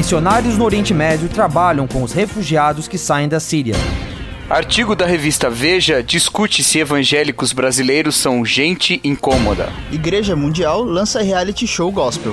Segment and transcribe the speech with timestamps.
[0.00, 3.74] Missionários no Oriente Médio trabalham com os refugiados que saem da Síria.
[4.48, 9.68] Artigo da revista Veja discute se evangélicos brasileiros são gente incômoda.
[9.92, 12.32] Igreja Mundial lança reality show gospel.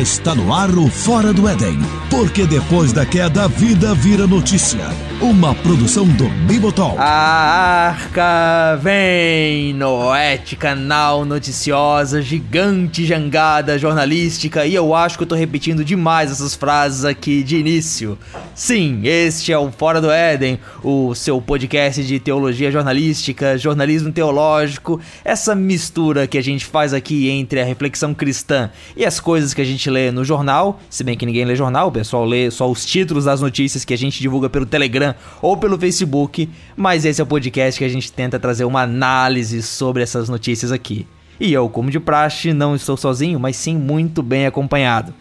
[0.00, 4.88] Está no ar o Fora do Éden, porque depois da queda a vida vira notícia.
[5.22, 6.96] Uma produção do Bibotalk.
[6.98, 15.34] A arca vem, Noete, canal noticiosa, gigante jangada jornalística, e eu acho que eu tô
[15.34, 18.16] repetindo demais essas frases aqui de início.
[18.54, 24.98] Sim, este é o Fora do Éden, o seu podcast de teologia jornalística, jornalismo teológico,
[25.22, 29.60] essa mistura que a gente faz aqui entre a reflexão cristã e as coisas que
[29.60, 32.70] a gente lê no jornal, se bem que ninguém lê jornal, o pessoal lê só
[32.70, 35.09] os títulos das notícias que a gente divulga pelo Telegram
[35.40, 39.62] ou pelo Facebook, mas esse é o podcast que a gente tenta trazer uma análise
[39.62, 41.06] sobre essas notícias aqui.
[41.38, 45.14] E eu, como de praxe, não estou sozinho, mas sim muito bem acompanhado.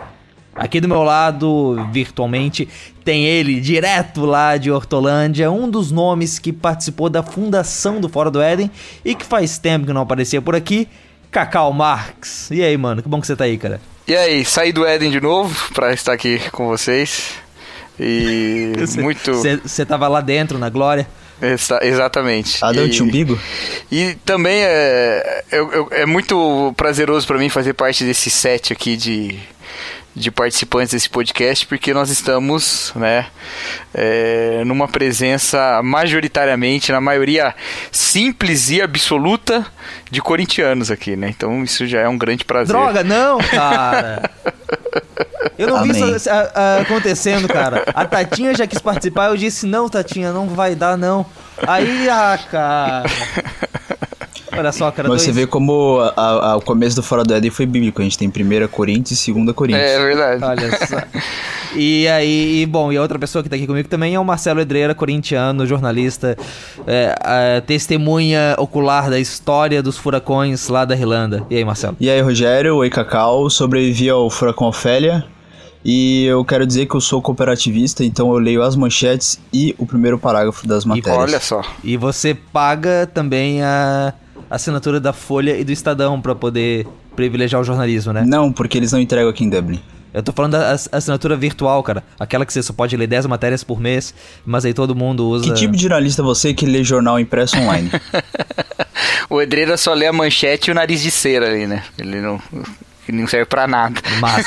[0.54, 2.68] Aqui do meu lado, virtualmente,
[3.06, 8.30] tem ele, direto lá de Hortolândia, um dos nomes que participou da fundação do Fora
[8.30, 8.70] do Éden
[9.06, 10.90] e que faz tempo que não aparecia por aqui,
[11.32, 12.52] Cacau Marx.
[12.52, 13.80] E aí, mano, que bom que você tá aí, cara.
[14.06, 17.36] E aí, saí do Éden de novo para estar aqui com vocês.
[18.00, 19.34] E cê, muito.
[19.34, 21.08] Você tava lá dentro, na glória?
[21.42, 22.64] Exa exatamente.
[22.64, 23.40] Adão e, tinha umbigo?
[23.92, 29.40] E também é, é, é muito prazeroso para mim fazer parte desse set aqui de
[30.16, 33.28] de participantes desse podcast, porque nós estamos, né,
[33.94, 37.56] é, numa presença majoritariamente, na maioria
[37.92, 39.66] simples e absoluta
[40.12, 41.30] de corintianos aqui, né?
[41.30, 42.76] Então isso já é um grande prazer.
[42.76, 44.30] Droga, não, cara!
[45.58, 45.92] Eu não Amém.
[45.92, 47.84] vi isso a, a, acontecendo, cara.
[47.94, 51.26] A Tatinha já quis participar, eu disse, não, Tatinha, não vai dar, não.
[51.66, 53.04] Aí, ah, cara.
[54.52, 55.08] Olha só, cara.
[55.08, 55.22] Mas dois...
[55.24, 58.02] você vê como a, a, o começo do Fora do Éden foi bíblico.
[58.02, 59.86] A gente tem primeira Coríntios e segunda Coríntios.
[59.86, 60.44] É, é verdade.
[60.44, 60.98] Olha só.
[61.76, 64.60] e aí, bom, e a outra pessoa que tá aqui comigo também é o Marcelo
[64.60, 66.38] Edreira, corintiano, jornalista,
[66.88, 71.46] é, testemunha ocular da história dos furacões lá da Irlanda.
[71.50, 71.96] E aí, Marcelo?
[72.00, 72.78] E aí, Rogério?
[72.78, 73.50] Oi, Cacau.
[73.50, 75.26] Sobrevivi ao furacão Ofélia.
[75.84, 79.86] E eu quero dizer que eu sou cooperativista, então eu leio as manchetes e o
[79.86, 81.16] primeiro parágrafo das matérias.
[81.16, 81.62] E olha só.
[81.84, 84.14] E você paga também a
[84.50, 88.24] assinatura da Folha e do Estadão para poder privilegiar o jornalismo, né?
[88.26, 89.82] Não, porque eles não entregam aqui em Dublin.
[90.12, 92.04] Eu tô falando da assinatura virtual, cara.
[92.20, 95.46] Aquela que você só pode ler 10 matérias por mês, mas aí todo mundo usa.
[95.46, 97.92] Que tipo de jornalista você que lê jornal impresso online?
[99.30, 101.84] o Edreira só lê a manchete e o nariz de cera ali, né?
[101.98, 102.42] Ele não
[103.10, 104.00] que não serve para nada.
[104.20, 104.46] Mas...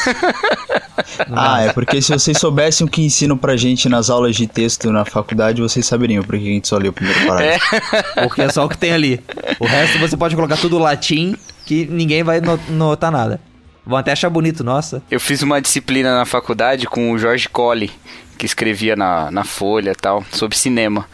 [1.35, 4.91] ah, é porque se vocês soubessem o que ensinam pra gente nas aulas de texto
[4.93, 7.77] na faculdade, vocês saberiam porque a gente só lê o primeiro parágrafo.
[7.77, 8.23] É.
[8.23, 9.21] Porque é só o que tem ali.
[9.59, 11.37] O resto você pode colocar tudo latim
[11.67, 13.41] que ninguém vai notar nada.
[13.85, 15.03] Vão até achar bonito, nossa.
[15.11, 17.91] Eu fiz uma disciplina na faculdade com o Jorge Colli,
[18.39, 21.07] que escrevia na, na Folha tal, sobre cinema.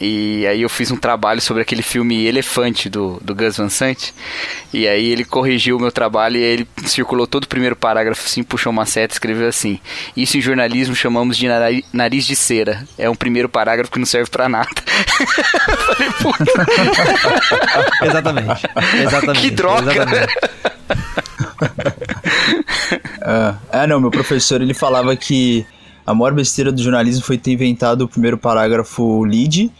[0.00, 4.12] E aí eu fiz um trabalho sobre aquele filme Elefante do, do Gus Van Sant.
[4.72, 8.42] E aí ele corrigiu o meu trabalho e ele circulou todo o primeiro parágrafo assim,
[8.42, 9.80] puxou uma seta e escreveu assim:
[10.16, 11.46] Isso em jornalismo chamamos de
[11.92, 12.86] nariz de cera.
[12.98, 14.68] É um primeiro parágrafo que não serve para nada.
[15.94, 16.66] falei, puta.
[18.04, 18.62] exatamente.
[19.02, 19.40] Exatamente.
[19.40, 19.92] Que droga.
[19.92, 20.34] Exatamente.
[23.22, 25.66] ah, ah, não, meu professor ele falava que
[26.06, 29.72] a maior besteira do jornalismo foi ter inventado o primeiro parágrafo lead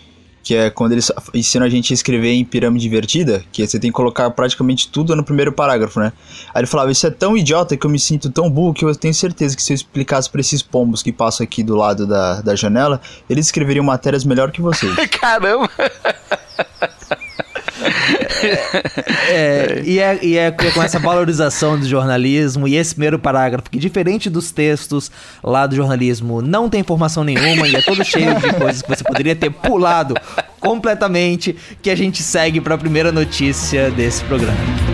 [0.47, 3.91] que é quando eles ensinam a gente a escrever em pirâmide invertida, que você tem
[3.91, 6.13] que colocar praticamente tudo no primeiro parágrafo, né?
[6.55, 8.95] Aí ele falava, isso é tão idiota que eu me sinto tão burro que eu
[8.95, 12.43] tenho certeza que se eu explicasse pra esses pombos que passam aqui do lado da,
[12.43, 14.95] da janela, eles escreveriam matérias melhor que vocês.
[15.21, 15.69] Caramba!
[19.29, 23.79] É, e, é, e é com essa valorização do jornalismo e esse primeiro parágrafo, que
[23.79, 25.11] diferente dos textos
[25.43, 29.05] lá do jornalismo, não tem informação nenhuma e é todo cheio de coisas que você
[29.05, 30.15] poderia ter pulado
[30.61, 34.86] completamente, que a gente segue para a primeira notícia desse programa.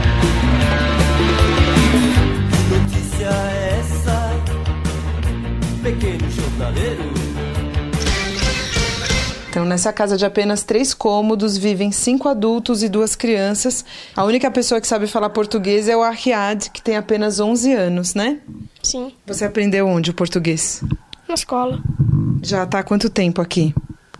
[9.52, 13.84] Então, nessa casa de apenas três cômodos, vivem cinco adultos e duas crianças.
[14.16, 18.14] A única pessoa que sabe falar português é o Arquiad, que tem apenas 11 anos,
[18.14, 18.40] né?
[18.82, 19.12] Sim.
[19.26, 20.82] Você aprendeu onde o português?
[21.28, 21.82] Na escola.
[22.42, 23.74] Já está há quanto tempo aqui?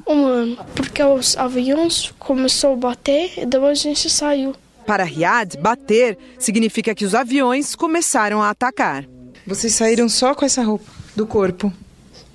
[0.06, 0.58] Um ano.
[0.74, 4.54] Porque os aviões começaram a bater e depois a gente saiu.
[4.86, 9.06] Para Riad, bater significa que os aviões começaram a atacar.
[9.46, 10.84] Vocês saíram só com essa roupa
[11.16, 11.72] do corpo?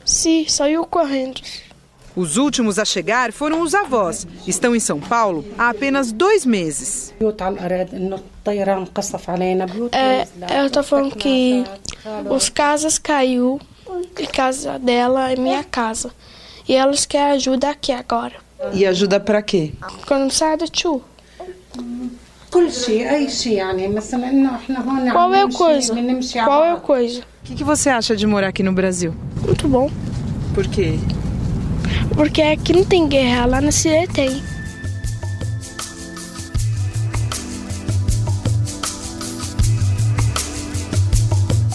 [0.04, 1.40] Sim, saiu correndo.
[2.18, 4.26] Os últimos a chegar foram os avós.
[4.48, 7.14] Estão em São Paulo há apenas dois meses.
[9.92, 10.28] É,
[10.60, 11.64] eu tô falando que
[12.28, 13.62] os casas caiu,
[14.20, 16.10] e casa dela é minha casa.
[16.68, 18.34] E elas querem ajuda aqui agora.
[18.74, 19.74] E ajuda para quê?
[20.08, 21.04] Quando sai do tio.
[25.12, 25.94] Qual é a coisa?
[26.46, 27.22] Qual é a coisa?
[27.22, 29.14] O que, que você acha de morar aqui no Brasil?
[29.46, 29.92] Muito bom.
[30.56, 30.98] Por quê?
[32.16, 34.42] Porque aqui não tem guerra, lá na Síria tem.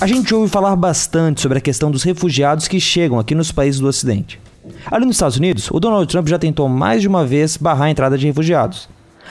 [0.00, 3.80] A gente ouve falar bastante sobre a questão dos refugiados que chegam aqui nos países
[3.80, 4.40] do Ocidente.
[4.90, 7.90] Ali nos Estados Unidos, o Donald Trump já tentou mais de uma vez barrar a
[7.90, 8.88] entrada de refugiados.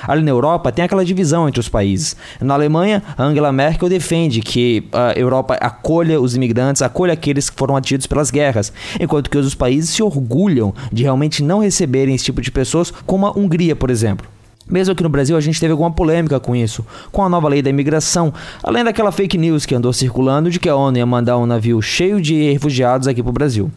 [0.08, 2.16] Ali na Europa tem aquela divisão entre os países.
[2.40, 7.76] Na Alemanha, Angela Merkel defende que a Europa acolha os imigrantes, acolha aqueles que foram
[7.76, 12.42] atingidos pelas guerras, enquanto que outros países se orgulham de realmente não receberem esse tipo
[12.42, 14.28] de pessoas, como a Hungria, por exemplo.
[14.68, 17.62] Mesmo aqui no Brasil, a gente teve alguma polêmica com isso, com a nova lei
[17.62, 18.34] da imigração,
[18.64, 21.82] além daquela fake news que andou circulando de que a ONU ia mandar um navio
[21.82, 23.70] cheio de refugiados aqui para o Brasil.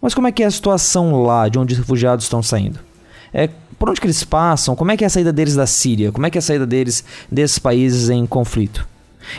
[0.00, 2.91] Mas como é que é a situação lá, de onde os refugiados estão saindo?
[3.32, 3.48] É,
[3.78, 4.76] por onde que eles passam?
[4.76, 6.12] Como é que é a saída deles da Síria?
[6.12, 8.86] Como é que é a saída deles desses países em conflito?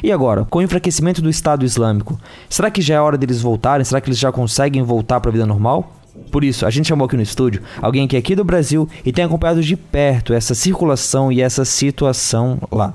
[0.01, 2.19] E agora, com o enfraquecimento do Estado Islâmico,
[2.49, 3.85] será que já é hora deles voltarem?
[3.85, 5.93] Será que eles já conseguem voltar para a vida normal?
[6.31, 9.11] Por isso, a gente chamou aqui no estúdio alguém que é aqui do Brasil e
[9.11, 12.93] tem acompanhado de perto essa circulação e essa situação lá.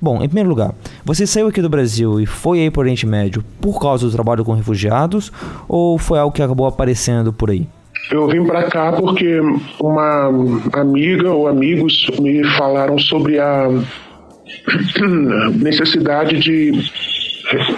[0.00, 0.74] Bom, em primeiro lugar,
[1.04, 4.12] você saiu aqui do Brasil e foi aí para o Oriente Médio por causa do
[4.12, 5.32] trabalho com refugiados
[5.66, 7.66] ou foi algo que acabou aparecendo por aí?
[8.10, 9.40] Eu vim para cá porque
[9.80, 10.30] uma
[10.72, 13.68] amiga ou amigos me falaram sobre a
[15.54, 16.72] necessidade de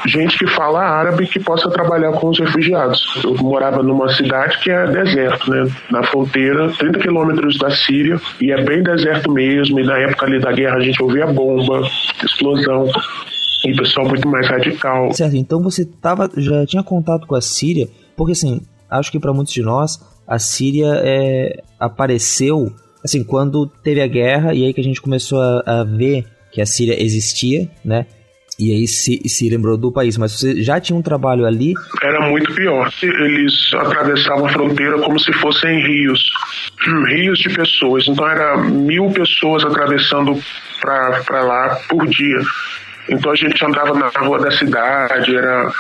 [0.06, 3.20] gente que fala árabe que possa trabalhar com os refugiados.
[3.22, 5.70] Eu morava numa cidade que é deserto, né?
[5.90, 9.78] Na fronteira, 30 quilômetros da Síria, e é bem deserto mesmo.
[9.80, 11.82] E na época ali da guerra a gente ouvia bomba,
[12.24, 12.88] explosão.
[13.64, 15.12] E pessoal muito mais radical.
[15.12, 19.32] Certo, então você tava, já tinha contato com a Síria, porque assim, acho que para
[19.32, 22.72] muitos de nós, a Síria é, apareceu
[23.04, 26.60] assim quando teve a guerra e aí que a gente começou a, a ver que
[26.60, 28.06] a Síria existia, né?
[28.58, 31.74] E aí se, se lembrou do país, mas você já tinha um trabalho ali?
[32.02, 32.90] Era muito pior.
[33.00, 36.20] Eles atravessavam a fronteira como se fossem rios,
[37.08, 38.08] rios de pessoas.
[38.08, 40.36] Então era mil pessoas atravessando
[40.80, 42.40] para lá por dia.
[43.08, 45.72] Então a gente andava na rua da cidade, era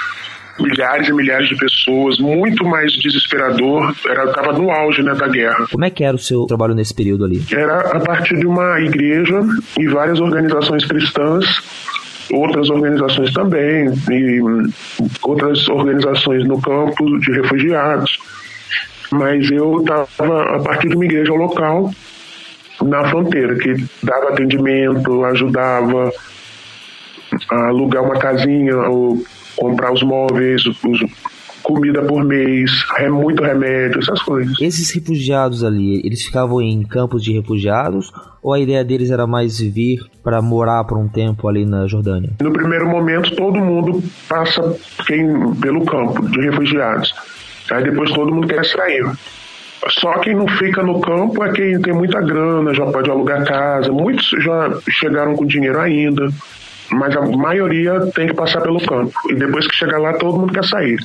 [0.60, 5.66] milhares e milhares de pessoas, muito mais desesperador, era estava no auge né, da guerra.
[5.70, 7.42] Como é que era o seu trabalho nesse período ali?
[7.52, 9.40] Era a partir de uma igreja
[9.78, 11.46] e várias organizações cristãs
[12.32, 14.40] outras organizações também, e
[15.22, 18.18] outras organizações no campo de refugiados.
[19.10, 21.90] Mas eu estava a partir de uma igreja local
[22.82, 26.12] na fronteira, que dava atendimento, ajudava
[27.50, 29.22] a alugar uma casinha, ou
[29.58, 30.78] comprar os móveis, os,
[31.62, 34.58] comida por mês, é muito remédio, essas coisas.
[34.60, 38.10] Esses refugiados ali, eles ficavam em campos de refugiados
[38.42, 42.30] ou a ideia deles era mais vir para morar por um tempo ali na Jordânia?
[42.40, 44.76] No primeiro momento, todo mundo passa
[45.06, 47.14] quem, pelo campo de refugiados.
[47.70, 49.04] Aí depois todo mundo quer sair.
[49.90, 53.92] Só quem não fica no campo é quem tem muita grana, já pode alugar casa.
[53.92, 56.28] Muitos já chegaram com dinheiro ainda,
[56.90, 59.12] mas a maioria tem que passar pelo campo.
[59.28, 60.98] E depois que chegar lá, todo mundo quer sair.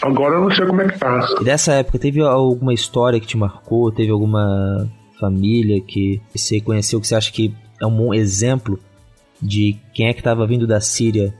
[0.00, 1.26] Agora eu não sei como é que tá.
[1.40, 3.90] E dessa época, teve alguma história que te marcou?
[3.90, 8.78] Teve alguma família que você conheceu que você acha que é um bom exemplo
[9.40, 11.34] de quem é que estava vindo da Síria?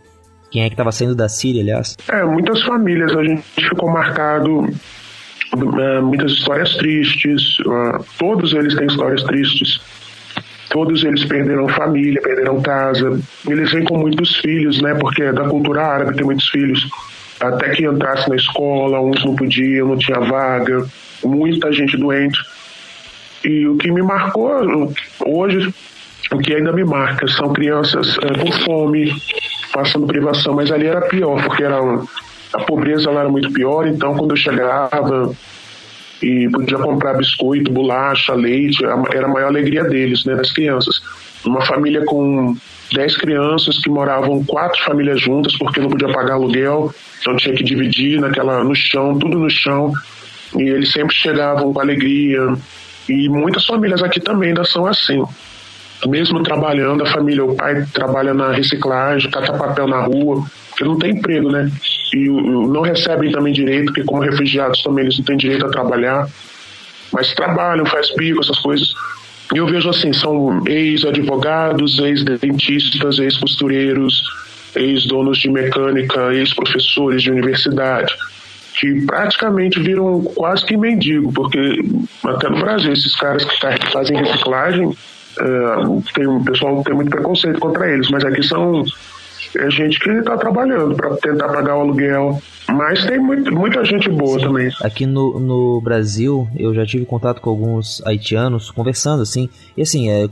[0.51, 1.97] Quem é que estava saindo da Síria, aliás?
[2.09, 3.15] É, muitas famílias.
[3.17, 4.69] A gente ficou marcado
[5.81, 7.59] é, muitas histórias tristes.
[7.61, 9.81] Uh, todos eles têm histórias tristes.
[10.71, 13.19] Todos eles perderam família, perderam casa.
[13.49, 14.95] Eles vêm com muitos filhos, né?
[14.95, 16.89] Porque é da cultura árabe tem muitos filhos
[17.41, 20.85] até que entrasse na escola, uns não podiam, não tinha vaga,
[21.25, 22.39] muita gente doente.
[23.45, 24.93] E o que me marcou
[25.25, 25.73] hoje,
[26.33, 29.15] o que ainda me marca, são crianças é, com fome,
[29.73, 31.79] passando privação, mas ali era pior, porque era,
[32.53, 35.31] a pobreza lá era muito pior, então quando eu chegava
[36.23, 41.01] e podia comprar biscoito, bolacha, leite, era a maior alegria deles, né, das crianças.
[41.45, 42.57] Uma família com
[42.93, 47.63] 10 crianças que moravam quatro famílias juntas porque não podia pagar aluguel, então tinha que
[47.63, 49.93] dividir naquela no chão, tudo no chão.
[50.57, 52.41] E eles sempre chegavam com alegria.
[53.09, 55.23] E muitas famílias aqui também ainda são assim.
[56.07, 60.99] Mesmo trabalhando, a família, o pai trabalha na reciclagem, cata papel na rua, porque não
[60.99, 61.71] tem emprego, né?
[62.15, 66.29] E não recebem também direito, porque como refugiados também eles não têm direito a trabalhar,
[67.13, 68.89] mas trabalham, faz bico, essas coisas.
[69.53, 74.23] E eu vejo assim, são ex-advogados, ex-dentistas, ex-costureiros,
[74.77, 78.15] ex-donos de mecânica, ex-professores de universidade,
[78.79, 81.83] que praticamente viram quase que mendigo, porque
[82.25, 84.97] até no Brasil, esses caras que fazem reciclagem,
[85.41, 88.85] uh, tem, o pessoal tem muito preconceito contra eles, mas aqui são
[89.57, 92.41] é gente que está trabalhando para tentar pagar o aluguel.
[92.69, 94.71] Mas tem muito, muita gente boa também.
[94.83, 99.49] Aqui no, no Brasil, eu já tive contato com alguns haitianos conversando assim.
[99.77, 100.29] E assim, é,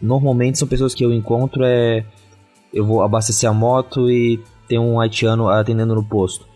[0.00, 2.04] normalmente são pessoas que eu encontro é
[2.72, 4.38] eu vou abastecer a moto e
[4.68, 6.46] tem um haitiano atendendo no posto.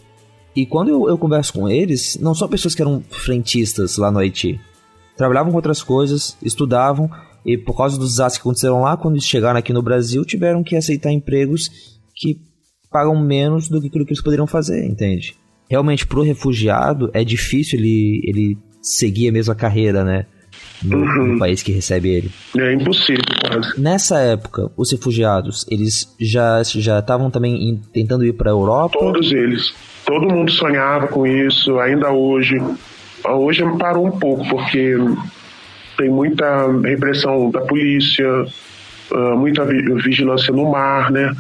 [0.55, 4.19] E quando eu, eu converso com eles, não são pessoas que eram frentistas lá no
[4.19, 4.61] Haiti.
[5.17, 7.11] Trabalhavam com outras coisas, estudavam,
[7.45, 10.63] e por causa dos desastres que aconteceram lá, quando eles chegaram aqui no Brasil, tiveram
[10.63, 11.71] que aceitar empregos
[12.15, 12.41] que
[12.91, 15.35] pagam menos do que aquilo que eles poderiam fazer, entende?
[15.69, 20.27] Realmente, pro refugiado, é difícil ele, ele seguir a mesma carreira, né?
[20.83, 21.27] no, uhum.
[21.29, 22.31] no, país que recebe ele.
[22.59, 23.81] É impossível, quase.
[23.81, 28.99] Nessa época, os refugiados, eles já já estavam também in, tentando ir para a Europa?
[28.99, 29.73] Todos eles.
[30.05, 32.57] Todo mundo sonhava com isso, ainda hoje.
[33.25, 34.97] Hoje parou um pouco, porque
[35.97, 38.27] tem muita repressão da polícia,
[39.13, 41.35] ah, muita vigilância no mar, né?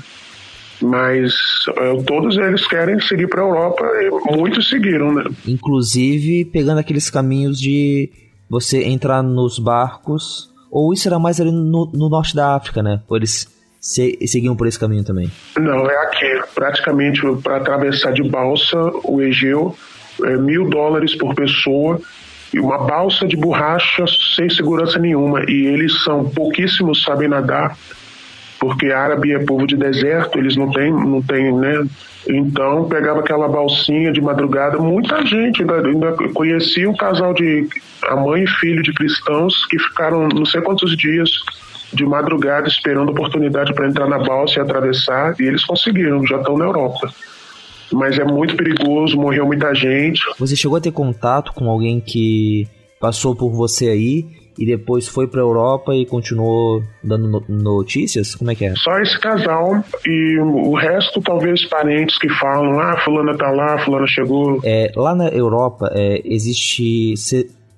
[0.80, 1.32] Mas
[1.68, 5.24] uh, todos eles querem seguir para a Europa e muitos seguiram, né?
[5.46, 8.10] Inclusive pegando aqueles caminhos de
[8.50, 13.00] você entrar nos barcos, ou isso era mais ali no, no norte da África, né?
[13.08, 13.46] Ou eles
[13.80, 15.30] se, seguiam por esse caminho também?
[15.56, 16.42] Não, é aqui.
[16.52, 19.76] Praticamente para atravessar de balsa o Egeu,
[20.24, 22.00] é mil dólares por pessoa
[22.58, 24.04] uma balsa de borracha
[24.36, 25.42] sem segurança nenhuma.
[25.48, 27.76] E eles são pouquíssimos sabem nadar
[28.62, 31.84] porque árabe é povo de deserto, eles não têm, não têm, né?
[32.28, 37.66] Então pegava aquela balsinha de madrugada, muita gente ainda, ainda conhecia um casal de
[38.04, 41.28] a mãe e filho de cristãos que ficaram não sei quantos dias
[41.92, 46.56] de madrugada esperando oportunidade para entrar na balsa e atravessar, e eles conseguiram, já estão
[46.56, 47.12] na Europa.
[47.92, 50.20] Mas é muito perigoso, morreu muita gente.
[50.38, 52.66] Você chegou a ter contato com alguém que
[53.00, 54.26] passou por você aí
[54.58, 58.34] e depois foi para Europa e continuou dando notícias?
[58.34, 58.74] Como é que é?
[58.76, 64.06] Só esse casal e o resto talvez parentes que falam, ah, fulana tá lá, fulana
[64.06, 64.60] chegou.
[64.64, 67.14] É, lá na Europa é, existe,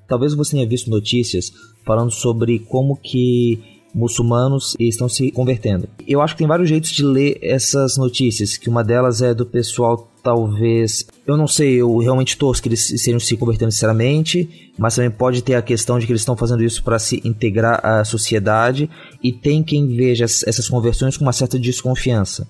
[0.09, 1.53] talvez você tenha visto notícias
[1.87, 5.89] falando sobre como que muçulmanos estão se convertendo.
[6.07, 9.47] Eu acho que tem vários jeitos de ler essas notícias, que uma delas é do
[9.47, 14.95] pessoal talvez, eu não sei, eu realmente torço que eles estejam se convertendo sinceramente, mas
[14.97, 18.03] também pode ter a questão de que eles estão fazendo isso para se integrar à
[18.05, 18.89] sociedade
[19.23, 22.49] e tem quem veja essas conversões com uma certa desconfiança.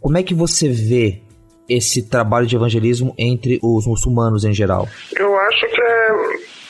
[0.00, 1.20] Como é que você vê
[1.68, 4.88] esse trabalho de evangelismo entre os muçulmanos em geral?
[5.16, 6.12] Eu acho que é,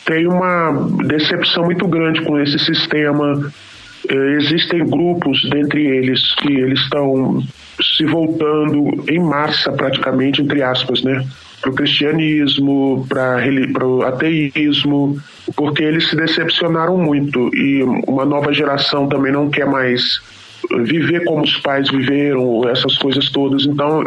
[0.06, 0.72] tem uma
[1.06, 3.52] decepção muito grande com esse sistema
[4.08, 7.42] existem grupos dentre eles que eles estão
[7.82, 11.26] se voltando em massa praticamente entre aspas, né,
[11.60, 15.18] para o cristianismo, para o ateísmo,
[15.54, 20.20] porque eles se decepcionaram muito e uma nova geração também não quer mais
[20.84, 23.66] viver como os pais viveram, essas coisas todas.
[23.66, 24.04] Então,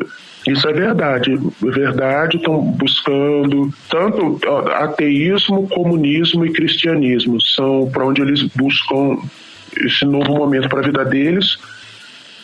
[0.48, 1.34] isso é verdade.
[1.34, 4.40] É verdade, estão buscando tanto
[4.72, 7.42] ateísmo, comunismo e cristianismo.
[7.42, 9.18] São para onde eles buscam
[9.78, 11.58] esse novo momento para a vida deles.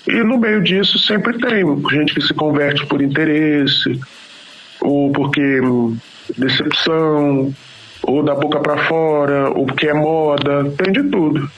[0.07, 4.00] E no meio disso sempre tem gente que se converte por interesse,
[4.81, 5.59] ou porque
[6.38, 7.53] decepção,
[8.03, 11.50] ou da boca para fora, ou porque é moda, tem de tudo.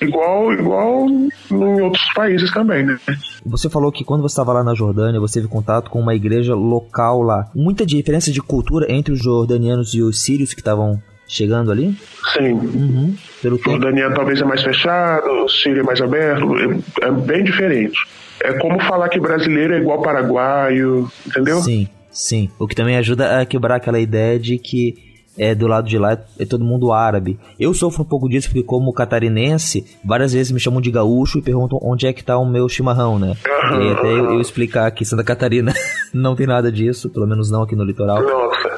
[0.00, 1.06] Igual, igual
[1.50, 2.98] em outros países também, né?
[3.44, 6.54] Você falou que quando você estava lá na Jordânia, você teve contato com uma igreja
[6.54, 7.50] local lá.
[7.54, 11.96] Muita diferença de cultura entre os jordanianos e os sírios que estavam chegando ali?
[12.34, 12.52] Sim.
[12.52, 13.16] Uhum.
[13.40, 17.44] Pelo o Daniel talvez é mais fechado, o Síria é mais aberto, é, é, bem
[17.44, 17.98] diferente.
[18.40, 21.60] É como falar que brasileiro é igual paraguaio, entendeu?
[21.60, 22.50] Sim, sim.
[22.58, 26.18] O que também ajuda a quebrar aquela ideia de que é, do lado de lá
[26.38, 27.38] é todo mundo árabe.
[27.58, 31.42] Eu sofro um pouco disso porque, como catarinense, várias vezes me chamam de gaúcho e
[31.42, 33.34] perguntam onde é que tá o meu chimarrão, né?
[33.46, 35.72] E até eu, eu, explicar que Santa Catarina
[36.12, 38.22] não tem nada disso, pelo menos não aqui no litoral.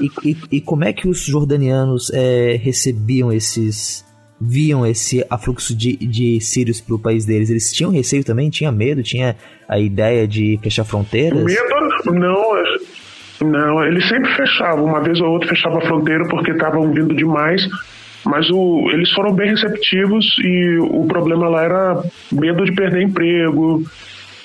[0.01, 4.05] E, e, e, como é que os jordanianos é, recebiam esses.
[4.41, 7.51] viam esse afluxo de, de sírios pro país deles?
[7.51, 8.51] Eles tinham receio também?
[8.51, 9.03] Tinha medo?
[9.03, 9.37] Tinha
[9.69, 11.43] a ideia de fechar fronteiras?
[11.43, 12.13] Medo?
[12.13, 12.55] Não,
[13.41, 14.85] não, eles sempre fechavam.
[14.85, 17.67] Uma vez ou outra fechava a fronteira porque estavam vindo demais.
[18.25, 23.83] Mas o, eles foram bem receptivos e o problema lá era medo de perder emprego,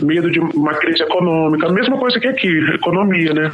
[0.01, 3.51] medo de uma crise econômica, a mesma coisa que aqui, economia, né?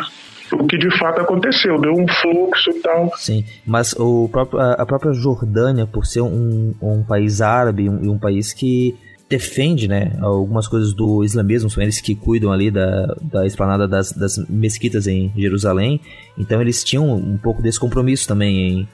[0.54, 3.12] O que de fato aconteceu, deu um fluxo e tal.
[3.18, 8.14] Sim, mas o próprio, a própria Jordânia, por ser um, um país árabe e um,
[8.14, 8.96] um, país que
[9.36, 14.14] defende né, algumas coisas do islamismo, são eles que cuidam ali da, da esplanada das,
[14.14, 16.00] das mesquitas em Jerusalém,
[16.38, 18.88] então eles tinham um pouco desse compromisso também em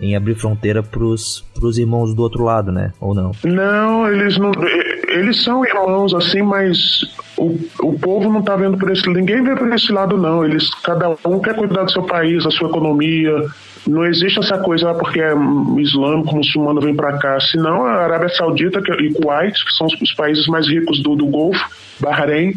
[0.00, 2.92] em abrir fronteira pros, pros irmãos do outro lado, né?
[3.00, 3.32] Ou não?
[3.44, 4.52] Não, eles não.
[5.08, 6.78] Eles são irmãos, assim, mas
[7.36, 9.08] o, o povo não tá vendo por esse.
[9.08, 10.44] Ninguém vê por esse lado, não.
[10.44, 13.44] Eles, cada um quer cuidar do seu país, da sua economia.
[13.88, 15.32] Não existe essa coisa ah, porque é
[15.78, 17.40] islâmico, muçulmano vem para cá.
[17.40, 21.64] Senão a Arábia Saudita e Kuwait, que são os países mais ricos do, do Golfo,
[21.98, 22.52] Bahrein,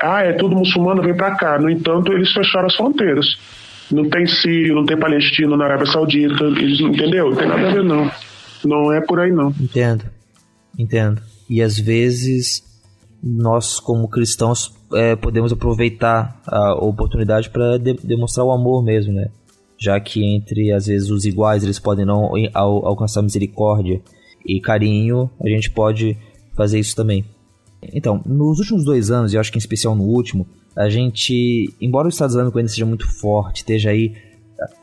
[0.00, 1.58] ah, é tudo muçulmano, vem para cá.
[1.58, 3.26] No entanto, eles fecharam as fronteiras.
[3.90, 6.44] Não tem sírio, não tem palestino na Arábia Saudita.
[6.44, 7.30] Eles, entendeu?
[7.30, 8.10] Não tem nada a ver, não.
[8.64, 9.52] Não é por aí, não.
[9.60, 10.04] Entendo.
[10.78, 11.20] Entendo.
[11.50, 12.62] E às vezes
[13.20, 19.28] nós, como cristãos, é, podemos aproveitar a oportunidade para de demonstrar o amor mesmo, né?
[19.78, 24.00] Já que entre, às vezes, os iguais eles podem não al alcançar misericórdia
[24.44, 26.16] e carinho, a gente pode
[26.54, 27.24] fazer isso também.
[27.94, 31.72] Então, nos últimos dois anos, e eu acho que em especial no último, a gente,
[31.80, 34.14] embora o Estado Islâmico ainda seja muito forte, esteja aí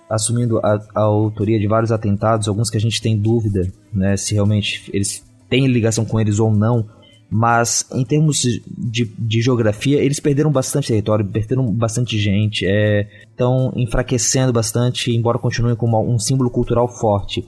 [0.09, 4.33] assumindo a, a, autoria de vários atentados, alguns que a gente tem dúvida, né, se
[4.33, 6.87] realmente eles têm ligação com eles ou não,
[7.29, 13.82] mas em termos de, de geografia, eles perderam bastante território, perderam bastante gente, estão é,
[13.82, 17.48] enfraquecendo bastante, embora continuem como um símbolo cultural forte.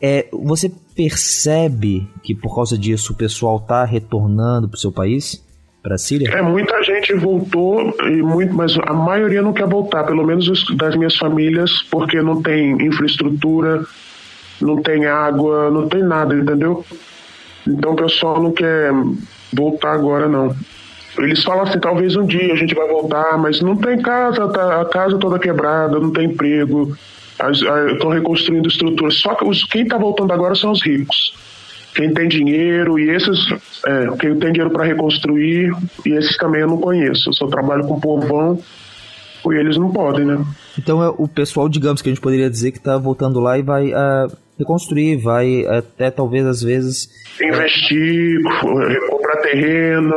[0.00, 5.44] É, você percebe que por causa disso o pessoal está retornando para o seu país?
[5.86, 6.28] para a Síria?
[6.30, 10.96] É, muita gente voltou, e muito, mas a maioria não quer voltar, pelo menos das
[10.96, 13.84] minhas famílias, porque não tem infraestrutura,
[14.60, 16.84] não tem água, não tem nada, entendeu?
[17.66, 18.92] Então o pessoal não quer
[19.52, 20.54] voltar agora, não.
[21.18, 24.82] Eles falam assim, talvez um dia a gente vai voltar, mas não tem casa, tá,
[24.82, 26.94] a casa toda quebrada, não tem emprego,
[27.92, 29.14] estão reconstruindo estruturas.
[29.14, 31.34] Só que os, quem está voltando agora são os ricos
[31.96, 33.38] quem tem dinheiro e esses,
[33.86, 35.72] é, quem tem dinheiro para reconstruir,
[36.04, 37.30] e esses também eu não conheço.
[37.30, 38.60] Eu só trabalho com povão
[39.46, 40.44] e eles não podem, né?
[40.78, 43.62] Então é o pessoal, digamos que a gente poderia dizer que está voltando lá e
[43.62, 47.08] vai uh, reconstruir, vai até talvez às vezes.
[47.40, 48.40] Investir,
[49.08, 50.14] comprar terreno,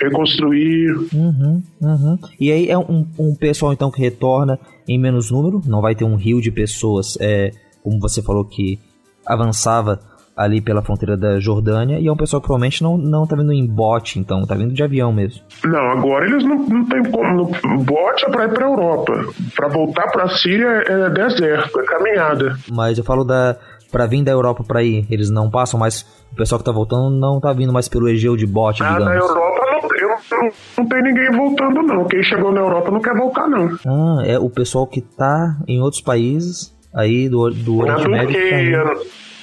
[0.00, 0.90] reconstruir.
[1.12, 2.18] Uhum, uhum.
[2.38, 4.58] E aí é um, um pessoal então que retorna
[4.88, 8.78] em menos número, não vai ter um rio de pessoas, é, como você falou que
[9.24, 10.00] avançava
[10.36, 13.52] ali pela fronteira da Jordânia e é um pessoal que provavelmente não, não tá vindo
[13.52, 15.42] em bote, então tá vindo de avião mesmo.
[15.64, 17.44] Não, agora eles não, não tem como.
[17.84, 19.12] Bote é pra ir pra Europa.
[19.54, 22.56] Pra voltar pra Síria é deserto, é caminhada.
[22.70, 23.56] Mas eu falo da.
[23.90, 26.00] Pra vir da Europa pra ir, eles não passam mais.
[26.32, 29.04] O pessoal que tá voltando não tá vindo mais pelo Egeu de bote, ah, digamos.
[29.04, 32.04] na Europa não, eu, não, não tem ninguém voltando, não.
[32.06, 33.68] Quem chegou na Europa não quer voltar, não.
[33.86, 38.32] Ah, é o pessoal que tá em outros países aí do, do Oriente Médio.
[38.32, 38.94] Tá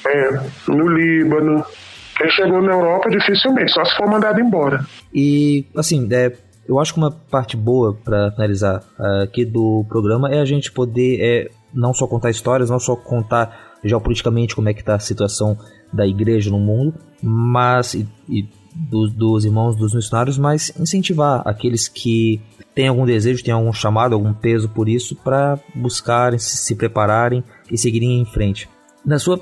[0.09, 1.63] é, no Líbano.
[2.17, 4.85] Quem chegou na Europa dificilmente, só se for mandado embora.
[5.13, 6.33] E, assim, é,
[6.67, 8.83] eu acho que uma parte boa para finalizar
[9.23, 13.77] aqui do programa é a gente poder é, não só contar histórias, não só contar
[13.83, 15.57] geopoliticamente como é que tá a situação
[15.91, 21.87] da igreja no mundo, mas e, e dos, dos irmãos dos missionários, mas incentivar aqueles
[21.87, 22.41] que
[22.75, 27.43] têm algum desejo, têm algum chamado, algum peso por isso, para buscarem, se, se prepararem
[27.71, 28.69] e seguirem em frente.
[29.05, 29.39] Na sua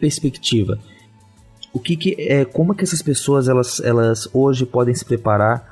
[0.00, 0.78] perspectiva,
[1.72, 5.70] o que, que é, como é que essas pessoas elas, elas hoje podem se preparar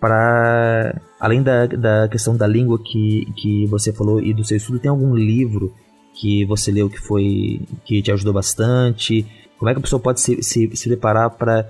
[0.00, 4.78] para além da, da questão da língua que, que você falou e do seu estudo,
[4.78, 5.72] tem algum livro
[6.14, 9.26] que você leu que foi que te ajudou bastante?
[9.58, 11.68] Como é que a pessoa pode se, se, se preparar para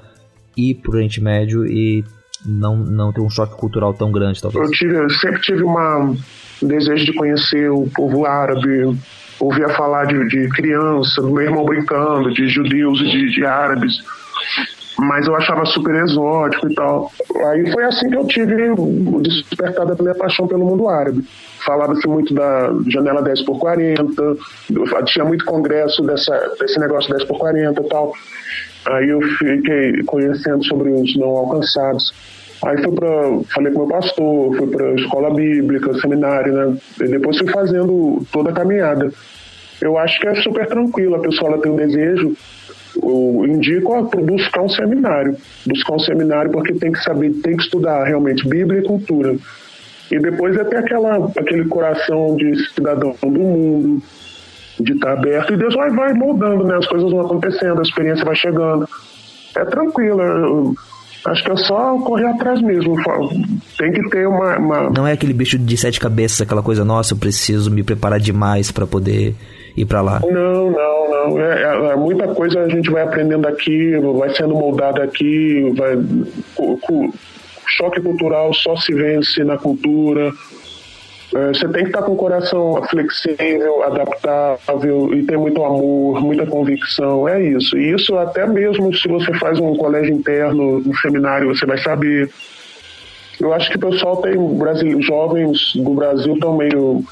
[0.57, 2.05] ir para o Oriente Médio e
[2.45, 4.65] não, não ter um choque cultural tão grande, talvez?
[4.65, 8.99] Eu, tive, eu sempre tive uma, um desejo de conhecer o povo árabe,
[9.45, 14.03] ouvia falar de, de criança, do meu irmão brincando, de judeus e de, de árabes,
[14.99, 17.11] mas eu achava super exótico e tal.
[17.49, 18.55] Aí foi assim que eu tive
[19.23, 21.25] despertada da minha paixão pelo mundo árabe.
[21.65, 24.05] Falava-se muito da janela 10 por 40,
[25.07, 28.13] tinha muito congresso dessa, desse negócio 10 por 40 e tal.
[28.87, 32.13] Aí eu fiquei conhecendo sobre os não alcançados.
[32.65, 33.09] Aí fui para,
[33.55, 36.77] falei com meu pastor, fui para escola bíblica, seminário, né?
[37.01, 39.13] E depois fui fazendo toda a caminhada.
[39.85, 42.35] Eu acho que é super tranquilo, a pessoa ela tem um desejo,
[43.03, 47.65] eu indico a buscar um seminário, buscar um seminário porque tem que saber, tem que
[47.65, 49.37] estudar realmente Bíblia e cultura.
[50.11, 54.03] E depois é ter aquela, aquele coração de cidadão do mundo,
[54.81, 56.77] de estar aberto e Deus vai, vai moldando, né?
[56.77, 58.89] As coisas vão acontecendo, a experiência vai chegando.
[59.57, 60.23] É tranquilo.
[60.23, 60.75] Eu,
[61.27, 62.97] Acho que é só correr atrás mesmo.
[63.79, 67.15] Tem que ter uma, uma, Não é aquele bicho de sete cabeças, aquela coisa, nossa,
[67.15, 69.35] eu preciso me preparar demais para poder
[69.77, 70.21] ir para lá.
[70.21, 71.41] Não, não, não.
[71.41, 75.97] É, é, é, muita coisa a gente vai aprendendo aqui, vai sendo moldado aqui, vai.
[76.57, 77.13] O, o,
[77.67, 80.33] choque cultural só se vence na cultura.
[81.35, 86.47] É, você tem que estar com o coração flexível, adaptável e ter muito amor, muita
[86.47, 87.29] convicção.
[87.29, 87.77] É isso.
[87.77, 92.31] E isso até mesmo se você faz um colégio interno, um seminário, você vai saber.
[93.41, 94.35] Eu acho que o pessoal tem
[95.03, 97.03] jovens do Brasil estão meio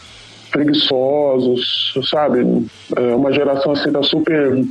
[0.52, 2.66] preguiçosos, sabe?
[2.96, 4.62] É uma geração assim tá super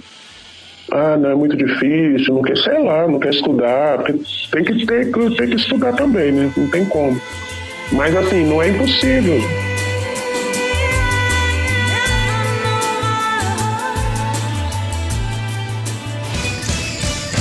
[0.91, 5.09] ah, não é muito difícil, não quer, sei lá, não quer estudar, tem que ter,
[5.09, 6.51] tem que estudar também, né?
[6.55, 7.19] Não tem como.
[7.93, 9.39] Mas assim, não é impossível.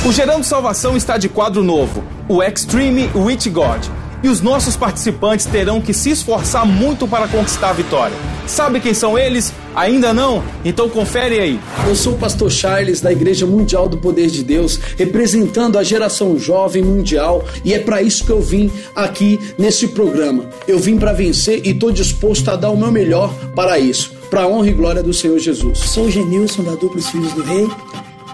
[0.06, 3.99] O Gerando Salvação está de quadro novo, o Extreme Witch God.
[4.22, 8.16] E os nossos participantes terão que se esforçar muito para conquistar a vitória.
[8.46, 9.52] Sabe quem são eles?
[9.74, 10.42] Ainda não?
[10.62, 11.60] Então confere aí.
[11.88, 16.38] Eu sou o pastor Charles da Igreja Mundial do Poder de Deus, representando a geração
[16.38, 20.44] jovem mundial, e é para isso que eu vim aqui nesse programa.
[20.68, 24.42] Eu vim para vencer e estou disposto a dar o meu melhor para isso, para
[24.42, 25.78] a honra e glória do Senhor Jesus.
[25.78, 27.68] Sou o Genilson da Duplos Filhos do Rei.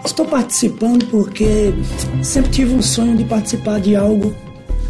[0.03, 1.73] Estou participando porque
[2.23, 4.33] sempre tive um sonho de participar de algo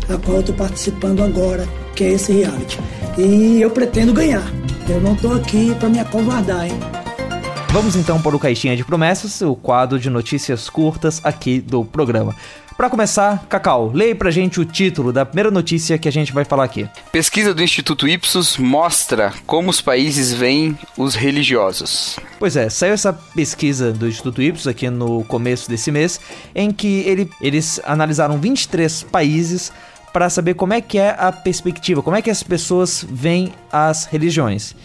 [0.10, 2.80] a qual eu estou participando agora, que é esse reality.
[3.17, 4.43] E eu pretendo ganhar.
[4.88, 6.80] Eu não tô aqui para me acovardar, hein?
[7.70, 12.36] Vamos então para o Caixinha de Promessas, o quadro de notícias curtas aqui do programa.
[12.78, 16.46] Para começar, Cacau, leia pra gente o título da primeira notícia que a gente vai
[16.46, 16.88] falar aqui.
[17.12, 22.20] Pesquisa do Instituto Ipsos mostra como os países veem os religiosos.
[22.38, 26.20] Pois é, saiu essa pesquisa do Instituto Ipsos aqui no começo desse mês,
[26.54, 29.74] em que ele, eles analisaram 23 países
[30.17, 34.06] para saber como é que é a perspectiva, como é que as pessoas veem as
[34.06, 34.75] religiões.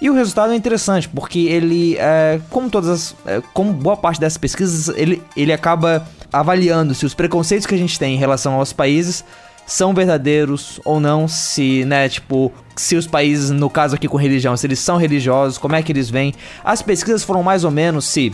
[0.00, 4.20] E o resultado é interessante, porque ele, é, como todas as, é, como boa parte
[4.20, 8.54] dessas pesquisas, ele, ele acaba avaliando se os preconceitos que a gente tem em relação
[8.54, 9.24] aos países
[9.66, 14.56] são verdadeiros ou não, se, né, tipo, se os países, no caso aqui com religião,
[14.56, 16.32] se eles são religiosos, como é que eles vêm.
[16.64, 18.32] As pesquisas foram mais ou menos se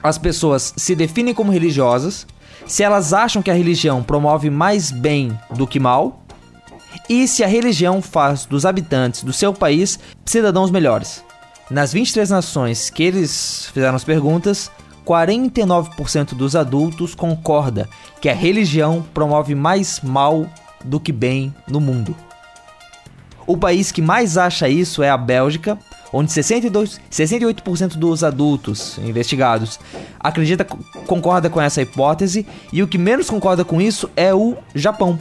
[0.00, 2.28] as pessoas se definem como religiosas,
[2.66, 6.22] se elas acham que a religião promove mais bem do que mal
[7.08, 11.22] e se a religião faz dos habitantes do seu país cidadãos melhores.
[11.70, 14.70] Nas 23 nações que eles fizeram as perguntas,
[15.04, 17.88] 49% dos adultos concorda
[18.20, 20.46] que a religião promove mais mal
[20.84, 22.14] do que bem no mundo.
[23.46, 25.78] O país que mais acha isso é a Bélgica,
[26.14, 29.80] onde 62, 68% dos adultos investigados
[30.20, 35.18] acredita concorda com essa hipótese e o que menos concorda com isso é o Japão.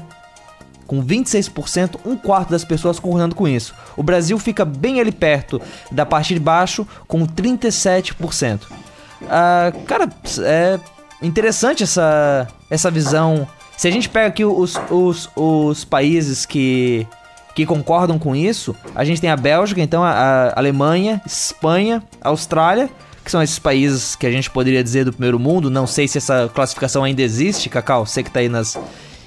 [0.86, 3.74] Com 26%, um quarto das pessoas concordando com isso.
[3.98, 5.60] O Brasil fica bem ali perto
[5.92, 8.62] da parte de baixo, com 37%.
[8.64, 10.10] Uh, cara,
[10.44, 10.80] é
[11.22, 13.48] interessante essa, essa visão.
[13.76, 17.08] Se a gente pega aqui os, os, os países que
[17.56, 18.76] que concordam com isso.
[18.96, 22.90] A gente tem a Bélgica, então a, a Alemanha, Espanha, Austrália,
[23.24, 25.70] que são esses países que a gente poderia dizer do primeiro mundo.
[25.70, 28.06] Não sei se essa classificação ainda existe, Cacau.
[28.06, 28.78] Você que tá aí nas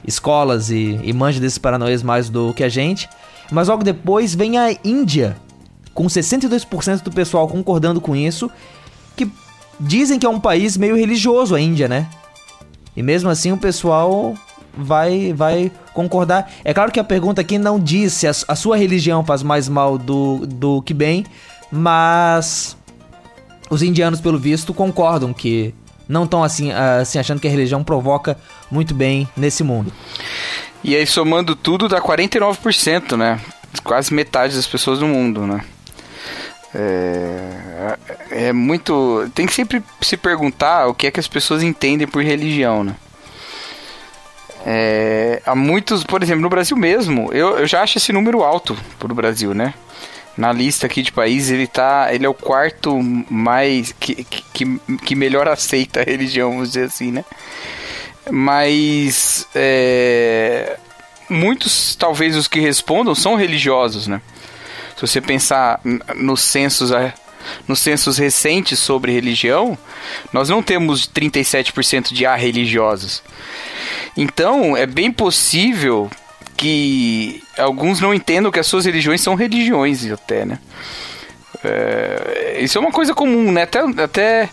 [0.07, 3.09] escolas e, e manja desses paranoias mais do que a gente.
[3.51, 5.37] Mas logo depois vem a Índia,
[5.95, 8.51] com 62% do pessoal concordando com isso,
[9.17, 9.31] que
[9.79, 12.09] dizem que é um país meio religioso a Índia, né?
[12.97, 14.35] E mesmo assim o pessoal
[14.77, 16.51] vai vai concordar.
[16.65, 19.69] É claro que a pergunta aqui não diz se a, a sua religião faz mais
[19.69, 21.25] mal do, do que bem,
[21.71, 22.77] mas
[23.71, 25.75] os indianos, pelo visto, concordam que
[26.09, 28.39] não estão assim, assim achando que a religião provoca
[28.71, 29.93] muito bem nesse mundo.
[30.85, 33.41] E aí, somando tudo, dá 49%, né?
[33.83, 35.63] Quase metade das pessoas do mundo, né?
[36.75, 37.99] É,
[38.31, 39.29] é muito.
[39.35, 42.95] Tem que sempre se perguntar o que é que as pessoas entendem por religião, né?
[44.69, 48.77] É, há muitos, por exemplo, no Brasil mesmo, eu, eu já acho esse número alto
[48.99, 49.73] pro Brasil, né?
[50.37, 52.09] Na lista aqui de países, ele tá.
[52.13, 53.01] Ele é o quarto
[53.31, 53.93] mais.
[53.93, 57.25] que, que, que melhor aceita a religião, vamos dizer assim, né?
[58.31, 59.47] Mas.
[59.55, 60.77] É,
[61.31, 64.21] muitos, talvez, os que respondam são religiosos, né?
[64.97, 65.81] Se você pensar
[66.17, 66.91] nos censos
[67.67, 69.77] nos censos recentes sobre religião,
[70.33, 73.23] nós não temos 37% de religiosos.
[74.17, 76.11] Então, é bem possível
[76.57, 80.59] que alguns não entendam que as suas religiões são religiões até, né?
[81.63, 83.63] É, isso é uma coisa comum, né?
[83.63, 84.49] Até, até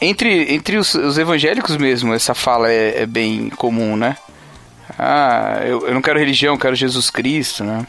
[0.00, 4.16] entre, entre os, os evangélicos mesmo, essa fala é, é, bem comum, né?
[4.98, 7.86] Ah, eu, eu não quero religião, eu quero Jesus Cristo, né?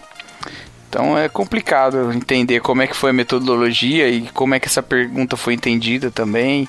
[0.89, 4.81] Então é complicado entender como é que foi a metodologia e como é que essa
[4.81, 6.67] pergunta foi entendida também.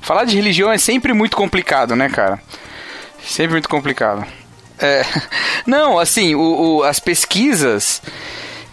[0.00, 2.40] Falar de religião é sempre muito complicado, né, cara?
[3.20, 4.24] Sempre muito complicado.
[4.78, 5.02] É,
[5.66, 6.40] não, assim, o,
[6.78, 8.00] o, as pesquisas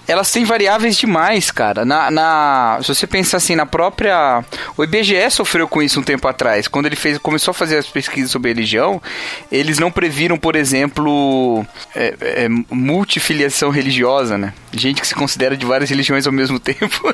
[0.08, 1.84] elas têm variáveis demais, cara.
[1.84, 4.44] Na, na, se você pensar assim, na própria.
[4.78, 6.68] O IBGE sofreu com isso um tempo atrás.
[6.68, 9.02] Quando ele fez, começou a fazer as pesquisas sobre religião,
[9.52, 14.54] eles não previram, por exemplo, é, é, multifiliação religiosa, né?
[14.72, 17.14] Gente que se considera de várias religiões ao mesmo tempo.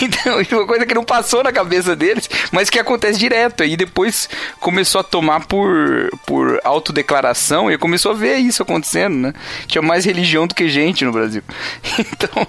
[0.00, 3.62] então, é uma coisa que não passou na cabeça deles, mas que acontece direto.
[3.62, 9.34] E depois começou a tomar por, por autodeclaração e começou a ver isso acontecendo, né?
[9.66, 11.42] Tinha mais religião do que gente no Brasil.
[11.98, 12.46] então,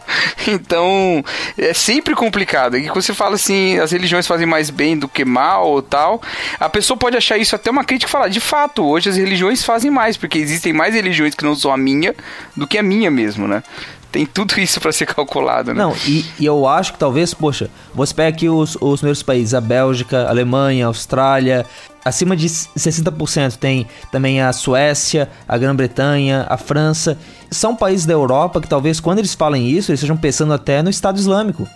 [0.47, 1.25] então
[1.58, 2.77] é sempre complicado.
[2.77, 6.21] E quando você fala assim, as religiões fazem mais bem do que mal ou tal,
[6.60, 9.63] a pessoa pode achar isso até uma crítica e falar, de fato, hoje as religiões
[9.63, 12.15] fazem mais, porque existem mais religiões que não são a minha
[12.56, 13.63] do que a minha mesmo, né?
[14.12, 15.82] tem tudo isso para ser calculado, né?
[15.82, 19.54] Não, e, e, eu acho que talvez, poxa, você pega aqui os, os primeiros países,
[19.54, 21.65] a Bélgica, a Alemanha, a Austrália,
[22.03, 27.17] acima de 60% tem também a Suécia, a Grã-Bretanha, a França.
[27.49, 30.89] São países da Europa que talvez quando eles falem isso, eles estejam pensando até no
[30.89, 31.67] Estado Islâmico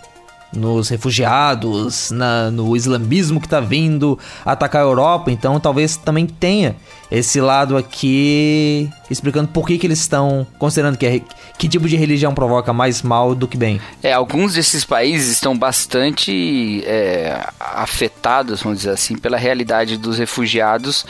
[0.52, 5.30] nos refugiados, na, no islamismo que está vindo atacar a Europa.
[5.30, 6.76] Então, talvez também tenha
[7.10, 11.20] esse lado aqui explicando por que, que eles estão considerando que, é,
[11.56, 13.80] que tipo de religião provoca mais mal do que bem.
[14.02, 21.06] É, alguns desses países estão bastante é, afetados, vamos dizer assim, pela realidade dos refugiados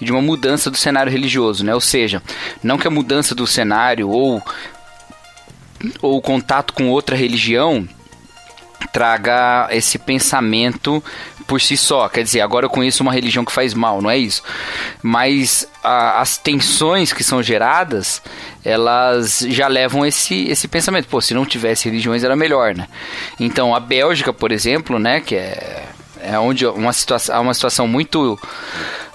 [0.00, 1.74] e de uma mudança do cenário religioso, né?
[1.74, 2.22] Ou seja,
[2.62, 4.42] não que a mudança do cenário ou
[6.02, 7.88] ou o contato com outra religião
[8.92, 11.02] traga esse pensamento
[11.46, 12.08] por si só.
[12.08, 14.42] Quer dizer, agora eu conheço uma religião que faz mal, não é isso?
[15.02, 18.22] Mas a, as tensões que são geradas,
[18.64, 21.08] elas já levam esse, esse pensamento.
[21.08, 22.86] Pô, se não tivesse religiões era melhor, né?
[23.38, 25.84] Então a Bélgica, por exemplo, né, que é,
[26.22, 28.38] é onde uma situação, uma situação muito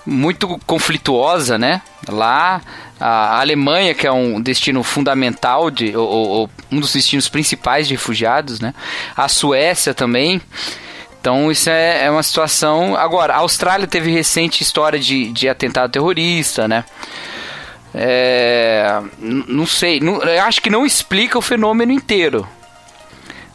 [0.06, 1.82] muito conflituosa, né?
[2.08, 2.62] Lá
[3.00, 7.94] a Alemanha, que é um destino fundamental, de, ou, ou, um dos destinos principais de
[7.94, 8.74] refugiados, né?
[9.16, 10.42] A Suécia também.
[11.20, 12.96] Então isso é, é uma situação.
[12.96, 16.86] Agora, a Austrália teve recente história de, de atentado terrorista, né?
[17.94, 22.48] É, não sei, não, acho que não explica o fenômeno inteiro.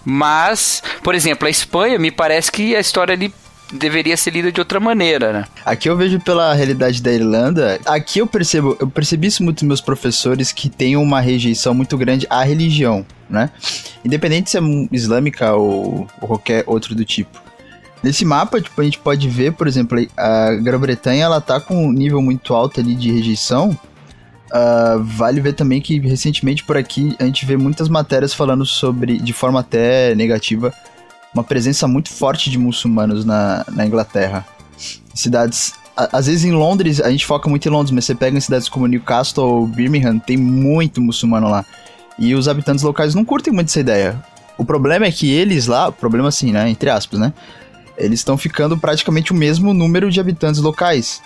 [0.04, 3.32] Mas, por exemplo, a Espanha me parece que a história ali
[3.72, 5.44] deveria ser lida de outra maneira, né?
[5.64, 9.68] Aqui eu vejo pela realidade da Irlanda, aqui eu percebo, eu percebi isso muito dos
[9.68, 13.50] meus professores que têm uma rejeição muito grande à religião, né?
[14.04, 14.60] Independente se é
[14.92, 17.40] islâmica ou, ou qualquer outro do tipo.
[18.02, 21.92] Nesse mapa, tipo, a gente pode ver, por exemplo, a Grã-Bretanha, ela tá com um
[21.92, 23.78] nível muito alto ali de rejeição.
[24.50, 29.18] Uh, vale ver também que recentemente por aqui a gente vê muitas matérias falando sobre,
[29.18, 30.74] de forma até negativa,
[31.34, 34.46] uma presença muito forte de muçulmanos na, na Inglaterra.
[35.14, 35.74] Cidades.
[35.96, 38.40] A, às vezes em Londres, a gente foca muito em Londres, mas você pega em
[38.40, 41.64] cidades como Newcastle ou Birmingham, tem muito muçulmano lá.
[42.18, 44.22] E os habitantes locais não curtem muito essa ideia.
[44.58, 46.68] O problema é que eles lá, problema assim, né?
[46.68, 47.32] Entre aspas, né?
[47.96, 51.22] Eles estão ficando praticamente o mesmo número de habitantes locais.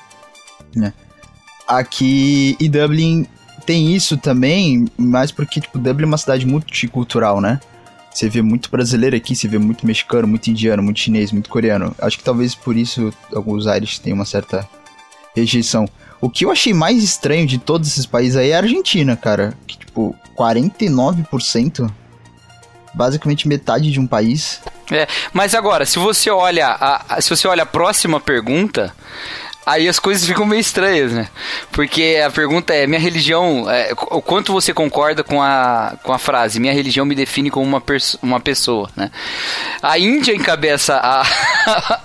[0.74, 0.92] Né?
[1.66, 3.26] Aqui e Dublin
[3.64, 7.60] tem isso também, mas porque tipo, Dublin é uma cidade multicultural, né?
[8.14, 11.92] Você vê muito brasileiro aqui, você vê muito mexicano, muito indiano, muito chinês, muito coreano.
[11.98, 14.68] Acho que talvez por isso alguns aires têm uma certa
[15.34, 15.88] rejeição.
[16.20, 19.52] O que eu achei mais estranho de todos esses países aí é a Argentina, cara.
[19.66, 21.90] Que, tipo, 49%,
[22.94, 24.60] basicamente metade de um país.
[24.92, 28.94] É, mas agora, se você olha a, a, se você olha a próxima pergunta,
[29.66, 31.28] Aí as coisas ficam meio estranhas, né?
[31.72, 36.18] Porque a pergunta é: minha religião, é, o quanto você concorda com a, com a
[36.18, 37.82] frase, minha religião me define como uma,
[38.22, 39.10] uma pessoa, né?
[39.82, 41.24] A Índia encabeça a,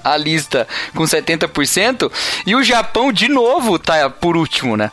[0.13, 2.11] a lista com 70%
[2.45, 4.91] e o Japão, de novo, tá por último, né?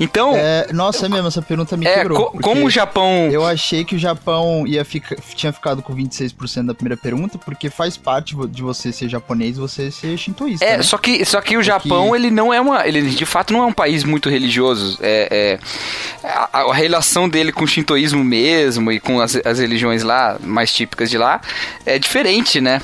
[0.00, 0.34] Então.
[0.34, 2.30] É, nossa, é mesmo, essa pergunta me é, quebrou.
[2.30, 3.28] Co como o Japão.
[3.30, 7.68] Eu achei que o Japão ia ficar, tinha ficado com 26% da primeira pergunta, porque
[7.68, 10.64] faz parte de você ser japonês você ser shintoísta.
[10.64, 10.82] É, né?
[10.82, 12.86] só, que, só que o Japão Japão, ele não é uma.
[12.86, 14.98] Ele de fato não é um país muito religioso.
[15.02, 15.58] É,
[16.22, 20.38] é a, a, relação dele com o shintoísmo mesmo e com as, as religiões lá,
[20.42, 21.40] mais típicas de lá,
[21.84, 22.80] é diferente, né?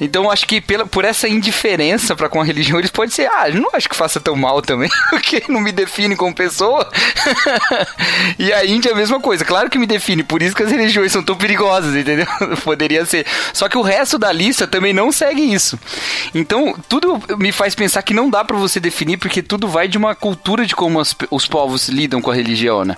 [0.00, 3.48] Então acho que pela, por essa indiferença para com a religião, eles podem ser, ah,
[3.52, 6.88] não acho que faça tão mal também, porque não me define como pessoa.
[8.38, 10.70] e a Índia é a mesma coisa, claro que me define, por isso que as
[10.70, 12.26] religiões são tão perigosas, entendeu?
[12.64, 13.26] Poderia ser.
[13.52, 15.78] Só que o resto da lista também não segue isso.
[16.34, 19.98] Então, tudo me faz pensar que não dá para você definir, porque tudo vai de
[19.98, 22.96] uma cultura de como as, os povos lidam com a religião, né?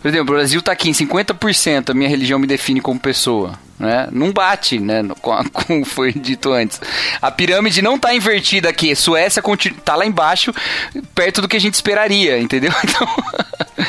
[0.00, 3.58] Por exemplo, o Brasil tá aqui em 50%, a minha religião me define como pessoa
[3.78, 4.08] né?
[4.12, 5.02] Não bate, né?
[5.20, 6.80] Como foi dito antes.
[7.20, 8.94] A pirâmide não está invertida aqui.
[8.94, 10.52] Suécia está lá embaixo,
[11.14, 12.72] perto do que a gente esperaria, entendeu?
[12.84, 13.06] Então...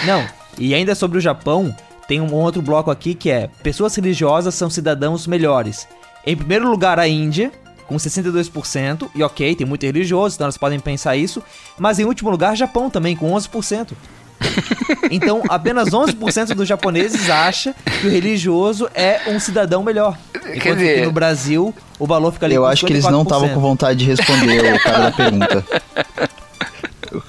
[0.06, 0.28] Não.
[0.58, 1.76] E ainda sobre o Japão,
[2.08, 5.88] tem um outro bloco aqui que é: pessoas religiosas são cidadãos melhores.
[6.26, 7.52] Em primeiro lugar, a Índia,
[7.88, 11.44] com 62%, e ok, tem muito religioso, então elas podem pensar isso.
[11.78, 13.94] Mas em último lugar, Japão também, com 11%.
[15.10, 20.18] Então, apenas 11% dos japoneses acha que o religioso é um cidadão melhor.
[20.54, 21.00] Enquanto dizer...
[21.00, 24.00] que no Brasil, o valor fica ali Eu acho que eles não estavam com vontade
[24.00, 25.66] de responder o cara da pergunta.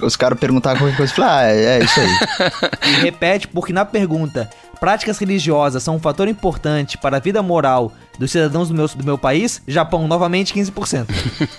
[0.01, 2.91] Os caras perguntavam qualquer coisa e falaram, ah, é, é isso aí.
[2.91, 4.49] E repete, porque na pergunta,
[4.81, 9.05] práticas religiosas são um fator importante para a vida moral dos cidadãos do meu, do
[9.05, 11.07] meu país, Japão, novamente 15%.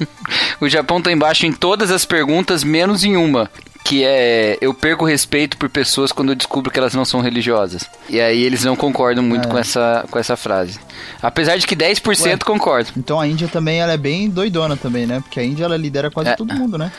[0.60, 3.50] o Japão tá embaixo em todas as perguntas, menos em uma
[3.86, 7.88] que é eu perco respeito por pessoas quando eu descubro que elas não são religiosas.
[8.10, 9.52] E aí eles não concordam muito é.
[9.52, 10.80] com, essa, com essa frase.
[11.22, 12.92] Apesar de que 10% Ué, concordam.
[12.98, 15.20] Então a Índia também ela é bem doidona tambem, né?
[15.20, 16.36] Porque a Índia ela lidera quase é.
[16.36, 16.92] todo mundo, né?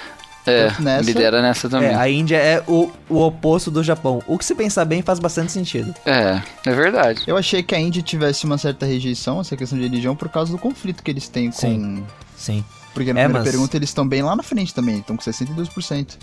[0.47, 1.89] É, nessa, lidera nessa também.
[1.89, 4.23] É, a Índia é o, o oposto do Japão.
[4.25, 5.93] O que se pensar bem faz bastante sentido.
[6.07, 7.25] É, é verdade.
[7.27, 10.53] Eu achei que a Índia tivesse uma certa rejeição, essa questão de religião, por causa
[10.53, 11.57] do conflito que eles têm com...
[11.57, 12.65] Sim, sim.
[12.95, 13.51] Porque na é, primeira mas...
[13.51, 16.17] pergunta eles estão bem lá na frente também, estão com 62%.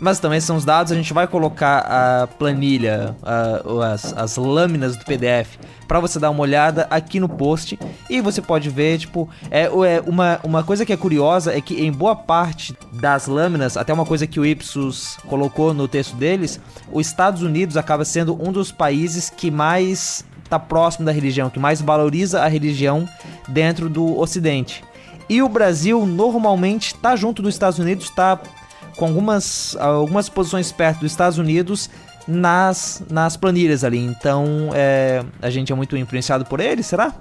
[0.00, 4.96] Mas também são os dados, a gente vai colocar a planilha, a, as, as lâminas
[4.96, 7.78] do PDF para você dar uma olhada aqui no post
[8.10, 11.82] e você pode ver, tipo, é, é uma, uma coisa que é curiosa é que
[11.82, 16.60] em boa parte das lâminas, até uma coisa que o Ipsos colocou no texto deles,
[16.92, 21.58] os Estados Unidos acaba sendo um dos países que mais está próximo da religião, que
[21.58, 23.08] mais valoriza a religião
[23.48, 24.84] dentro do Ocidente.
[25.28, 28.40] E o Brasil normalmente está junto dos Estados Unidos, está
[28.98, 31.88] com algumas, algumas posições perto dos Estados Unidos
[32.26, 33.98] nas, nas planilhas ali.
[33.98, 37.14] Então é, a gente é muito influenciado por eles, será?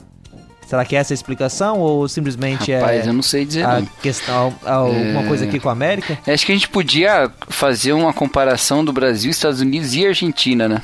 [0.65, 3.79] Será que é essa a explicação ou simplesmente Rapaz, é eu não sei dizer a
[3.79, 3.87] não.
[4.01, 5.27] questão alguma é...
[5.27, 6.19] coisa aqui com a América?
[6.27, 10.81] Acho que a gente podia fazer uma comparação do Brasil, Estados Unidos e Argentina, né?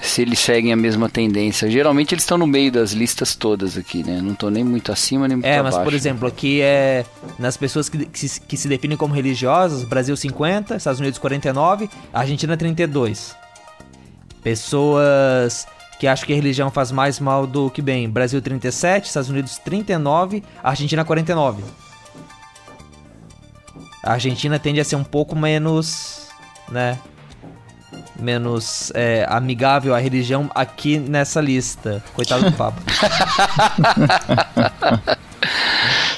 [0.00, 1.70] Se eles seguem a mesma tendência.
[1.70, 4.20] Geralmente eles estão no meio das listas todas aqui, né?
[4.22, 5.76] Não estou nem muito acima nem muito é, abaixo.
[5.76, 7.04] É, mas por exemplo, aqui é
[7.38, 11.90] nas pessoas que, que, se, que se definem como religiosas, Brasil 50, Estados Unidos 49,
[12.12, 13.36] Argentina 32.
[14.42, 15.66] Pessoas
[15.98, 19.58] que acham que a religião faz mais mal do que bem, Brasil 37, Estados Unidos
[19.58, 21.62] 39, Argentina 49.
[24.02, 26.28] A Argentina tende a ser um pouco menos,
[26.70, 26.98] né,
[28.18, 32.02] menos é, amigável à religião aqui nessa lista.
[32.14, 32.80] Coitado do Papa.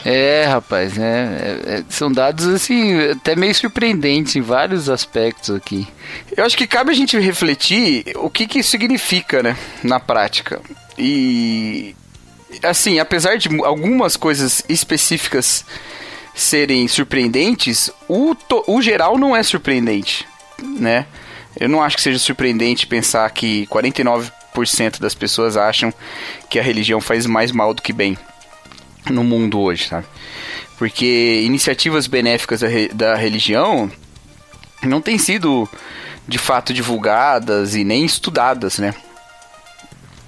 [0.05, 1.39] É, rapaz, né?
[1.41, 5.87] É, é, são dados assim, até meio surpreendentes em vários aspectos aqui.
[6.37, 9.57] Eu acho que cabe a gente refletir o que, que isso significa, né?
[9.83, 10.61] Na prática.
[10.99, 11.95] E
[12.63, 15.65] assim, apesar de algumas coisas específicas
[16.35, 18.35] serem surpreendentes, o,
[18.67, 20.27] o geral não é surpreendente,
[20.61, 21.07] né?
[21.63, 25.95] Eu não acho que seja surpreendente pensar que 49% das pessoas acham
[26.51, 28.19] que a religião faz mais mal do que bem
[29.09, 30.05] no mundo hoje, sabe?
[30.77, 33.89] Porque iniciativas benéficas da, da religião
[34.83, 35.69] não têm sido
[36.27, 38.93] de fato divulgadas e nem estudadas, né?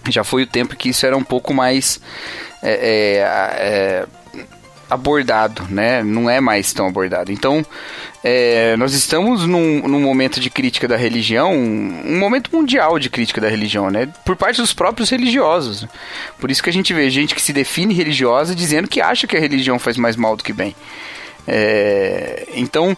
[0.08, 2.00] Já foi o tempo que isso era um pouco mais
[2.62, 3.18] é, é,
[3.58, 4.06] é,
[4.88, 6.00] abordado, né?
[6.04, 7.32] Não é mais tão abordado.
[7.32, 7.66] Então,
[8.26, 13.38] é, nós estamos num, num, momento de crítica da religião, um momento mundial de crítica
[13.38, 14.08] da religião, né?
[14.24, 15.86] Por parte dos próprios religiosos.
[16.40, 19.36] Por isso que a gente vê gente que se define religiosa dizendo que acha que
[19.36, 20.74] a religião faz mais mal do que bem.
[21.46, 22.96] É, então,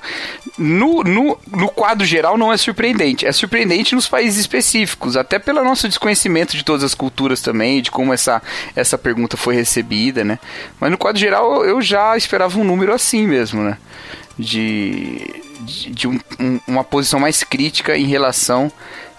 [0.56, 3.26] no, no, no quadro geral, não é surpreendente.
[3.26, 7.90] É surpreendente nos países específicos, até pelo nosso desconhecimento de todas as culturas também, de
[7.90, 8.40] como essa,
[8.76, 10.38] essa pergunta foi recebida, né?
[10.78, 13.76] Mas no quadro geral, eu já esperava um número assim mesmo, né?
[14.38, 18.70] De, de, de um, um, uma posição mais crítica em relação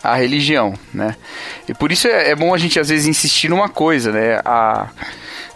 [0.03, 1.15] à religião, né?
[1.67, 4.39] E por isso é, é bom a gente às vezes insistir numa coisa, né?
[4.45, 4.89] A,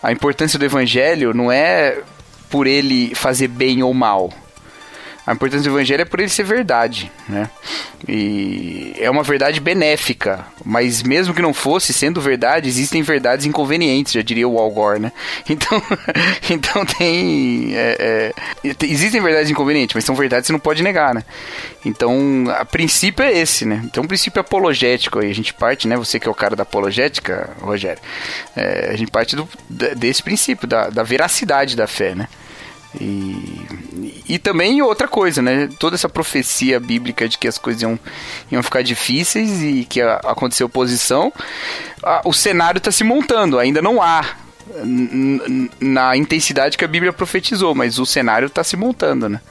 [0.02, 2.00] a importância do evangelho não é
[2.50, 4.32] por ele fazer bem ou mal.
[5.26, 7.50] A importância do evangelho é por ele ser verdade, né?
[8.08, 14.14] E é uma verdade benéfica, mas mesmo que não fosse, sendo verdade, existem verdades inconvenientes,
[14.14, 15.12] já diria o Al Gore, né?
[15.48, 15.82] Então,
[16.50, 17.74] então tem...
[17.76, 21.24] É, é, existem verdades inconvenientes, mas são verdades que você não pode negar, né?
[21.86, 23.82] Então, a princípio é esse, né?
[23.84, 25.98] Então, um princípio apologético aí, a gente parte, né?
[25.98, 28.02] Você que é o cara da apologética, Rogério,
[28.56, 32.28] é, a gente parte do, desse princípio, da, da veracidade da fé, né?
[33.00, 35.70] E, e também outra coisa, né?
[35.80, 37.98] Toda essa profecia bíblica de que as coisas iam,
[38.52, 41.32] iam ficar difíceis e que ia acontecer oposição,
[42.04, 44.26] a, o cenário está se montando, ainda não há
[45.80, 49.42] na intensidade que a Bíblia profetizou, mas o cenário está se montando, né?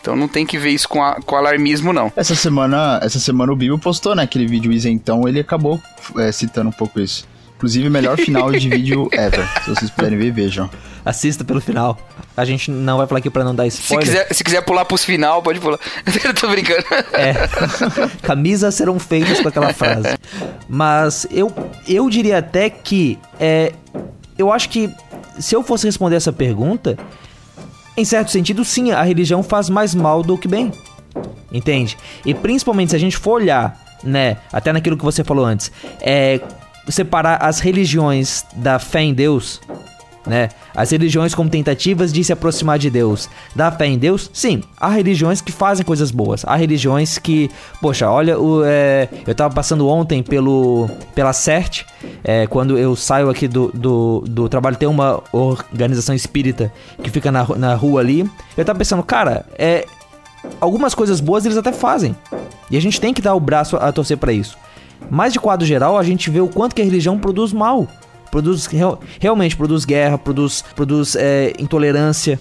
[0.00, 2.12] Então não tem que ver isso com, a, com alarmismo, não.
[2.16, 5.80] Essa semana, essa semana o Bíblia postou, né, aquele vídeo isentão, ele acabou
[6.18, 7.28] é, citando um pouco isso.
[7.60, 9.46] Inclusive, melhor final de vídeo ever.
[9.62, 10.70] Se vocês puderem ver, vejam.
[11.04, 11.98] Assista pelo final.
[12.34, 14.06] A gente não vai falar aqui pra não dar spoiler.
[14.06, 15.78] Se quiser, se quiser pular pros final, pode pular.
[16.24, 16.82] Eu tô brincando.
[17.12, 17.34] É.
[18.26, 20.16] Camisas serão feitas com aquela frase.
[20.66, 21.52] Mas eu,
[21.86, 23.18] eu diria até que.
[23.38, 23.74] É,
[24.38, 24.88] eu acho que
[25.38, 26.96] se eu fosse responder essa pergunta,
[27.94, 30.72] em certo sentido, sim, a religião faz mais mal do que bem.
[31.52, 31.98] Entende?
[32.24, 36.40] E principalmente se a gente for olhar, né, até naquilo que você falou antes, é
[36.88, 39.60] separar as religiões da fé em Deus,
[40.26, 40.50] né?
[40.74, 43.28] As religiões como tentativas de se aproximar de Deus.
[43.54, 46.44] Da fé em Deus, sim, há religiões que fazem coisas boas.
[46.44, 47.50] Há religiões que,
[47.80, 51.84] poxa, olha, o, é, eu tava passando ontem pelo pela CERT,
[52.22, 56.72] é, quando eu saio aqui do, do, do, trabalho, tem uma organização espírita
[57.02, 58.30] que fica na, na rua ali.
[58.56, 59.86] Eu tava pensando, cara, é,
[60.60, 62.14] algumas coisas boas eles até fazem.
[62.70, 64.56] E a gente tem que dar o braço a torcer para isso.
[65.08, 67.86] Mas de quadro geral, a gente vê o quanto que a religião produz mal.
[68.30, 72.38] Produz real, realmente produz guerra, produz, produz é, intolerância.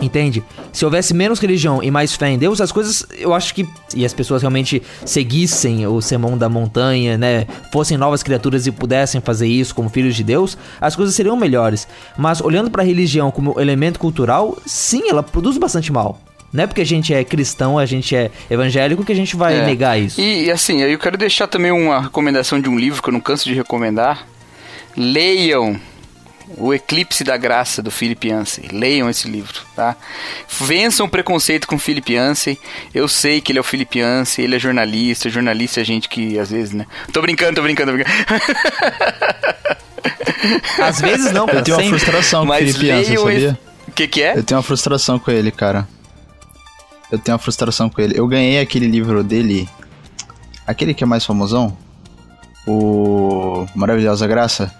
[0.00, 0.42] Entende?
[0.72, 3.68] Se houvesse menos religião e mais fé em Deus, as coisas, eu acho que.
[3.94, 7.46] E as pessoas realmente seguissem o sermão da montanha, né?
[7.72, 11.86] Fossem novas criaturas e pudessem fazer isso como filhos de Deus, as coisas seriam melhores.
[12.18, 16.18] Mas olhando para a religião como elemento cultural, sim, ela produz bastante mal.
[16.54, 19.58] Não é porque a gente é cristão, a gente é evangélico que a gente vai
[19.58, 19.66] é.
[19.66, 20.20] negar isso.
[20.20, 23.20] E, e assim, eu quero deixar também uma recomendação de um livro que eu não
[23.20, 24.24] canso de recomendar.
[24.96, 25.80] Leiam
[26.56, 28.68] o Eclipse da Graça, do Philip Yancey.
[28.70, 29.96] Leiam esse livro, tá?
[30.60, 32.56] Vençam o preconceito com o Philip Yancey.
[32.94, 35.28] Eu sei que ele é o Philip Yancey, ele é jornalista.
[35.28, 36.86] Jornalista é gente que, às vezes, né?
[37.12, 38.16] Tô brincando, tô brincando, tô brincando.
[40.78, 41.58] Às vezes não, cara.
[41.58, 43.58] Eu tenho uma frustração com o Philip Yancey, sabia?
[43.88, 44.38] O que que é?
[44.38, 45.88] Eu tenho uma frustração com ele, cara
[47.14, 48.18] eu tenho uma frustração com ele.
[48.18, 49.68] Eu ganhei aquele livro dele,
[50.66, 51.76] aquele que é mais famosão,
[52.66, 54.74] o Maravilhosa Graça.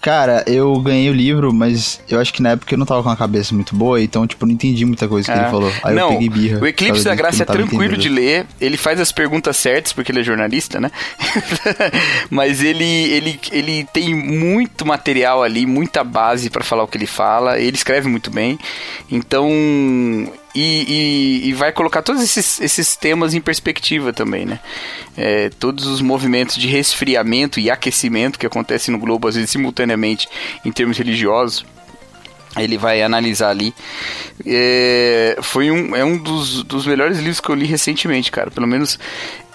[0.00, 3.10] Cara, eu ganhei o livro, mas eu acho que na época eu não tava com
[3.10, 5.42] a cabeça muito boa, então, tipo, não entendi muita coisa que é.
[5.42, 5.72] ele falou.
[5.82, 6.60] Aí não, eu peguei birra.
[6.60, 8.00] O Eclipse da Graça é tranquilo entendendo.
[8.00, 10.90] de ler, ele faz as perguntas certas, porque ele é jornalista, né?
[12.30, 17.06] mas ele, ele, ele tem muito material ali, muita base para falar o que ele
[17.06, 18.58] fala, ele escreve muito bem.
[19.10, 19.50] Então,
[20.54, 24.58] e, e, e, vai colocar todos esses, esses temas em perspectiva também, né?
[25.16, 30.28] É, todos os movimentos de resfriamento e aquecimento que acontecem no globo, às vezes simultaneamente,
[30.64, 31.64] em termos religiosos.
[32.56, 33.74] Ele vai analisar ali.
[34.44, 38.50] É, foi um, é um dos, dos melhores livros que eu li recentemente, cara.
[38.50, 38.98] Pelo menos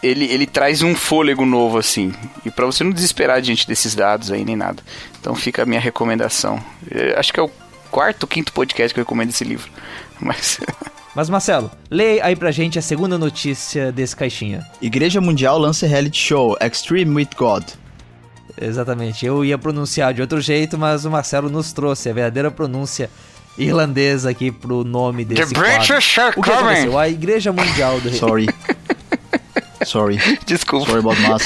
[0.01, 2.13] ele, ele traz um fôlego novo, assim.
[2.45, 4.81] E para você não desesperar diante desses dados aí, nem nada.
[5.19, 6.63] Então fica a minha recomendação.
[6.91, 7.51] É, acho que é o
[7.89, 9.71] quarto, quinto podcast que eu recomendo esse livro.
[10.23, 10.59] Mas.
[11.15, 14.65] Mas Marcelo, lê aí pra gente a segunda notícia desse caixinha.
[14.81, 17.63] Igreja Mundial lança reality show Extreme with God.
[18.59, 23.11] Exatamente, eu ia pronunciar de outro jeito, mas o Marcelo nos trouxe a verdadeira pronúncia
[23.57, 26.97] irlandesa aqui pro nome desse The British are O que aconteceu?
[26.97, 28.47] A Igreja Mundial do Sorry.
[29.85, 30.17] Sorry.
[30.47, 30.87] Desculpa.
[30.87, 31.43] Sorry about.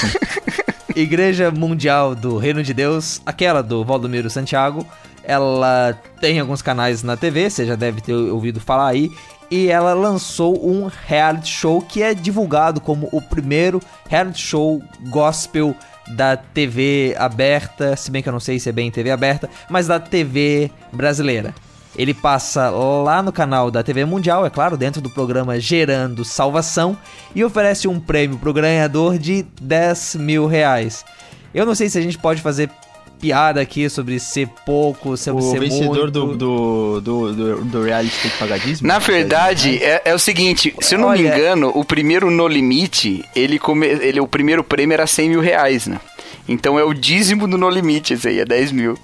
[0.96, 4.86] Igreja Mundial do Reino de Deus, aquela do Valdomiro Santiago,
[5.28, 9.12] ela tem alguns canais na TV, você já deve ter ouvido falar aí.
[9.50, 15.74] E ela lançou um reality show que é divulgado como o primeiro reality show gospel
[16.08, 19.86] da TV aberta, se bem que eu não sei se é bem TV aberta, mas
[19.86, 21.54] da TV brasileira.
[21.96, 26.96] Ele passa lá no canal da TV Mundial, é claro, dentro do programa Gerando Salvação,
[27.34, 31.04] e oferece um prêmio pro ganhador de 10 mil reais.
[31.52, 32.70] Eu não sei se a gente pode fazer
[33.18, 38.16] piada aqui sobre ser pouco, sobre o ser vencedor do, do, do, do, do reality
[38.22, 38.86] tem que pagar dízimo?
[38.88, 42.46] Na verdade, é, é o seguinte, se eu não Olha, me engano, o primeiro No
[42.48, 46.00] Limite, ele, come, ele, o primeiro prêmio era 100 mil reais, né?
[46.48, 48.98] Então é o dízimo do No Limite, esse aí, é 10 mil.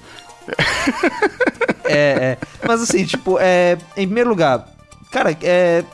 [1.85, 2.39] é, é.
[2.67, 4.67] Mas assim, tipo, é, em primeiro lugar,
[5.15, 5.85] Cara, é.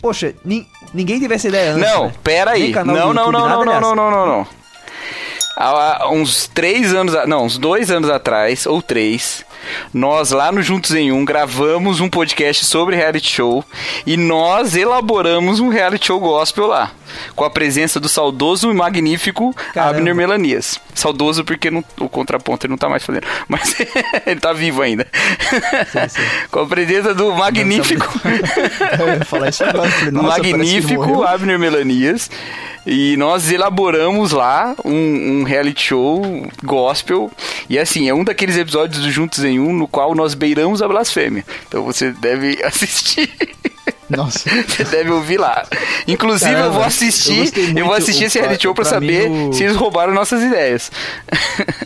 [0.00, 1.82] Poxa, ni- ninguém teve essa ideia antes.
[1.92, 2.12] Não, né?
[2.24, 2.72] pera aí.
[2.72, 4.46] Não, não, YouTube, não, não, não, não, não, não, não.
[5.56, 9.44] Há uns três anos, não, uns dois anos atrás, ou três,
[9.92, 13.64] nós lá no Juntos em Um gravamos um podcast sobre reality show
[14.06, 16.90] e nós elaboramos um reality show gospel lá,
[17.36, 19.98] com a presença do saudoso e magnífico Caramba.
[19.98, 20.80] Abner Melanias.
[20.94, 23.76] Saudoso porque não- o contraponto ele não tá mais fazendo, mas
[24.26, 25.06] ele tá vivo ainda.
[26.50, 28.08] com a presença do magnífico
[28.98, 29.90] Eu ia falar isso agora.
[29.90, 31.22] Falei, nossa, magnífico.
[31.24, 32.30] Abner Melanias.
[32.84, 36.20] E nós elaboramos lá um, um reality show
[36.64, 37.30] gospel.
[37.68, 40.88] E assim, é um daqueles episódios do Juntos em Um no qual nós beiramos a
[40.88, 41.44] blasfêmia.
[41.68, 43.30] Então você deve assistir.
[44.10, 44.50] Nossa.
[44.68, 45.64] Você deve ouvir lá.
[46.06, 47.36] Inclusive, eu Caramba, vou eu assistir.
[47.38, 50.42] gostei Eu, vou assistir esse reality show pra, pra saber o- se eles roubaram nossas
[50.42, 50.90] ideias.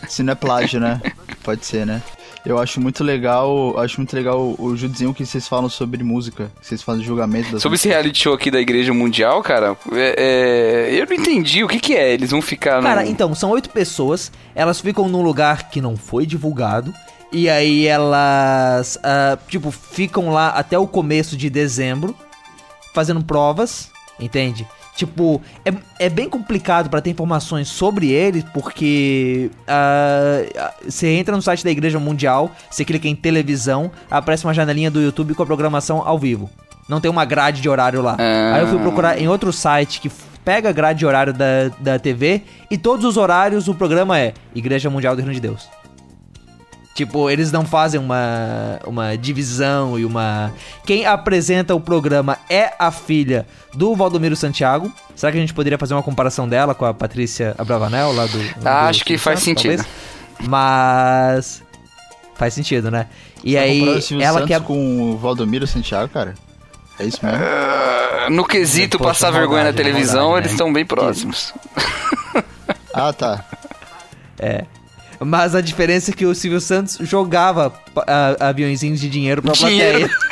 [0.09, 0.99] Se não é plágio, né?
[1.43, 2.01] Pode ser, né?
[2.47, 6.65] Eu acho muito legal, acho muito legal o Judizinho que vocês falam sobre música, que
[6.65, 10.15] vocês fazem julgamento das Sobre esse reality show aqui da Igreja Mundial, cara, é-
[10.89, 12.13] é, eu não entendi o que, que é.
[12.13, 12.81] Eles vão ficar.
[12.81, 13.09] Cara, no...
[13.09, 16.93] então, são oito pessoas, elas ficam num lugar que não foi divulgado,
[17.33, 22.15] e aí elas, ah, tipo, ficam lá até o começo de dezembro,
[22.93, 24.65] fazendo provas, entende?
[24.97, 31.41] Tipo, é, é bem complicado pra ter informações sobre eles, porque ah, você entra no
[31.41, 35.45] site da Igreja Mundial, você clica em televisão, aparece uma janelinha do YouTube com a
[35.45, 36.49] programação ao vivo.
[36.89, 38.17] Não tem uma grade de horário lá.
[38.17, 38.55] Ah.
[38.55, 40.09] Aí eu fui procurar em outro site que
[40.43, 42.41] pega a grade de horário da, da TV
[42.71, 45.69] e todos os horários o programa é Igreja Mundial do Reino de Deus.
[46.97, 50.51] Tipo, eles não fazem uma, uma divisão e uma.
[50.83, 54.91] Quem apresenta o programa é a filha do Valdomiro Santiago.
[55.15, 58.39] Será que a gente poderia fazer uma comparação dela com a Patrícia Abravanel lá do.
[58.39, 59.85] do Ah, acho que Silvio faz Santos, sentido.
[59.85, 60.49] talvez?
[60.49, 61.63] Mas.
[62.33, 63.05] Faz sentido, né?
[63.43, 64.61] E comparando aí, ela Santos quer.
[64.61, 66.33] com o Valdomiro Santiago, cara?
[66.99, 67.39] É isso mesmo?
[67.43, 70.53] Ah, No quesito Poxa, passar vergonha na maldade, televisão, maldade, eles né?
[70.55, 71.53] estão bem próximos.
[72.91, 73.45] Ah, tá.
[74.39, 74.65] É.
[75.19, 77.73] Mas a diferença é que o Silvio Santos jogava
[78.07, 80.07] ah, aviãozinhos de dinheiro pra Dinheiro.
[80.09, 80.17] plateia.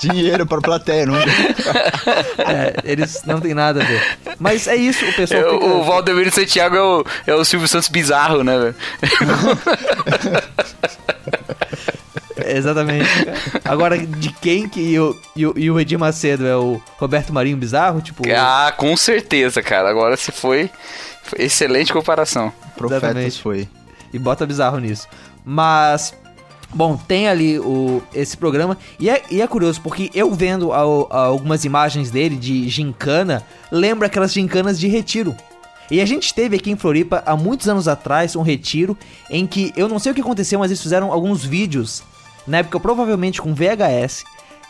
[0.00, 1.14] Dinheiro pra plateia, não.
[1.18, 4.02] É, eles não tem nada a ver.
[4.38, 5.64] Mas é isso, o pessoal É, fica...
[5.66, 8.58] O Valdemiro Santiago é o, é o Silvio Santos bizarro, né?
[8.58, 8.74] velho?
[12.56, 13.08] Exatamente.
[13.64, 17.56] Agora, de quem que o, e o, e o Edir Macedo é o Roberto Marinho
[17.56, 18.00] bizarro?
[18.00, 19.88] Tipo, Ah, com certeza, cara.
[19.90, 20.70] Agora se foi,
[21.22, 22.52] foi excelente comparação.
[22.76, 23.42] Profetas Exatamente.
[23.42, 23.68] foi.
[24.12, 25.06] e bota bizarro nisso.
[25.44, 26.14] Mas,
[26.74, 28.76] bom, tem ali o, esse programa.
[28.98, 34.06] E é, e é curioso, porque eu vendo al- algumas imagens dele de gincana, lembra
[34.06, 35.34] aquelas gincanas de retiro.
[35.90, 38.96] E a gente teve aqui em Floripa, há muitos anos atrás, um retiro
[39.28, 42.04] em que eu não sei o que aconteceu, mas eles fizeram alguns vídeos,
[42.50, 44.24] na época provavelmente com VHS,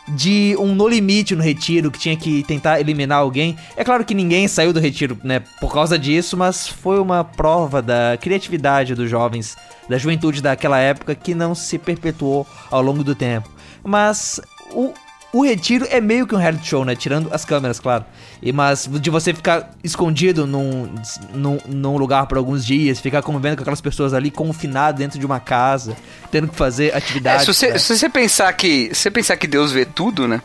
[0.07, 3.57] de um no limite no retiro, que tinha que tentar eliminar alguém.
[3.75, 7.81] É claro que ninguém saiu do retiro, né, por causa disso, mas foi uma prova
[7.81, 9.55] da criatividade dos jovens,
[9.89, 13.49] da juventude daquela época que não se perpetuou ao longo do tempo.
[13.83, 14.39] Mas
[14.73, 14.93] o,
[15.33, 18.03] o retiro é meio que um reality show, né, tirando as câmeras, claro.
[18.41, 20.93] E, mas de você ficar escondido num,
[21.33, 25.25] num, num lugar por alguns dias, ficar convivendo com aquelas pessoas ali confinado dentro de
[25.25, 25.95] uma casa,
[26.31, 27.45] tendo que fazer É, atividades.
[27.45, 27.77] se, você, né?
[27.77, 28.89] se você pensar que.
[28.93, 30.41] Se você pensar que Deus vê tudo, né?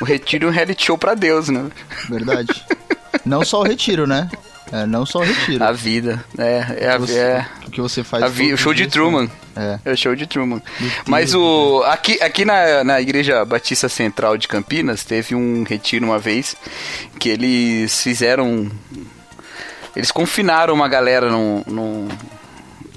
[0.00, 1.66] O retiro é um reality show pra Deus, né?
[2.08, 2.64] Verdade.
[3.24, 4.28] não só o retiro, né?
[4.72, 5.62] É, não só o retiro.
[5.62, 6.24] A vida.
[6.36, 9.30] É, é, a, Você- é O que você faz a vi- o show de Truman.
[9.54, 9.78] É.
[9.84, 10.60] É o show de Truman.
[11.06, 11.82] Mas o.
[11.86, 16.56] Aqui, aqui na, na Igreja Batista Central de Campinas teve um retiro uma vez
[17.18, 18.70] que eles fizeram.
[19.94, 21.62] Eles confinaram uma galera num.
[21.66, 22.08] num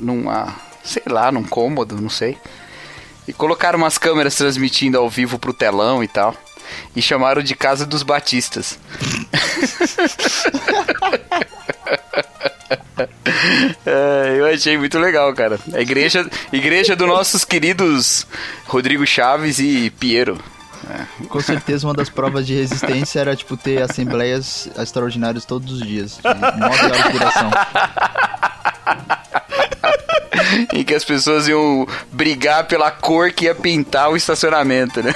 [0.01, 0.55] numa.
[0.83, 2.37] sei lá, num cômodo, não sei.
[3.27, 6.35] E colocaram umas câmeras transmitindo ao vivo pro telão e tal.
[6.95, 8.79] E chamaram de Casa dos Batistas.
[13.85, 15.57] É, eu achei muito legal, cara.
[15.73, 18.27] A igreja, igreja dos nossos queridos
[18.65, 20.37] Rodrigo Chaves e Piero.
[21.29, 26.17] Com certeza uma das provas de resistência era, tipo, ter assembleias extraordinárias todos os dias.
[26.17, 27.51] De 9 horas de duração.
[30.73, 35.13] em que as pessoas iam brigar pela cor que ia pintar o estacionamento, né?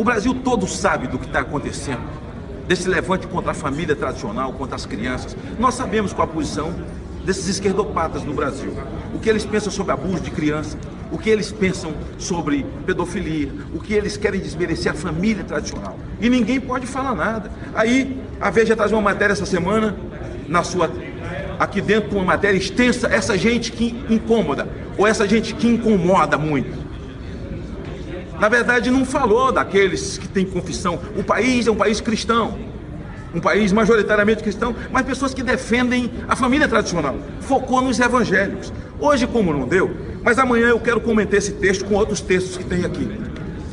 [0.00, 2.00] O Brasil todo sabe do que está acontecendo.
[2.66, 5.36] Desse levante contra a família tradicional, contra as crianças.
[5.58, 6.74] Nós sabemos qual a posição
[7.24, 8.72] desses esquerdopatas no Brasil.
[9.14, 10.78] O que eles pensam sobre abuso de criança,
[11.12, 15.98] o que eles pensam sobre pedofilia, o que eles querem desmerecer a família tradicional.
[16.20, 17.50] E ninguém pode falar nada.
[17.74, 19.96] Aí a Veja traz uma matéria essa semana,
[20.48, 20.90] na sua
[21.58, 24.66] aqui dentro uma matéria extensa, essa gente que incômoda,
[24.96, 26.90] ou essa gente que incomoda muito.
[28.40, 30.98] Na verdade, não falou daqueles que têm confissão.
[31.14, 32.58] O país é um país cristão,
[33.34, 37.16] um país majoritariamente cristão, mas pessoas que defendem a família tradicional.
[37.40, 38.72] Focou nos evangélicos.
[38.98, 39.90] Hoje, como não deu,
[40.22, 43.08] mas amanhã eu quero comentar esse texto com outros textos que tem aqui.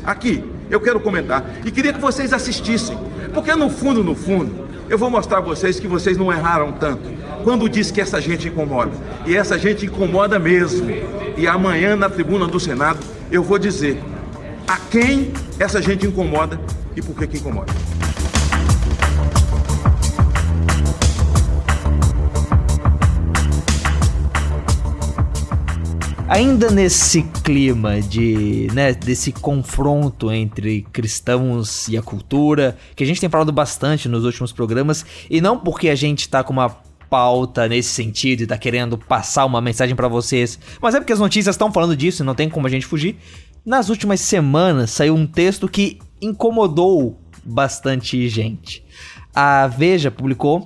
[0.06, 1.44] Aqui, eu quero comentar.
[1.66, 2.98] E queria que vocês assistissem,
[3.34, 7.10] porque no fundo, no fundo, eu vou mostrar a vocês que vocês não erraram tanto.
[7.44, 8.92] Quando diz que essa gente incomoda.
[9.26, 10.90] E essa gente incomoda mesmo.
[11.36, 13.00] E amanhã, na tribuna do Senado,
[13.30, 14.02] eu vou dizer
[14.68, 16.60] a quem essa gente incomoda
[16.96, 17.74] e por que, que incomoda.
[26.30, 33.22] Ainda nesse clima de, né, desse confronto entre cristãos e a cultura, que a gente
[33.22, 36.70] tem falado bastante nos últimos programas, e não porque a gente tá com uma
[37.10, 41.20] pauta nesse sentido e tá querendo passar uma mensagem para vocês, mas é porque as
[41.20, 43.16] notícias estão falando disso e não tem como a gente fugir.
[43.66, 48.84] Nas últimas semanas saiu um texto que incomodou bastante gente.
[49.34, 50.66] A Veja publicou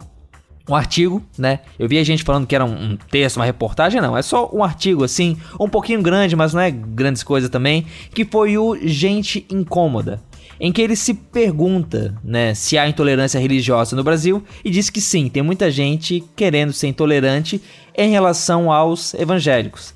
[0.70, 1.60] um artigo, né?
[1.78, 4.18] Eu vi a gente falando que era um, um, texto, uma reportagem, não.
[4.18, 7.86] É só um artigo, assim, um pouquinho grande, mas não é grandes coisas também.
[8.14, 10.22] Que foi o Gente Incômoda.
[10.60, 15.02] Em que ele se pergunta, né, se há intolerância religiosa no Brasil e diz que
[15.02, 17.60] sim, tem muita gente querendo ser intolerante
[17.98, 19.96] em relação aos evangélicos.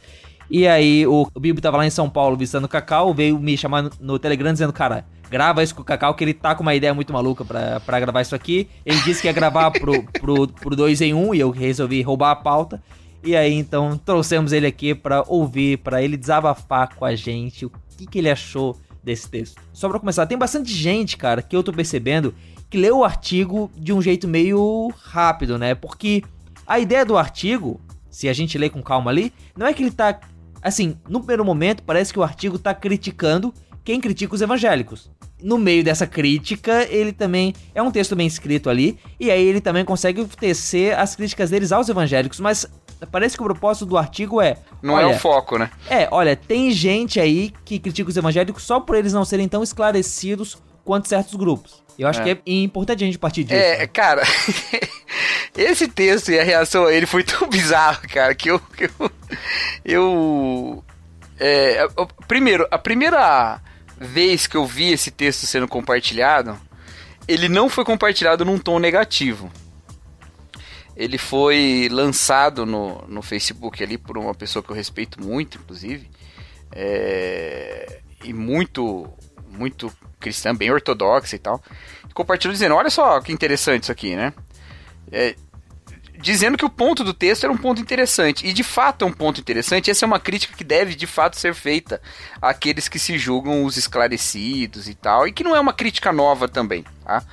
[0.49, 3.91] E aí o, Bibo tava lá em São Paulo visitando Cacau, veio me chamar no,
[3.99, 6.93] no Telegram dizendo, cara, grava isso com o Cacau, que ele tá com uma ideia
[6.93, 8.69] muito maluca pra, pra gravar isso aqui.
[8.85, 12.01] Ele disse que ia gravar pro, pro, pro 2 em 1 um, e eu resolvi
[12.01, 12.81] roubar a pauta.
[13.23, 17.71] E aí então trouxemos ele aqui para ouvir, para ele desabafar com a gente o
[17.97, 19.61] que, que ele achou desse texto.
[19.73, 22.33] Só pra começar, tem bastante gente, cara, que eu tô percebendo
[22.69, 25.75] que leu o artigo de um jeito meio rápido, né?
[25.75, 26.23] Porque
[26.67, 29.91] a ideia do artigo, se a gente lê com calma ali, não é que ele
[29.91, 30.19] tá.
[30.61, 33.53] Assim, no primeiro momento, parece que o artigo tá criticando
[33.85, 35.11] quem critica os evangélicos.
[35.41, 39.61] No meio dessa crítica, ele também é um texto bem escrito ali, e aí ele
[39.61, 42.65] também consegue tecer as críticas deles aos evangélicos, mas
[43.11, 44.57] parece que o propósito do artigo é.
[44.81, 45.69] Não olha, é o foco, né?
[45.87, 49.61] É, olha, tem gente aí que critica os evangélicos só por eles não serem tão
[49.61, 51.83] esclarecidos quanto certos grupos.
[51.97, 52.23] Eu acho é.
[52.23, 53.61] que é importante a gente partir disso.
[53.61, 53.87] É, né?
[53.87, 54.23] cara,
[55.55, 58.59] esse texto e a reação a ele foi tão bizarro, cara, que eu.
[58.59, 59.11] Que eu,
[59.85, 60.83] eu
[61.39, 61.87] é,
[62.27, 63.61] primeiro, a primeira
[63.97, 66.57] vez que eu vi esse texto sendo compartilhado,
[67.27, 69.51] ele não foi compartilhado num tom negativo.
[70.95, 76.09] Ele foi lançado no, no Facebook ali por uma pessoa que eu respeito muito, inclusive.
[76.71, 79.11] É, e muito,
[79.51, 81.61] muito cristã, bem ortodoxa e tal.
[82.13, 84.33] Compartilhou dizendo: Olha só que interessante isso aqui, né?
[85.11, 85.35] É,
[86.19, 88.45] dizendo que o ponto do texto era um ponto interessante.
[88.45, 89.89] E de fato é um ponto interessante.
[89.91, 92.01] Essa é uma crítica que deve de fato ser feita
[92.41, 95.27] àqueles que se julgam os esclarecidos e tal.
[95.27, 97.23] E que não é uma crítica nova também, tá?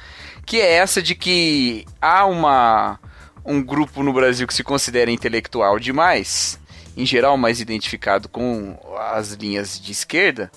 [0.45, 2.99] Que é essa de que há uma,
[3.45, 6.59] um grupo no Brasil que se considera intelectual demais,
[6.97, 10.51] em geral mais identificado com as linhas de esquerda,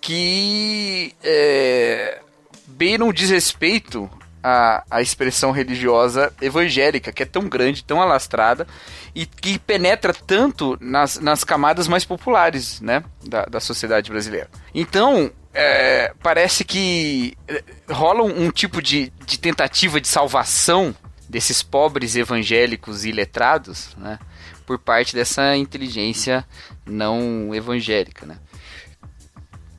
[0.00, 2.20] que é,
[2.66, 4.08] beiram desrespeito
[4.42, 8.66] a, a expressão religiosa evangélica, que é tão grande, tão alastrada,
[9.14, 14.48] e que penetra tanto nas, nas camadas mais populares né, da, da sociedade brasileira.
[14.74, 20.94] Então, é, parece que é, rola um, um tipo de, de tentativa de salvação
[21.28, 24.18] desses pobres evangélicos e letrados, né,
[24.66, 26.44] por parte dessa inteligência
[26.86, 28.36] não evangélica, né.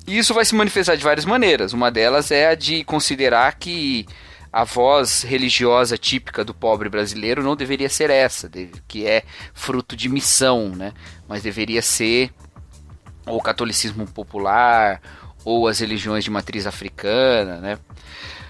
[0.08, 1.74] E isso vai se manifestar de várias maneiras.
[1.74, 4.06] Uma delas é a de considerar que
[4.52, 8.50] a voz religiosa típica do pobre brasileiro não deveria ser essa,
[8.88, 9.24] que é
[9.54, 10.94] fruto de missão, né?
[11.28, 12.34] Mas deveria ser
[13.26, 15.02] o catolicismo popular
[15.46, 17.80] ou as religiões de matriz africana, né?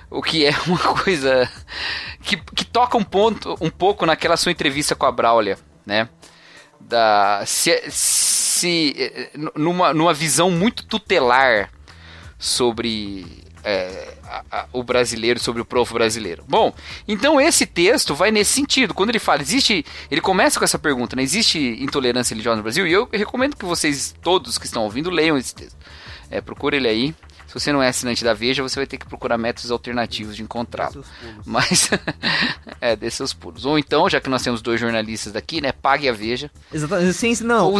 [0.09, 1.49] O que é uma coisa
[2.23, 6.09] que, que toca um ponto um pouco naquela sua entrevista com a Braulia, né?
[6.79, 11.69] Da se, se numa, numa visão muito tutelar
[12.39, 16.43] sobre é, a, a, o brasileiro, sobre o povo brasileiro.
[16.47, 16.73] Bom,
[17.07, 18.93] então esse texto vai nesse sentido.
[18.93, 19.85] Quando ele fala, existe.
[20.09, 21.23] Ele começa com essa pergunta, né?
[21.23, 22.87] Existe intolerância religiosa no Brasil?
[22.87, 25.75] E eu recomendo que vocês, todos que estão ouvindo, leiam esse texto.
[26.29, 27.15] É, procure ele aí.
[27.45, 30.41] Se você não é assinante da Veja, você vai ter que procurar métodos alternativos de
[30.41, 31.03] encontrá-lo.
[31.45, 31.89] Mas,
[32.79, 33.65] é, dê seus pulos.
[33.65, 36.49] Ou então, já que nós temos dois jornalistas daqui, né, pague a Veja.
[36.73, 37.13] Exatamente.
[37.13, 37.73] Sim, não.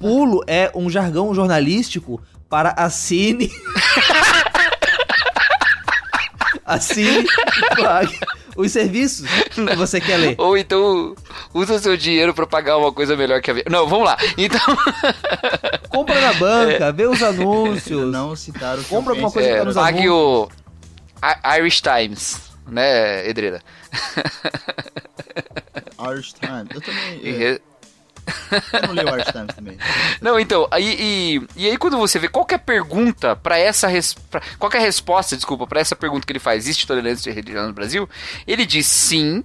[0.00, 2.20] Pulo é um jargão jornalístico
[2.50, 3.52] para assine.
[6.64, 8.18] assine e pague
[8.56, 10.34] os serviços que você quer ler.
[10.38, 11.14] Ou então
[11.52, 13.66] usa o seu dinheiro para pagar uma coisa melhor que a Veja.
[13.70, 14.16] Não, vamos lá.
[14.36, 14.60] Então.
[15.90, 16.92] Compra na banca, é.
[16.92, 18.12] vê os anúncios.
[18.12, 20.48] Não citar o Compra alguma coisa é, que tá nos Pague o
[21.58, 23.62] Irish Times, né, Edreira?
[26.10, 26.68] Irish Times.
[26.74, 27.20] Eu também.
[27.24, 27.60] É...
[28.72, 29.78] Eu não li o também.
[30.20, 34.40] Não, então, aí, e, e aí quando você vê qualquer pergunta para essa res, pra,
[34.58, 38.08] qualquer resposta, desculpa, para essa pergunta que ele faz, existe tolerância religiosa no Brasil?
[38.46, 39.44] Ele diz sim,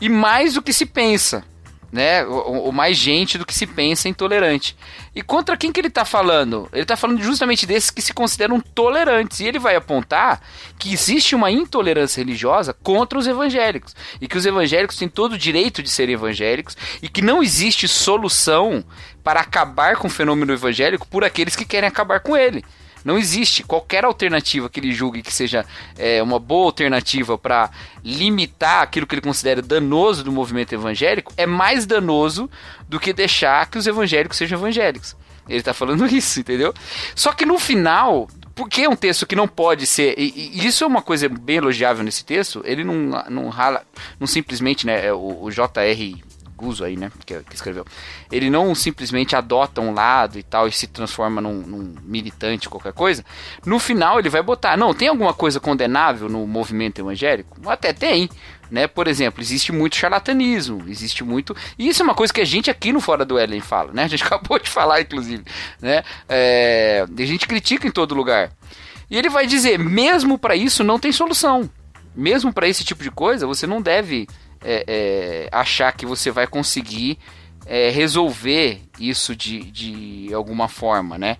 [0.00, 1.44] e mais do que se pensa
[1.92, 2.24] né?
[2.24, 4.76] O, mais gente do que se pensa intolerante.
[5.14, 6.68] E contra quem que ele está falando?
[6.72, 9.40] Ele está falando justamente desses que se consideram tolerantes.
[9.40, 10.40] E ele vai apontar
[10.78, 13.94] que existe uma intolerância religiosa contra os evangélicos.
[14.20, 16.76] E que os evangélicos têm todo o direito de serem evangélicos.
[17.00, 18.84] E que não existe solução
[19.22, 22.64] para acabar com o fenômeno evangélico por aqueles que querem acabar com ele.
[23.06, 25.64] Não existe qualquer alternativa que ele julgue que seja
[25.96, 27.70] é, uma boa alternativa para
[28.02, 32.50] limitar aquilo que ele considera danoso do movimento evangélico é mais danoso
[32.88, 35.14] do que deixar que os evangélicos sejam evangélicos.
[35.48, 36.74] Ele está falando isso, entendeu?
[37.14, 40.18] Só que no final, porque é um texto que não pode ser.
[40.18, 42.60] E, e, isso é uma coisa bem elogiável nesse texto.
[42.64, 42.94] Ele não,
[43.30, 43.84] não rala.
[44.18, 45.06] Não simplesmente, né?
[45.06, 46.24] É o, o J.R.
[46.56, 47.84] Guzo aí, né, que, que, escreveu,
[48.32, 52.94] ele não simplesmente adota um lado e tal e se transforma num, num, militante, qualquer
[52.94, 53.24] coisa.
[53.64, 57.56] No final ele vai botar, não, tem alguma coisa condenável no movimento evangélico?
[57.68, 58.30] Até tem,
[58.70, 58.86] né?
[58.86, 61.54] Por exemplo, existe muito charlatanismo, existe muito.
[61.78, 64.04] E isso é uma coisa que a gente aqui no Fora do Ellen fala, né?
[64.04, 65.44] A gente acabou de falar, inclusive,
[65.80, 66.02] né?
[66.28, 68.50] É, a gente critica em todo lugar.
[69.10, 71.70] E ele vai dizer, mesmo para isso não tem solução.
[72.14, 74.26] Mesmo para esse tipo de coisa, você não deve
[74.66, 77.18] é, é, achar que você vai conseguir
[77.64, 81.36] é, resolver isso de, de alguma forma, né?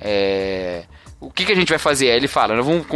[0.00, 0.84] É,
[1.20, 2.12] o que, que a gente vai fazer?
[2.12, 2.86] Aí ele fala, nós vamos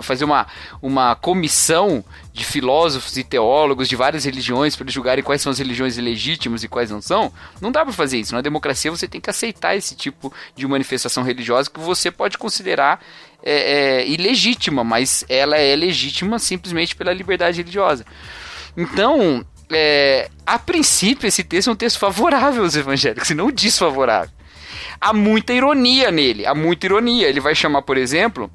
[0.00, 0.46] fazer uma,
[0.80, 2.02] uma comissão
[2.32, 6.64] de filósofos e teólogos de várias religiões para eles julgarem quais são as religiões legítimas
[6.64, 7.30] e quais não são.
[7.60, 8.34] Não dá para fazer isso.
[8.34, 13.04] Na democracia você tem que aceitar esse tipo de manifestação religiosa que você pode considerar
[13.42, 13.52] é,
[14.00, 18.06] é, ilegítima, mas ela é legítima simplesmente pela liberdade religiosa.
[18.80, 24.30] Então, é, a princípio, esse texto é um texto favorável aos evangélicos, e não desfavorável.
[25.00, 27.26] Há muita ironia nele, há muita ironia.
[27.26, 28.48] Ele vai chamar, por exemplo,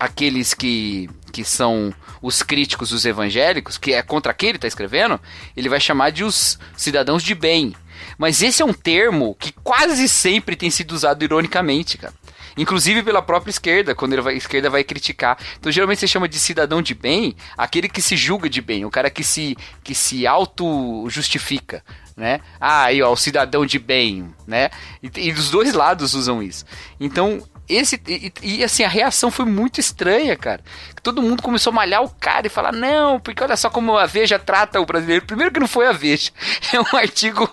[0.00, 5.20] aqueles que, que são os críticos dos evangélicos, que é contra quem ele está escrevendo,
[5.56, 7.72] ele vai chamar de os cidadãos de bem.
[8.18, 12.14] Mas esse é um termo que quase sempre tem sido usado ironicamente, cara.
[12.56, 15.38] Inclusive pela própria esquerda, quando a esquerda vai criticar.
[15.58, 18.90] Então, geralmente você chama de cidadão de bem aquele que se julga de bem, o
[18.90, 21.82] cara que se, que se auto-justifica.
[22.16, 22.40] Né?
[22.60, 24.68] Ah, aí ó, o cidadão de bem, né?
[25.02, 26.66] E, e dos dois lados usam isso.
[27.00, 27.42] Então,
[27.74, 30.62] esse e, e, assim a reação foi muito estranha, cara.
[31.02, 34.06] Todo mundo começou a malhar o cara e falar: "Não, porque olha só como a
[34.06, 35.24] Veja trata o brasileiro".
[35.24, 36.30] Primeiro que não foi a Veja,
[36.72, 37.50] é um artigo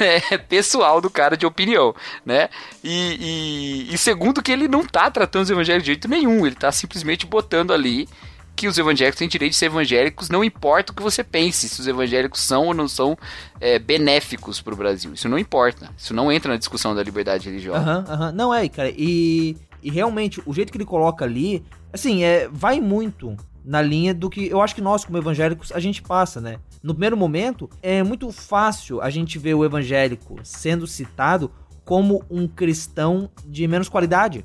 [0.00, 1.94] é, pessoal do cara de opinião,
[2.24, 2.48] né?
[2.82, 6.56] E, e, e segundo que ele não tá tratando os evangelhos de jeito nenhum, ele
[6.56, 8.08] tá simplesmente botando ali
[8.60, 11.80] que os evangélicos têm direito de ser evangélicos, não importa o que você pense, se
[11.80, 13.16] os evangélicos são ou não são
[13.58, 15.14] é, benéficos para o Brasil.
[15.14, 15.88] Isso não importa.
[15.96, 17.78] Isso não entra na discussão da liberdade religiosa.
[17.78, 18.26] Aham, uhum.
[18.26, 18.32] Uhum.
[18.32, 18.92] Não é, cara.
[18.94, 23.34] E, e realmente, o jeito que ele coloca ali, assim, é, vai muito
[23.64, 26.58] na linha do que eu acho que nós, como evangélicos, a gente passa, né?
[26.82, 31.50] No primeiro momento, é muito fácil a gente ver o evangélico sendo citado
[31.82, 34.44] como um cristão de menos qualidade,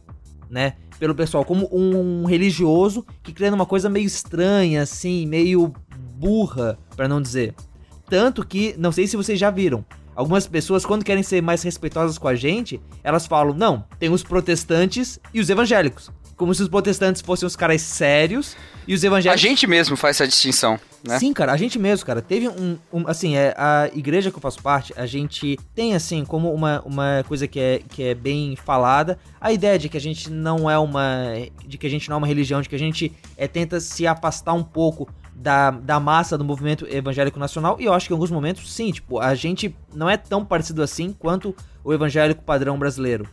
[0.50, 0.74] né?
[1.00, 5.74] pelo pessoal como um religioso que crê numa coisa meio estranha, assim, meio
[6.16, 7.54] burra, para não dizer.
[8.10, 9.84] Tanto que, não sei se vocês já viram,
[10.16, 14.24] algumas pessoas, quando querem ser mais respeitosas com a gente, elas falam: não, tem os
[14.24, 18.56] protestantes e os evangélicos como se os protestantes fossem os caras sérios
[18.88, 19.44] e os evangélicos.
[19.44, 21.20] A gente mesmo faz essa distinção, né?
[21.20, 22.22] Sim, cara, a gente mesmo, cara.
[22.22, 22.78] Teve um.
[22.92, 26.82] um assim, é, a igreja que eu faço parte, a gente tem, assim, como uma,
[26.86, 30.70] uma coisa que é, que é bem falada, a ideia de que a gente não
[30.70, 31.34] é uma.
[31.66, 34.08] de que a gente não é uma religião, de que a gente é, tenta se
[34.08, 38.16] afastar um pouco da, da massa do movimento evangélico nacional, e eu acho que em
[38.16, 42.80] alguns momentos, sim, tipo, a gente não é tão parecido assim quanto o evangélico padrão
[42.80, 43.28] brasileiro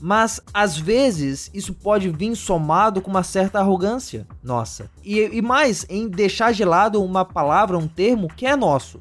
[0.00, 4.90] mas às vezes isso pode vir somado com uma certa arrogância nossa.
[5.04, 9.00] E, e mais, em deixar de lado uma palavra, um termo que é nosso.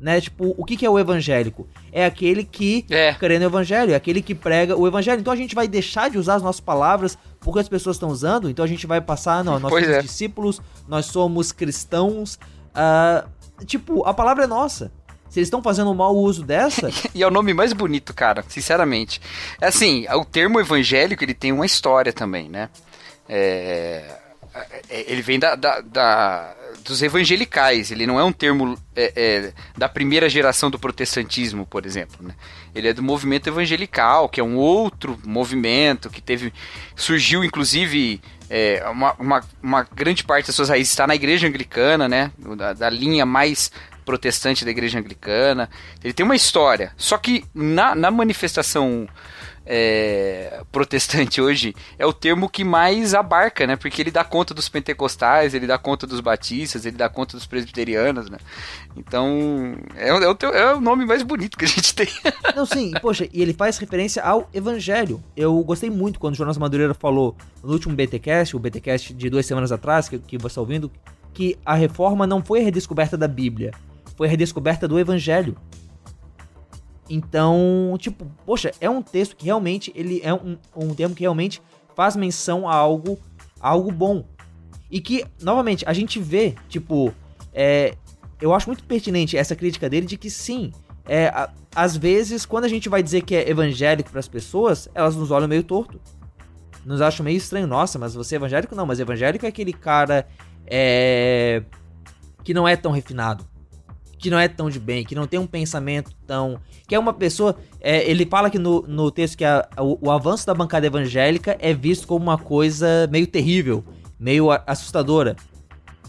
[0.00, 0.20] Né?
[0.20, 1.66] Tipo, o que, que é o evangélico?
[1.90, 3.12] É aquele que É.
[3.14, 5.20] crê no evangelho, é aquele que prega o evangelho.
[5.20, 8.48] Então a gente vai deixar de usar as nossas palavras porque as pessoas estão usando,
[8.48, 10.02] então a gente vai passar, não, nós Pois somos é.
[10.02, 12.38] discípulos, nós somos cristãos.
[12.74, 13.24] ah,
[13.66, 14.92] tipo, a palavra é nossa.
[15.30, 19.20] Se eles estão fazendo mau uso dessa, E é o nome mais bonito, cara, sinceramente.
[19.60, 22.68] É Assim, o termo evangélico, ele tem uma história também, né?
[23.28, 24.04] É,
[24.88, 26.54] é, ele vem da, da- da-
[26.84, 31.84] dos evangelicais, ele não é um termo é, é, da primeira geração do protestantismo, por
[31.84, 32.34] exemplo, né?
[32.74, 36.52] Ele é do movimento evangelical, que é um outro movimento que teve...
[36.96, 42.08] Surgiu, inclusive, é, uma, uma, uma grande parte das suas raízes está na igreja anglicana,
[42.08, 42.30] né?
[42.56, 43.70] Da, da linha mais
[44.08, 45.68] protestante da igreja anglicana.
[46.02, 46.92] Ele tem uma história.
[46.96, 49.06] Só que na, na manifestação
[49.66, 53.76] é, protestante hoje é o termo que mais abarca, né?
[53.76, 57.44] Porque ele dá conta dos pentecostais, ele dá conta dos batistas, ele dá conta dos
[57.46, 58.38] presbiterianos, né?
[58.96, 62.08] Então é, o- é o, teu- é o nome mais bonito que a gente tem.
[62.56, 65.22] Não, sim, poxa, e ele faz referência ao Evangelho.
[65.36, 69.44] Eu gostei muito quando o Jonas Madureira falou no último BTcast, o BTcast de duas
[69.44, 70.90] semanas atrás, que, que você está ouvindo,
[71.34, 73.72] que a reforma não foi a redescoberta da Bíblia,
[74.18, 75.56] foi a redescoberta do Evangelho.
[77.08, 81.62] Então, tipo, poxa, é um texto que realmente ele é um, um termo que realmente
[81.94, 83.18] faz menção a algo,
[83.60, 84.26] a algo bom.
[84.90, 87.14] E que, novamente, a gente vê, tipo,
[87.54, 87.94] é,
[88.40, 90.72] eu acho muito pertinente essa crítica dele de que sim,
[91.06, 94.88] é, a- às vezes, quando a gente vai dizer que é evangélico para as pessoas,
[94.94, 96.00] elas nos olham meio torto.
[96.84, 97.66] Nos acham meio estranho.
[97.68, 98.74] Nossa, mas você é evangélico?
[98.74, 100.26] Não, mas evangélico é aquele cara
[100.66, 101.62] é,
[102.42, 103.46] que não é tão refinado.
[104.18, 106.58] Que não é tão de bem, que não tem um pensamento tão.
[106.86, 107.56] Que é uma pessoa.
[107.80, 111.56] é, ele fala que no, no texto que a- o, o avanço da bancada evangélica
[111.60, 113.84] é visto como uma coisa meio terrível,
[114.18, 115.36] meio assustadora.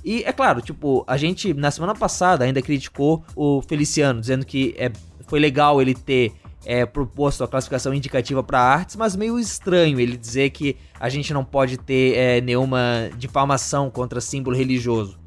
[0.04, 4.74] E é claro, tipo, a gente na semana passada ainda criticou o Feliciano, dizendo que
[4.78, 4.92] é,
[5.28, 6.32] foi legal ele ter
[6.66, 11.34] é, proposto a classificação indicativa para artes, mas meio estranho ele dizer que a gente
[11.34, 15.20] não pode ter é, nenhuma difamação contra símbolo religioso.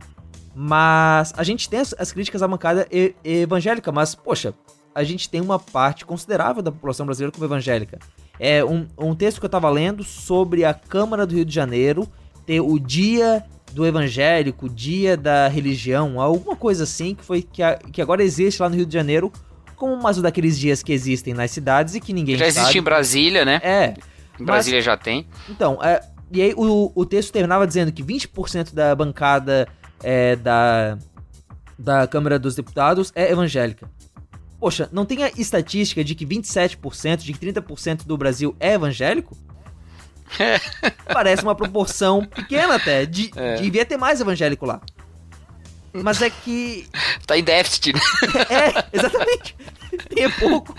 [0.54, 4.52] Mas a gente tem as, as críticas à bancada e- evangélica, mas, poxa,
[4.94, 7.98] a gente tem uma parte considerável da população brasileira como evangélica.
[8.38, 12.06] É um, um texto que eu tava lendo sobre a Câmara do Rio de Janeiro
[12.44, 17.76] ter o dia do evangélico, dia da religião, alguma coisa assim, que foi que, a-
[17.76, 19.32] que agora existe lá no Rio de Janeiro,
[19.76, 22.78] como mais um daqueles dias que existem nas cidades e que ninguém Já existe sabe.
[22.78, 23.60] em Brasília, né?
[23.64, 23.94] É.
[24.38, 25.26] Em Brasília já tem.
[25.48, 26.00] Então, é,
[26.30, 29.66] e aí o, o texto terminava dizendo que 20% da bancada
[30.02, 30.98] é, da,
[31.78, 33.88] da Câmara dos Deputados é evangélica.
[34.60, 39.36] Poxa, não tem a estatística de que 27%, de que 30% do Brasil é evangélico?
[41.12, 43.04] Parece uma proporção pequena até.
[43.04, 43.56] De, É.
[43.56, 44.80] Devia ter mais evangélico lá.
[45.92, 46.88] Mas é que.
[47.26, 48.00] Tá em déficit, né?
[48.48, 49.54] É, exatamente.
[50.08, 50.74] Tem pouco.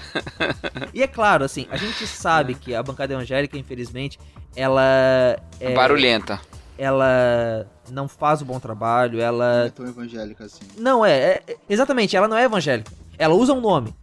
[0.92, 4.20] E é claro, assim, a gente sabe que a bancada evangélica, infelizmente,
[4.56, 5.38] ela.
[5.60, 6.42] É, Barulhenta.
[6.84, 9.66] Ela não faz o bom trabalho, ela.
[9.68, 10.60] é tão evangélica assim.
[10.78, 12.92] Não, é, é- Exatamente, ela não é evangélica.
[13.18, 13.96] Ela usa um nome.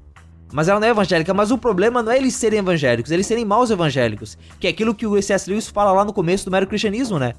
[0.53, 1.33] Mas ela não é evangélica.
[1.35, 4.37] Mas o problema não é eles serem evangélicos, eles serem maus evangélicos.
[4.59, 5.49] Que é aquilo que o C.S.
[5.49, 7.35] Lewis fala lá no começo do mero cristianismo, né?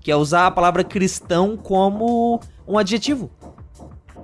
[0.00, 3.30] Que é usar a palavra cristão como um adjetivo.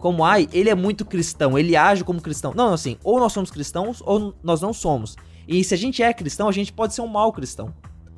[0.01, 2.53] Como, ai, ele é muito cristão, ele age como cristão.
[2.55, 5.17] Não, assim, ou nós somos cristãos ou nós não somos.
[5.47, 7.73] E se a gente é cristão, a gente pode ser um mau cristão.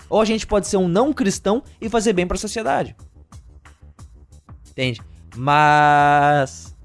[0.08, 2.96] Ou a gente pode ser um não cristão e fazer bem pra sociedade.
[4.70, 5.00] Entende?
[5.36, 6.76] Mas.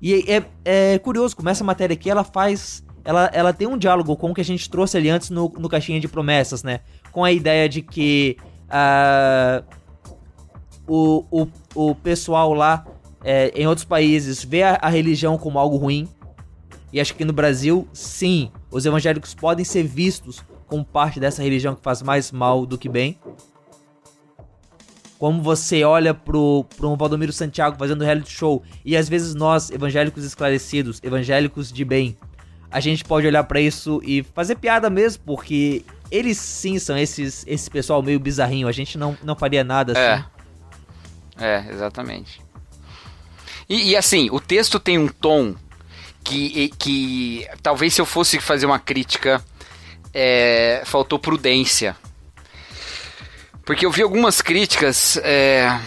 [0.00, 2.84] E é, é curioso, como essa matéria aqui, ela faz.
[3.04, 5.68] Ela, ela tem um diálogo com o que a gente trouxe ali antes no, no
[5.68, 6.80] Caixinha de Promessas, né?
[7.12, 8.36] Com a ideia de que.
[8.68, 9.62] ah,
[10.86, 12.84] o, o, o pessoal lá
[13.22, 16.08] é, em outros países vê a, a religião como algo ruim.
[16.92, 21.74] E acho que no Brasil, sim, os evangélicos podem ser vistos como parte dessa religião
[21.74, 23.18] que faz mais mal do que bem.
[25.18, 30.24] Como você olha pro, pro Valdomiro Santiago fazendo reality show e às vezes nós, evangélicos
[30.24, 32.16] esclarecidos, evangélicos de bem,
[32.70, 37.44] a gente pode olhar pra isso e fazer piada mesmo, porque eles sim são esses,
[37.46, 40.00] esse pessoal meio bizarrinho, a gente não, não faria nada assim.
[40.00, 40.34] É.
[41.36, 42.40] É, exatamente.
[43.68, 45.54] E, e, assim, o texto tem um tom
[46.22, 49.42] que, que talvez se eu fosse fazer uma crítica,
[50.14, 51.96] é, faltou prudência.
[53.64, 55.16] Porque eu vi algumas críticas.
[55.18, 55.80] é,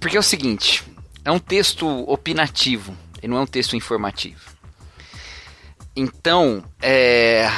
[0.00, 0.82] porque é o seguinte:
[1.24, 4.40] é um texto opinativo, e não é um texto informativo.
[5.94, 7.50] Então, é,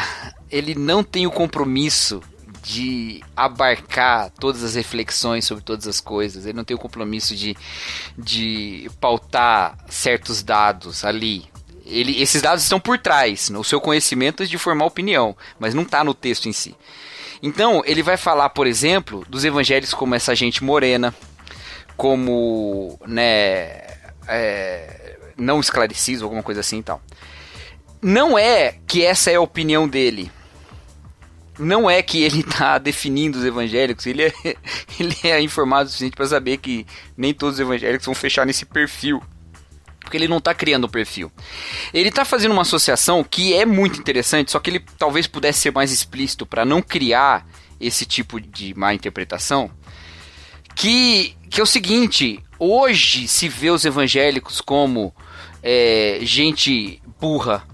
[0.51, 2.23] ele não tem o compromisso
[2.63, 7.57] de abarcar todas as reflexões sobre todas as coisas, ele não tem o compromisso de,
[8.17, 11.50] de pautar certos dados ali.
[11.91, 16.05] Ele, esses dados estão por trás, no seu conhecimento de formar opinião, mas não está
[16.05, 16.77] no texto em si.
[17.43, 21.15] Então, ele vai falar, por exemplo, dos evangelhos como essa gente morena,
[21.97, 23.83] como, né,
[24.29, 27.03] é, não esclarecidos, alguma coisa assim e tal.
[28.01, 30.31] Não é que essa é a opinião dele.
[31.59, 34.33] Não é que ele está definindo os evangélicos, ele é,
[34.99, 36.87] ele é informado o suficiente para saber que
[37.17, 39.23] nem todos os evangélicos vão fechar nesse perfil
[40.11, 41.31] porque ele não está criando um perfil.
[41.95, 45.73] Ele está fazendo uma associação que é muito interessante, só que ele talvez pudesse ser
[45.73, 47.47] mais explícito para não criar
[47.81, 49.71] esse tipo de má interpretação.
[50.75, 55.15] Que, que é o seguinte: hoje se vê os evangélicos como
[55.63, 57.65] é, gente burra,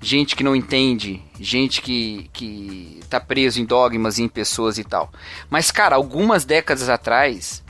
[0.00, 4.84] gente que não entende, gente que, que tá preso em dogmas e em pessoas e
[4.84, 5.12] tal.
[5.50, 7.62] Mas, cara, algumas décadas atrás,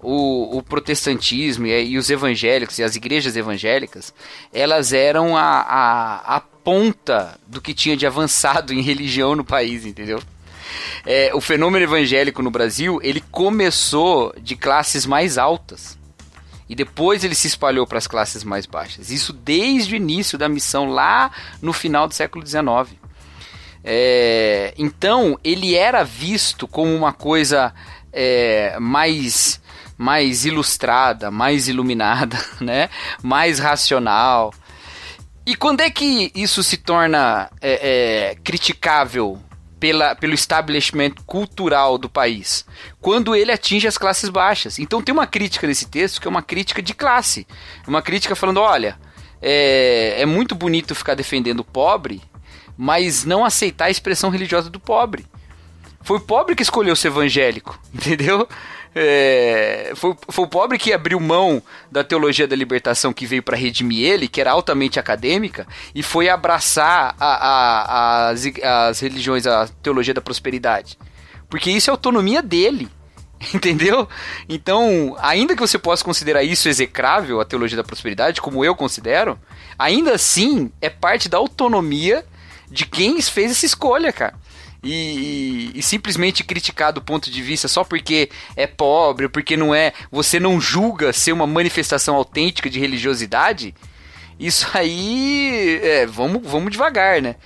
[0.00, 4.12] o, o protestantismo e, e, os evangélicos e as igrejas evangélicas,
[4.52, 9.84] elas eram a, a, a ponta do que tinha de avançado em religião no país,
[9.84, 10.22] entendeu?
[11.04, 15.96] É, o fenômeno evangélico no Brasil, ele começou de classes mais altas.
[16.68, 19.10] E depois ele se espalhou para as classes mais baixas.
[19.10, 21.30] Isso desde o início da missão, lá
[21.62, 22.98] no final do século XIX.
[23.84, 27.72] É, então, ele era visto como uma coisa
[28.12, 29.60] é, mais
[29.96, 32.88] mais ilustrada, mais iluminada, né?
[33.22, 34.52] mais racional.
[35.46, 39.40] E quando é que isso se torna é, é, criticável
[39.78, 42.66] pela, pelo establishment cultural do país?
[43.00, 44.78] Quando ele atinge as classes baixas.
[44.78, 47.46] Então tem uma crítica nesse texto que é uma crítica de classe.
[47.86, 48.98] Uma crítica falando: olha,
[49.40, 52.20] é, é muito bonito ficar defendendo o pobre,
[52.76, 55.24] mas não aceitar a expressão religiosa do pobre.
[56.02, 58.48] Foi o pobre que escolheu ser evangélico, entendeu?
[58.98, 63.54] É, foi, foi o pobre que abriu mão da teologia da libertação que veio para
[63.54, 69.68] redimir ele, que era altamente acadêmica, e foi abraçar a, a, as, as religiões, a
[69.82, 70.96] teologia da prosperidade.
[71.50, 72.88] Porque isso é autonomia dele.
[73.52, 74.08] Entendeu?
[74.48, 79.38] Então, ainda que você possa considerar isso execrável, a teologia da prosperidade, como eu considero,
[79.78, 82.24] ainda assim é parte da autonomia
[82.70, 84.46] de quem fez essa escolha, cara
[84.86, 89.92] e, e, simplesmente criticar do ponto de vista só porque é pobre, porque não é,
[90.10, 93.74] você não julga ser uma manifestação autêntica de religiosidade,
[94.38, 97.36] isso aí, é, vamos, vamos devagar, né?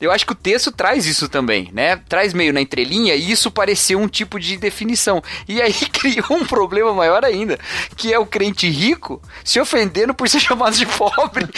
[0.00, 1.96] Eu acho que o texto traz isso também, né?
[2.08, 5.22] Traz meio na entrelinha e isso pareceu um tipo de definição.
[5.48, 7.58] E aí criou um problema maior ainda,
[7.96, 11.46] que é o crente rico se ofendendo por ser chamado de pobre.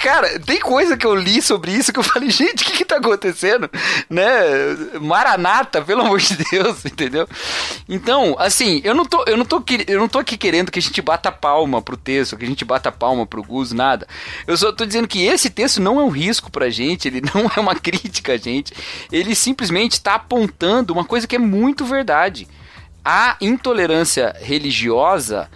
[0.00, 2.84] Cara, tem coisa que eu li sobre isso que eu falei, gente, o que que
[2.84, 3.70] tá acontecendo?
[4.10, 4.24] Né?
[5.00, 7.28] Maranata, pelo amor de Deus, entendeu?
[7.88, 10.82] Então, assim, eu não tô, eu não tô, eu não tô aqui querendo que a
[10.82, 14.06] gente bata palma pro texto, que a gente bata palma pro Gus, nada.
[14.46, 17.50] Eu só tô dizendo que esse texto não é um risco pra gente, ele não
[17.54, 18.72] é uma crítica a gente.
[19.10, 22.46] Ele simplesmente está apontando uma coisa que é muito verdade.
[23.04, 25.50] A intolerância religiosa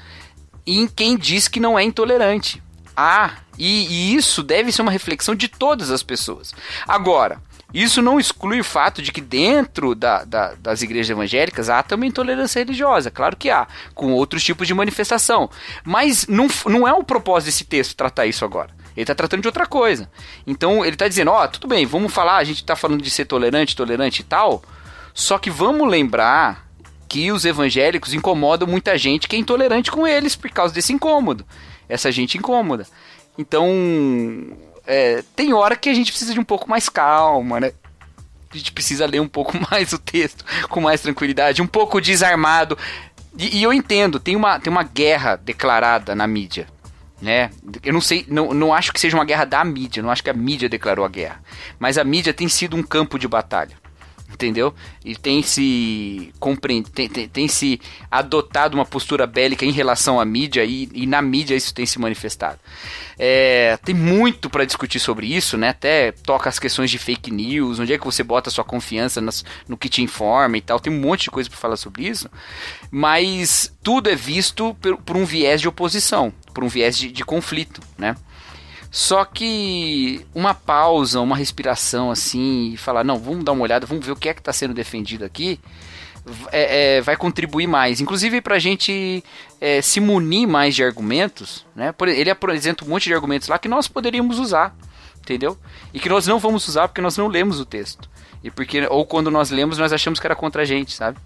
[0.66, 2.62] em quem diz que não é intolerante
[2.94, 6.52] há, e, e isso deve ser uma reflexão de todas as pessoas.
[6.86, 7.40] Agora,
[7.72, 12.08] isso não exclui o fato de que dentro da, da, das igrejas evangélicas há também
[12.08, 15.50] intolerância religiosa, claro que há, com outros tipos de manifestação.
[15.84, 18.70] Mas não, não é o propósito desse texto tratar isso agora.
[18.98, 20.10] Ele está tratando de outra coisa.
[20.46, 23.10] Então ele está dizendo: ó, oh, tudo bem, vamos falar, a gente está falando de
[23.10, 24.62] ser tolerante, tolerante e tal,
[25.14, 26.66] só que vamos lembrar
[27.08, 31.46] que os evangélicos incomodam muita gente que é intolerante com eles por causa desse incômodo
[31.88, 32.86] essa gente incômoda.
[33.36, 33.66] Então,
[34.86, 37.72] é, tem hora que a gente precisa de um pouco mais calma, né?
[38.52, 42.76] A gente precisa ler um pouco mais o texto com mais tranquilidade, um pouco desarmado.
[43.36, 46.66] E, e eu entendo, tem uma, tem uma guerra declarada na mídia.
[47.20, 47.50] Né?
[47.82, 50.30] Eu não sei, não, não acho que seja uma guerra da mídia, não acho que
[50.30, 51.42] a mídia declarou a guerra.
[51.78, 53.76] Mas a mídia tem sido um campo de batalha
[54.32, 54.74] entendeu?
[55.04, 56.88] E tem se compreend...
[56.90, 61.22] tem, tem, tem, se adotado uma postura bélica em relação à mídia e, e na
[61.22, 62.58] mídia isso tem se manifestado.
[63.18, 65.70] É, tem muito para discutir sobre isso, né?
[65.70, 69.44] Até toca as questões de fake news, onde é que você bota sua confiança nas,
[69.66, 70.78] no que te informa e tal.
[70.78, 72.30] Tem um monte de coisa para falar sobre isso,
[72.90, 77.24] mas tudo é visto por, por um viés de oposição, por um viés de, de
[77.24, 78.16] conflito, né?
[78.90, 84.04] Só que uma pausa, uma respiração assim, e falar, não, vamos dar uma olhada, vamos
[84.04, 85.60] ver o que é que está sendo defendido aqui,
[86.50, 88.00] é, é, vai contribuir mais.
[88.00, 89.22] Inclusive para a gente
[89.60, 91.94] é, se munir mais de argumentos, né?
[92.08, 94.74] Ele apresenta um monte de argumentos lá que nós poderíamos usar
[95.20, 95.56] entendeu?
[95.94, 98.10] E que nós não vamos usar porque nós não lemos o texto.
[98.42, 101.18] E porque ou quando nós lemos nós achamos que era contra a gente, sabe?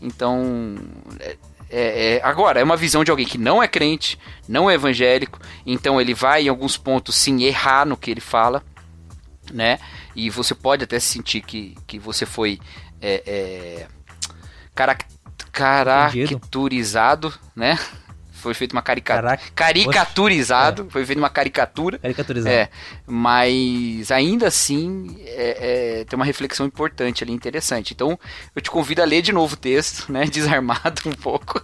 [0.00, 0.76] Então,
[1.68, 5.38] é, é, agora, é uma visão de alguém que não é crente, não é evangélico,
[5.64, 8.62] então ele vai em alguns pontos sim errar no que ele fala,
[9.52, 9.78] né?
[10.14, 12.60] E você pode até sentir que, que você foi
[13.00, 13.86] é, é,
[14.74, 15.04] carac
[15.52, 17.78] caracterizado, né?
[18.46, 19.40] Foi feito uma caricatura.
[19.56, 20.86] Caricaturizado.
[20.88, 20.90] É.
[20.92, 21.98] Foi feito uma caricatura.
[21.98, 22.54] Caricaturizado.
[22.54, 22.68] É.
[23.04, 27.92] Mas ainda assim é, é, tem uma reflexão importante ali, interessante.
[27.92, 28.16] Então
[28.54, 30.26] eu te convido a ler de novo o texto, né?
[30.30, 31.60] Desarmado um pouco.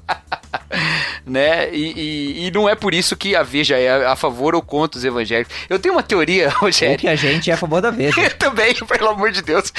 [1.24, 1.72] né?
[1.72, 4.98] E, e, e, não é por isso que a Veja é a favor ou contra
[4.98, 5.54] os evangélicos.
[5.68, 6.94] Eu tenho uma teoria, Rogério.
[6.94, 8.20] Ou que a gente é a favor da Veja.
[8.20, 9.72] eu também, pelo amor de Deus.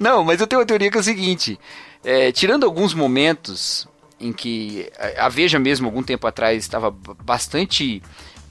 [0.00, 1.60] não, mas eu tenho uma teoria que é o seguinte.
[2.04, 3.86] É, tirando alguns momentos
[4.20, 6.90] em que a Veja mesmo, algum tempo atrás, estava
[7.22, 8.02] bastante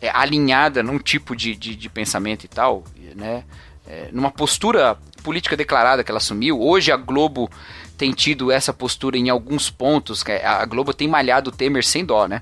[0.02, 2.84] é, alinhada num tipo de, de, de, pensamento e tal,
[3.16, 3.44] né?
[3.88, 6.62] É, numa postura política declarada que ela assumiu.
[6.62, 7.50] Hoje a Globo
[7.98, 10.24] tem tido essa postura em alguns pontos.
[10.44, 12.42] A Globo tem malhado o Temer sem dó, né?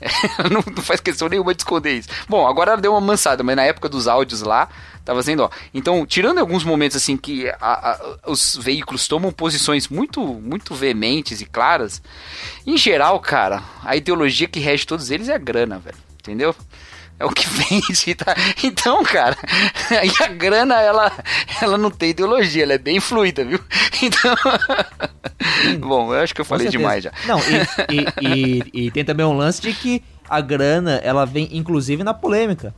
[0.50, 2.08] não, não, faz questão nenhuma de esconder isso.
[2.28, 4.68] Bom, agora ela deu uma mansada, mas na época dos áudios lá,
[5.06, 5.50] tava sendo, ó.
[5.72, 11.40] Então, tirando alguns momentos assim que a, a, os veículos tomam posições muito, muito veementes
[11.40, 12.02] e claras,
[12.66, 15.96] em geral, cara, a ideologia que rege todos eles é a grana, velho.
[16.18, 16.54] Entendeu?
[17.18, 18.34] É o que vende, tá?
[18.62, 19.36] Então, cara,
[19.90, 21.12] aí a grana, ela,
[21.62, 23.60] ela não tem ideologia, ela é bem fluida, viu?
[24.02, 24.36] Então.
[25.80, 27.10] Bom, eu acho que eu falei demais já.
[27.24, 31.48] Não, e, e, e, e, tem também um lance de que a grana, ela vem
[31.52, 32.74] inclusive na polêmica.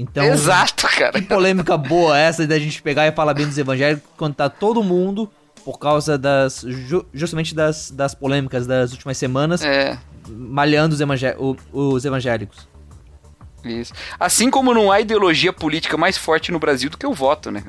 [0.00, 1.20] Então, Exato, cara.
[1.20, 4.80] Que polêmica boa essa da gente pegar e falar bem dos evangélicos quando tá todo
[4.80, 5.28] mundo,
[5.64, 6.64] por causa das.
[7.12, 9.98] justamente das, das polêmicas das últimas semanas, é.
[10.28, 11.36] malhando os, evangé
[11.72, 12.68] os evangélicos.
[13.64, 13.92] Isso.
[14.20, 17.64] Assim como não há ideologia política mais forte no Brasil do que o voto, né?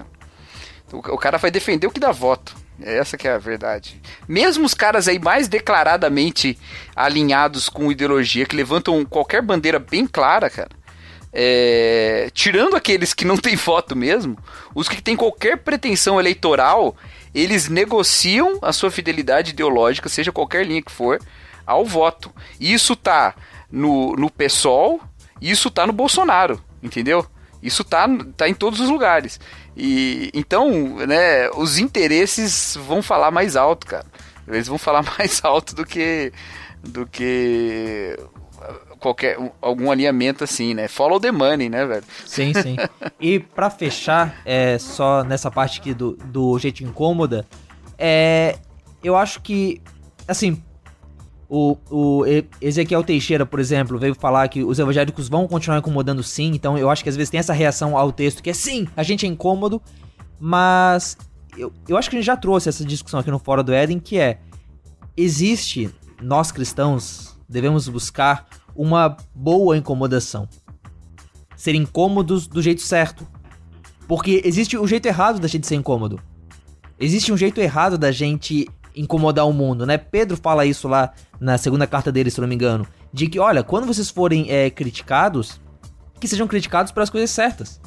[0.94, 2.56] O cara vai defender o que dá voto.
[2.80, 4.00] É essa que é a verdade.
[4.28, 6.58] Mesmo os caras aí mais declaradamente
[6.96, 10.79] alinhados com ideologia, que levantam qualquer bandeira bem clara, cara.
[11.32, 12.30] É...
[12.34, 14.38] tirando aqueles que não têm voto mesmo,
[14.74, 16.96] os que têm qualquer pretensão eleitoral,
[17.34, 21.20] eles negociam a sua fidelidade ideológica, seja qualquer linha que for,
[21.66, 22.32] ao voto.
[22.60, 23.36] Isso tá
[23.72, 25.00] no, no PSOL,
[25.42, 27.26] isso tá no Bolsonaro, entendeu?
[27.62, 29.40] Isso tá, tá em todos os lugares.
[29.76, 34.06] E então, né, os interesses vão falar mais alto, cara.
[34.48, 36.32] Eles vão falar mais alto do que
[36.82, 38.18] do que
[39.00, 40.88] qualquer algum alinhamento assim, né?
[40.88, 42.04] Follow the money, né, velho?
[42.26, 42.76] Sim, sim.
[43.20, 47.46] e para fechar, é só nessa parte aqui do, do jeito incômoda,
[47.98, 48.58] é
[49.04, 49.82] eu acho que
[50.28, 50.62] assim,
[51.50, 52.24] o, o
[52.62, 56.90] Ezequiel Teixeira, por exemplo, veio falar que os evangélicos vão continuar incomodando sim, então eu
[56.90, 59.30] acho que às vezes tem essa reação ao texto que é sim, a gente é
[59.30, 59.82] incômodo,
[60.40, 61.18] mas
[61.58, 64.00] eu, eu acho que a gente já trouxe essa discussão aqui no Fora do Éden,
[64.00, 64.40] que é,
[65.18, 65.90] existe,
[66.22, 68.48] nós cristãos devemos buscar
[68.80, 70.48] uma boa incomodação.
[71.54, 73.28] Ser incômodos do jeito certo.
[74.08, 76.18] Porque existe o jeito errado da gente ser incômodo.
[76.98, 79.98] Existe um jeito errado da gente incomodar o mundo, né?
[79.98, 81.12] Pedro fala isso lá
[81.42, 84.70] na segunda carta dele, se não me engano, de que, olha, quando vocês forem é,
[84.70, 85.60] criticados,
[86.18, 87.82] que sejam criticados pelas coisas certas.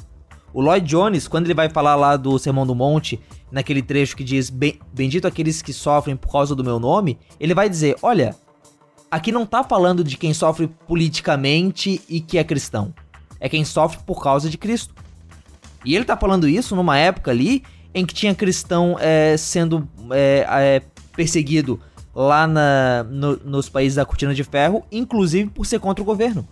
[0.53, 3.19] O Lloyd Jones, quando ele vai falar lá do Sermão do Monte,
[3.51, 4.51] naquele trecho que diz
[4.93, 8.35] Bendito aqueles que sofrem por causa do meu nome, ele vai dizer: Olha,
[9.13, 12.91] aqui não tá falando de quem sofre politicamente e que é cristão.
[13.39, 14.95] É quem sofre por causa de Cristo.
[15.85, 17.61] E ele tá falando isso numa época ali
[17.93, 20.81] em que tinha cristão é, sendo é, é,
[21.15, 21.79] perseguido
[22.15, 26.47] lá na, no, nos países da cortina de ferro, inclusive por ser contra o governo.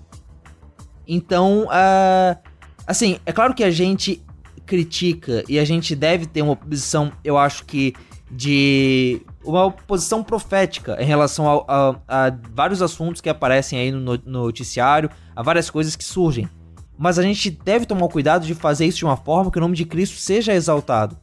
[1.07, 2.37] Então, uh,
[2.85, 4.21] assim, é claro que a gente
[4.67, 7.95] critica e a gente deve ter uma posição, eu acho que,
[8.29, 14.17] de uma posição profética em relação a, a, a vários assuntos que aparecem aí no,
[14.17, 16.49] no noticiário, a várias coisas que surgem.
[16.97, 19.75] Mas a gente deve tomar cuidado de fazer isso de uma forma que o nome
[19.75, 21.17] de Cristo seja exaltado.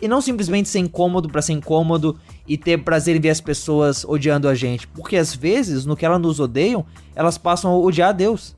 [0.00, 4.02] E não simplesmente ser incômodo para ser incômodo e ter prazer em ver as pessoas
[4.02, 4.86] odiando a gente.
[4.86, 8.56] Porque às vezes, no que elas nos odeiam, elas passam a odiar a Deus.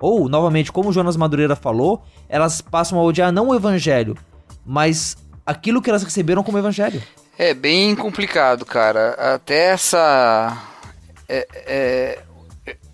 [0.00, 4.16] Ou, novamente, como Jonas Madureira falou, elas passam a odiar não o evangelho,
[4.64, 7.02] mas aquilo que elas receberam como evangelho.
[7.40, 9.10] É bem complicado, cara.
[9.34, 10.60] Até essa.
[11.28, 12.22] É, é,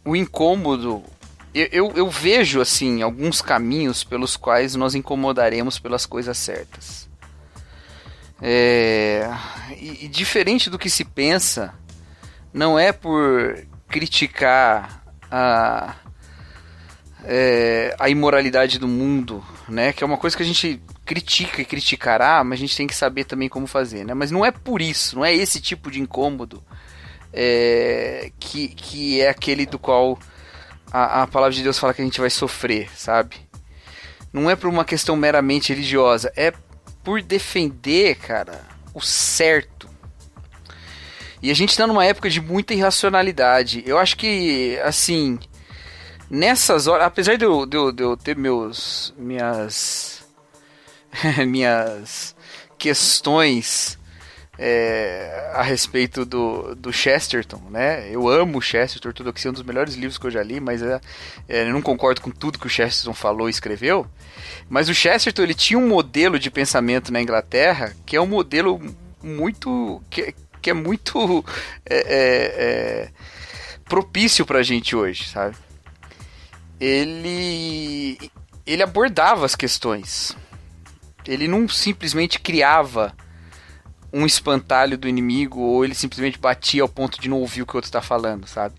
[0.05, 1.02] o incômodo.
[1.55, 7.09] Eu, eu, eu vejo, assim, alguns caminhos pelos quais nós incomodaremos pelas coisas certas.
[8.43, 9.31] É,
[9.78, 11.73] e, e diferente do que se pensa,
[12.52, 15.94] não é por criticar a,
[17.24, 19.90] é, a imoralidade do mundo, né?
[19.90, 22.94] Que é uma coisa que a gente critica e criticará, mas a gente tem que
[22.94, 24.14] saber também como fazer, né?
[24.14, 26.62] Mas não é por isso, não é esse tipo de incômodo
[27.32, 30.18] é, que, que é aquele do qual
[30.93, 33.36] a, a palavra de Deus fala que a gente vai sofrer, sabe?
[34.32, 36.52] Não é por uma questão meramente religiosa, é
[37.02, 38.62] por defender, cara,
[38.94, 39.89] o certo.
[41.43, 43.82] E a gente está numa época de muita irracionalidade.
[43.85, 45.39] Eu acho que, assim,
[46.31, 50.14] nessas horas, apesar de eu, de eu, de eu ter meus, minhas,
[51.47, 52.35] minhas
[52.78, 53.99] questões
[54.59, 58.09] é, a respeito do, do Chesterton, né?
[58.11, 60.82] Eu amo o Chesterton, Ortodoxia é um dos melhores livros que eu já li, mas
[60.82, 61.01] é,
[61.49, 64.07] é, eu não concordo com tudo que o Chesterton falou e escreveu.
[64.69, 68.81] Mas o Chesterton ele tinha um modelo de pensamento na Inglaterra que é um modelo
[69.23, 71.45] muito que, que é muito
[71.85, 73.11] é, é, é
[73.89, 75.57] propício para a gente hoje, sabe?
[76.78, 78.19] Ele
[78.66, 80.36] ele abordava as questões.
[81.26, 83.14] Ele não simplesmente criava
[84.12, 87.74] um espantalho do inimigo ou ele simplesmente batia ao ponto de não ouvir o que
[87.74, 88.74] o outro está falando, sabe?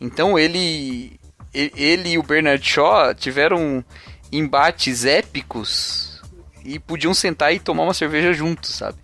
[0.00, 1.18] Então ele
[1.52, 3.84] ele e o Bernard Shaw tiveram
[4.30, 6.22] embates épicos
[6.64, 8.98] e podiam sentar e tomar uma cerveja juntos, sabe?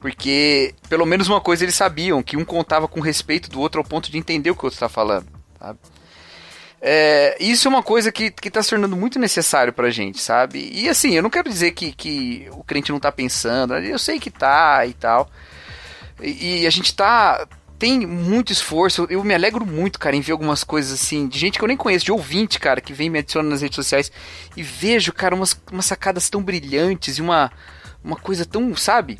[0.00, 3.86] Porque pelo menos uma coisa eles sabiam, que um contava com respeito do outro ao
[3.86, 5.26] ponto de entender o que o outro está falando,
[5.58, 5.78] sabe?
[6.86, 10.70] É, isso é uma coisa que, que tá se tornando muito necessário pra gente, sabe?
[10.70, 14.20] E assim, eu não quero dizer que, que o crente não tá pensando, eu sei
[14.20, 15.30] que tá e tal.
[16.20, 17.48] E, e a gente tá.
[17.78, 21.58] Tem muito esforço, eu me alegro muito, cara, em ver algumas coisas assim, de gente
[21.58, 24.12] que eu nem conheço, de ouvinte, cara, que vem me adiciona nas redes sociais
[24.54, 27.50] e vejo, cara, umas, umas sacadas tão brilhantes e uma,
[28.02, 29.18] uma coisa tão, sabe?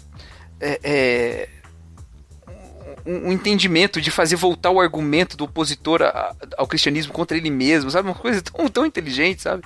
[0.61, 1.49] É, é,
[3.07, 7.51] um, um, entendimento de fazer voltar o argumento do opositor a, ao cristianismo contra ele
[7.51, 8.09] mesmo, sabe?
[8.09, 9.63] Uma coisa tão, tão inteligente, sabe?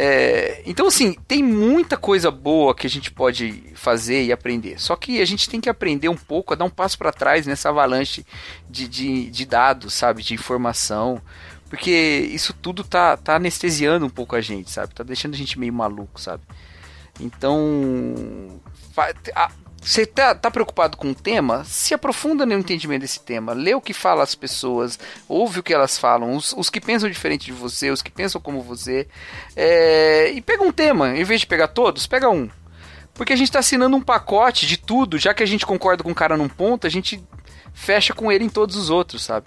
[0.00, 4.80] É, então, assim, tem muita coisa boa que a gente pode fazer e aprender.
[4.80, 7.46] Só que a gente tem que aprender um pouco a dar um passo para trás
[7.46, 8.24] nessa avalanche
[8.70, 10.22] de, de, de, dados, sabe?
[10.22, 11.20] De informação.
[11.68, 11.90] Porque
[12.32, 14.94] isso tudo tá, tá anestesiando um pouco a gente, sabe?
[14.94, 16.42] Tá deixando a gente meio maluco, sabe?
[17.20, 18.60] Então,
[19.88, 21.64] você tá, tá, preocupado com o tema?
[21.64, 23.54] Se aprofunda no entendimento desse tema.
[23.54, 27.08] Lê o que falam as pessoas, ouve o que elas falam, os, os que pensam
[27.08, 29.08] diferente de você, os que pensam como você.
[29.56, 32.50] É, e pega um tema, em vez de pegar todos, pega um.
[33.14, 36.10] Porque a gente está assinando um pacote de tudo, já que a gente concorda com
[36.10, 37.24] o cara num ponto, a gente
[37.72, 39.46] fecha com ele em todos os outros, sabe?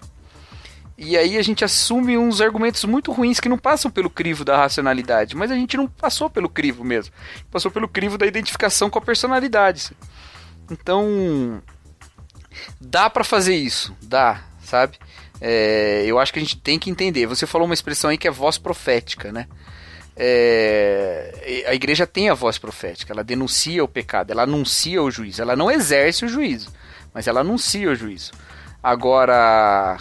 [1.04, 4.58] E aí a gente assume uns argumentos muito ruins que não passam pelo crivo da
[4.58, 7.14] racionalidade, mas a gente não passou pelo crivo mesmo.
[7.50, 9.92] Passou pelo crivo da identificação com a personalidade.
[10.72, 11.62] Então,
[12.80, 14.98] dá para fazer isso, dá, sabe?
[15.42, 17.26] É, eu acho que a gente tem que entender.
[17.26, 19.48] Você falou uma expressão aí que é voz profética, né?
[20.16, 25.42] É, a igreja tem a voz profética, ela denuncia o pecado, ela anuncia o juízo,
[25.42, 26.72] ela não exerce o juízo,
[27.14, 28.32] mas ela anuncia o juízo.
[28.84, 29.98] Agora,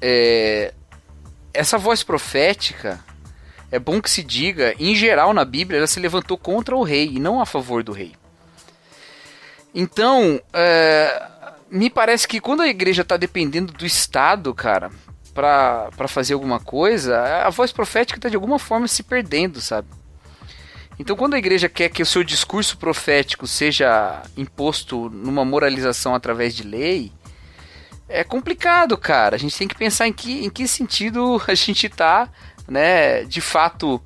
[0.00, 0.74] é,
[1.54, 3.00] essa voz profética,
[3.70, 7.12] é bom que se diga, em geral na Bíblia, ela se levantou contra o rei
[7.12, 8.14] e não a favor do rei.
[9.74, 11.22] Então, é,
[11.70, 14.90] me parece que quando a igreja está dependendo do Estado, cara,
[15.34, 19.88] para fazer alguma coisa, a voz profética está de alguma forma se perdendo, sabe?
[20.98, 26.56] Então, quando a igreja quer que o seu discurso profético seja imposto numa moralização através
[26.56, 27.12] de lei,
[28.08, 29.36] é complicado, cara.
[29.36, 32.30] A gente tem que pensar em que, em que sentido a gente está,
[32.66, 34.00] né, de fato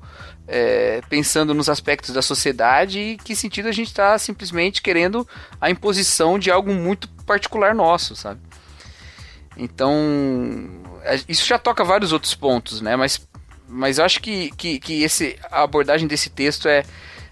[0.53, 5.25] é, pensando nos aspectos da sociedade e que sentido a gente está simplesmente querendo
[5.61, 8.41] a imposição de algo muito particular nosso, sabe?
[9.55, 9.95] Então,
[11.25, 12.97] isso já toca vários outros pontos, né?
[12.97, 13.25] Mas,
[13.65, 16.83] mas eu acho que, que, que esse, a abordagem desse texto é,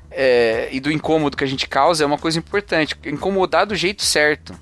[0.10, 2.96] é, e do incômodo que a gente causa é uma coisa importante.
[3.06, 4.58] Incomodar do jeito certo,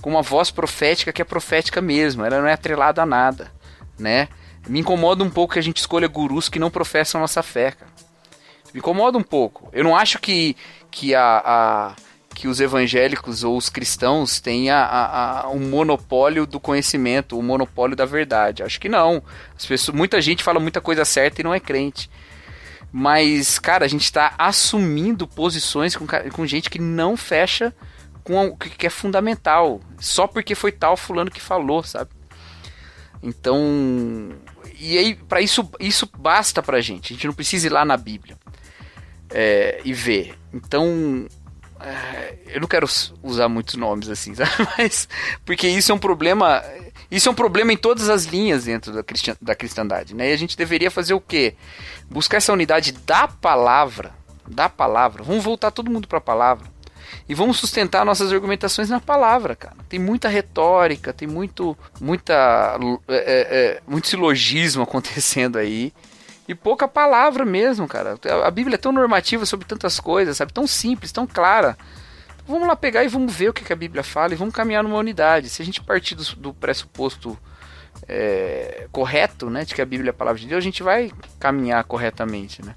[0.00, 3.50] com uma voz profética que é profética mesmo, ela não é atrelada a nada,
[3.98, 4.28] né?
[4.68, 7.87] Me incomoda um pouco que a gente escolha gurus que não professam nossa fé, cara.
[8.72, 9.68] Me incomoda um pouco.
[9.72, 10.56] Eu não acho que,
[10.90, 11.96] que, a, a
[12.34, 17.42] que os evangélicos ou os cristãos tenham a, a, um monopólio do conhecimento, o um
[17.42, 18.62] monopólio da verdade.
[18.62, 19.22] Acho que não.
[19.56, 22.10] As pessoas, muita gente fala muita coisa certa e não é crente.
[22.92, 27.74] Mas, cara, a gente está assumindo posições com, com gente que não fecha
[28.22, 29.80] com o que é fundamental.
[29.98, 32.10] Só porque foi tal fulano que falou, sabe?
[33.20, 34.30] Então,
[34.78, 37.12] e aí para isso isso basta pra gente.
[37.12, 38.38] A gente não precisa ir lá na Bíblia
[39.30, 40.34] é, e ver.
[40.52, 41.26] Então,
[41.80, 42.88] É, eu não quero
[43.22, 44.50] usar muitos nomes assim, sabe?
[44.76, 45.08] Mas.
[45.44, 46.62] Porque isso é um problema.
[47.10, 50.30] Isso é um problema em todas as linhas dentro da, cristian, da cristandade, né?
[50.30, 51.54] E a gente deveria fazer o quê?
[52.10, 54.12] Buscar essa unidade da palavra.
[54.46, 55.22] Da palavra.
[55.22, 56.66] Vamos voltar todo mundo para a palavra.
[57.28, 59.76] E vamos sustentar nossas argumentações na palavra, cara.
[59.88, 65.92] Tem muita retórica, tem muito, muita, é, é, é muito silogismo acontecendo aí
[66.48, 68.18] e pouca palavra mesmo, cara.
[68.42, 70.50] A Bíblia é tão normativa sobre tantas coisas, sabe?
[70.50, 71.76] Tão simples, tão clara.
[72.46, 74.96] Vamos lá pegar e vamos ver o que a Bíblia fala e vamos caminhar numa
[74.96, 75.50] unidade.
[75.50, 77.38] Se a gente partir do, do pressuposto
[78.08, 81.12] é, correto, né, de que a Bíblia é a palavra de Deus, a gente vai
[81.38, 82.74] caminhar corretamente, né?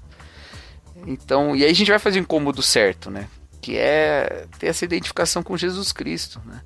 [1.06, 3.26] Então, e aí a gente vai fazer o incômodo certo, né?
[3.62, 6.60] Que é ter essa identificação com Jesus Cristo, né?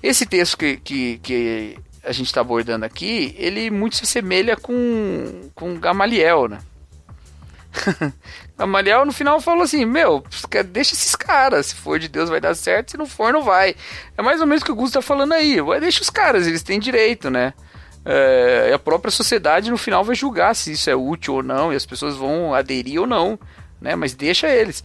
[0.00, 5.50] Esse texto que, que, que a gente está abordando aqui, ele muito se assemelha com,
[5.54, 6.58] com Gamaliel, né?
[8.56, 10.24] Gamaliel no final falou assim: Meu,
[10.70, 11.66] deixa esses caras.
[11.66, 13.74] Se for de Deus vai dar certo, se não for, não vai.
[14.16, 15.56] É mais ou menos o que o Gusto tá falando aí.
[15.80, 17.52] Deixa os caras, eles têm direito, né?
[18.04, 21.76] É, a própria sociedade no final vai julgar se isso é útil ou não, e
[21.76, 23.38] as pessoas vão aderir ou não,
[23.80, 23.96] né?
[23.96, 24.84] Mas deixa eles.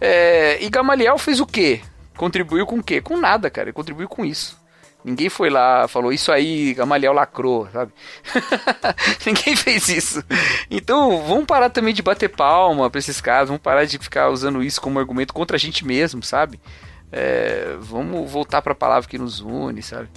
[0.00, 1.82] É, e Gamaliel fez o quê?
[2.16, 3.00] Contribuiu com o quê?
[3.00, 3.66] Com nada, cara.
[3.68, 4.63] Ele contribuiu com isso.
[5.04, 7.92] Ninguém foi lá, falou isso aí, Gamaliel lacrou, sabe?
[9.26, 10.24] Ninguém fez isso.
[10.70, 14.62] Então, vamos parar também de bater palma pra esses caras, vamos parar de ficar usando
[14.62, 16.58] isso como argumento contra a gente mesmo, sabe?
[17.12, 20.08] É, vamos voltar para a palavra que nos une, sabe?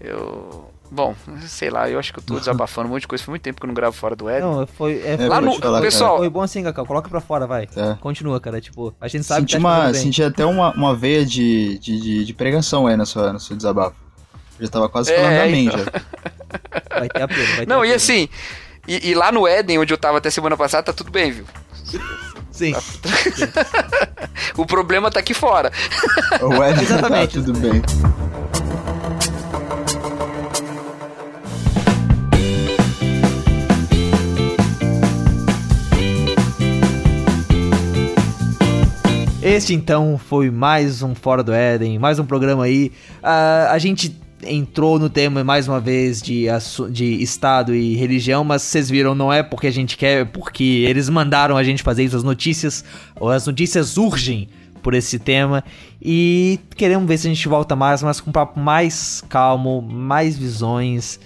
[0.00, 0.70] Eu.
[0.90, 3.22] Bom, sei lá, eu acho que eu tô desabafando um monte de coisa.
[3.22, 4.40] Foi muito tempo que eu não gravo fora do Ed.
[4.40, 5.00] Não, foi.
[5.04, 5.52] É, é lá no.
[5.60, 6.16] Falar, pessoal.
[6.16, 6.86] Foi bom assim, Cacau.
[6.86, 7.68] Coloca pra fora, vai.
[7.76, 7.94] É.
[8.00, 8.60] Continua, cara.
[8.60, 12.00] Tipo, a gente sabe senti que tá uma, Senti até uma, uma veia de, de,
[12.00, 13.94] de, de pregação aí no seu, no seu desabafo.
[14.60, 15.78] Já tava quase falando é, amém, então.
[15.78, 15.84] já.
[16.98, 18.28] Vai ter a pena, vai ter Não, e assim,
[18.86, 21.46] e, e, lá no Éden, onde eu tava até semana passada, tá tudo bem, viu?
[22.50, 22.72] Sim.
[22.72, 22.80] Tá...
[24.56, 25.72] o problema tá aqui fora.
[26.42, 27.38] O Éden tá Exatamente.
[27.38, 27.82] tá tudo bem.
[39.42, 42.92] Este então foi mais um Fora do Éden, mais um programa aí.
[43.22, 46.46] Uh, a gente entrou no tema mais uma vez de,
[46.90, 51.08] de Estado e religião, mas vocês viram, não é porque a gente quer, porque eles
[51.08, 52.84] mandaram a gente fazer isso, as notícias,
[53.20, 54.48] as notícias urgem
[54.82, 55.62] por esse tema
[56.00, 60.38] e queremos ver se a gente volta mais, mas com um papo mais calmo, mais
[60.38, 61.20] visões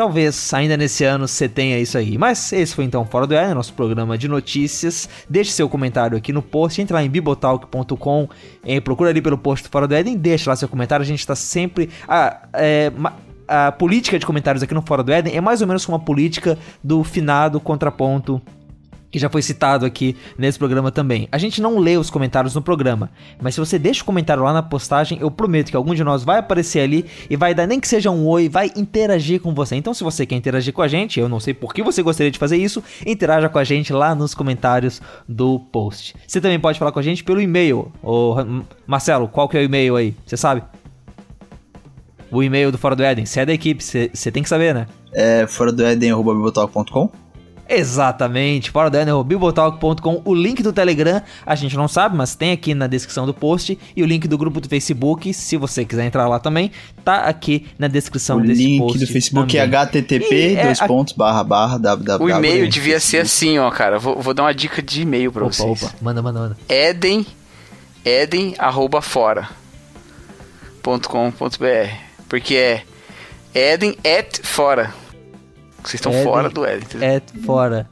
[0.00, 2.16] Talvez ainda nesse ano você tenha isso aí.
[2.16, 5.06] Mas esse foi então Fora do Éden, nosso programa de notícias.
[5.28, 8.26] Deixe seu comentário aqui no post, entre lá em bibotalk.com,
[8.82, 11.90] procura ali pelo post Fora do Éden, deixa lá seu comentário, a gente está sempre...
[12.08, 12.90] Ah, é,
[13.46, 16.56] a política de comentários aqui no Fora do Éden é mais ou menos uma política
[16.82, 18.40] do finado contraponto
[19.10, 21.28] que já foi citado aqui nesse programa também.
[21.32, 23.10] A gente não lê os comentários no programa,
[23.40, 26.22] mas se você deixa o comentário lá na postagem, eu prometo que algum de nós
[26.22, 29.76] vai aparecer ali e vai dar nem que seja um oi, vai interagir com você.
[29.76, 32.30] Então, se você quer interagir com a gente, eu não sei por que você gostaria
[32.30, 36.14] de fazer isso, interaja com a gente lá nos comentários do post.
[36.26, 37.90] Você também pode falar com a gente pelo e-mail.
[38.02, 38.36] Ô,
[38.86, 40.14] Marcelo, qual que é o e-mail aí?
[40.24, 40.62] Você sabe?
[42.30, 43.26] O e-mail do Fora do Éden.
[43.26, 44.86] Você é da equipe, você tem que saber, né?
[45.12, 47.10] É fora do Éden.com
[47.72, 53.26] Exatamente, fora.bibotalk.com, o link do Telegram, a gente não sabe, mas tem aqui na descrição
[53.26, 56.72] do post, e o link do grupo do Facebook, se você quiser entrar lá também,
[57.04, 58.82] tá aqui na descrição o desse post.
[58.82, 59.78] O link do Facebook é também.
[59.78, 60.86] é http é dois a...
[60.88, 62.24] pontos barra barra www.
[62.24, 65.44] O e-mail devia ser assim, ó, cara, vou, vou dar uma dica de e-mail pra
[65.44, 65.82] opa, vocês.
[65.84, 66.56] Opa, manda, manda, manda.
[66.68, 67.24] Eden,
[68.04, 69.48] eden, arroba fora,
[70.82, 71.88] ponto com, ponto br,
[72.28, 72.82] porque é
[73.54, 74.92] eden at fora.
[75.82, 76.86] Vocês estão fora do Éden.
[77.00, 77.88] É fora.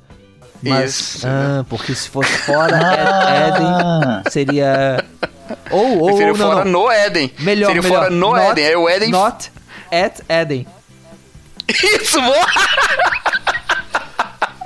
[0.62, 1.26] Mas, Isso.
[1.26, 2.76] Ah, porque se fosse fora
[3.46, 5.04] Éden, seria.
[5.70, 6.84] Ou, ou, seria ou fora não.
[6.84, 7.32] no Éden.
[7.38, 7.98] Melhor, seria melhor.
[7.98, 8.66] fora no not, Éden.
[8.66, 9.10] Aí o Éden.
[9.10, 9.52] Not
[9.90, 10.66] at Éden.
[11.68, 12.46] Isso, boa!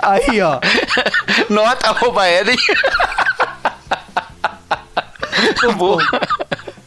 [0.01, 0.59] Aí, ó.
[1.49, 2.57] Not arroba Éden.
[5.77, 5.97] Bom.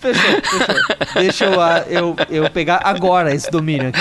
[0.01, 0.77] Fechou, fechou.
[1.15, 4.01] Deixa eu, eu, eu pegar agora esse domínio aqui.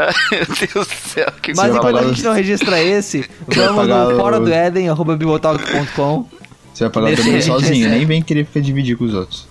[0.30, 4.40] Meu Deus do céu, que Mas enquanto a gente não registra esse, vamos no fora
[4.40, 6.28] do Éden, arroba bibotalk.com.
[6.72, 9.46] Você vai pagar o domínio sozinho, nem vem querer dividir com os outros.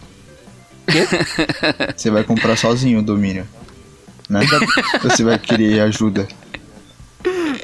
[0.87, 1.07] Quê?
[1.95, 3.47] Você vai comprar sozinho o domínio.
[4.29, 4.41] Né?
[5.01, 6.27] Você vai querer ajuda.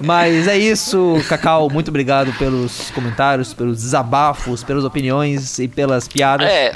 [0.01, 1.69] Mas é isso, Cacau.
[1.69, 6.47] Muito obrigado pelos comentários, pelos desabafos, pelas opiniões e pelas piadas.
[6.47, 6.75] É.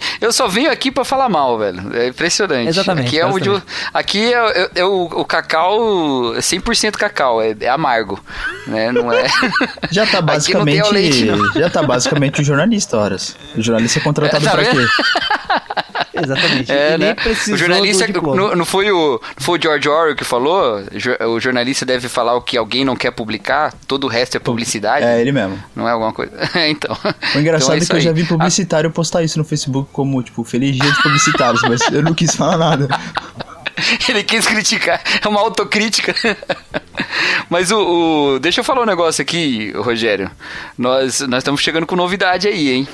[0.20, 1.80] Eu só venho aqui pra falar mal, velho.
[1.96, 2.68] É impressionante.
[2.68, 3.60] Exatamente, Aqui é, o, exatamente.
[3.60, 8.22] de- aqui é, é- é o, o cacau, é 100% cacau, é, é amargo,
[8.66, 8.92] né?
[8.92, 9.24] Não é...
[9.90, 10.92] Já tá Aqui não basicamente.
[10.92, 11.52] leite, não.
[11.54, 13.36] já tá basicamente o jornalista, horas.
[13.56, 14.86] O jornalista é contratado É, tá pra vendo?
[14.86, 14.92] quê?
[16.12, 16.70] Exatamente.
[16.72, 17.16] É, nem né?
[17.52, 20.82] O jornalista, não, não foi o, não foi o George Orwell que falou?
[21.28, 25.04] O jornalista deve falar o que alguém não quer publicar, todo o resto é publicidade.
[25.04, 25.58] É ele mesmo.
[25.74, 26.32] Não é alguma coisa?
[26.68, 26.96] então.
[27.34, 30.22] O engraçado então é, isso que eu já vi publicitário postar isso no Facebook como,
[30.22, 32.88] tipo, feliz dia dos publicitários, mas eu não quis falar nada.
[34.08, 36.14] Ele quis criticar, é uma autocrítica.
[37.48, 40.30] Mas o, o- Deixa eu falar um negócio aqui, Rogério.
[40.76, 42.88] Nós, nós estamos chegando com novidade aí, hein?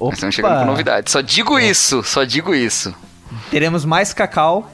[0.00, 1.08] Nós estamos chegando com novidade.
[1.10, 2.92] Só digo isso, só digo isso.
[3.50, 4.68] Teremos mais cacau.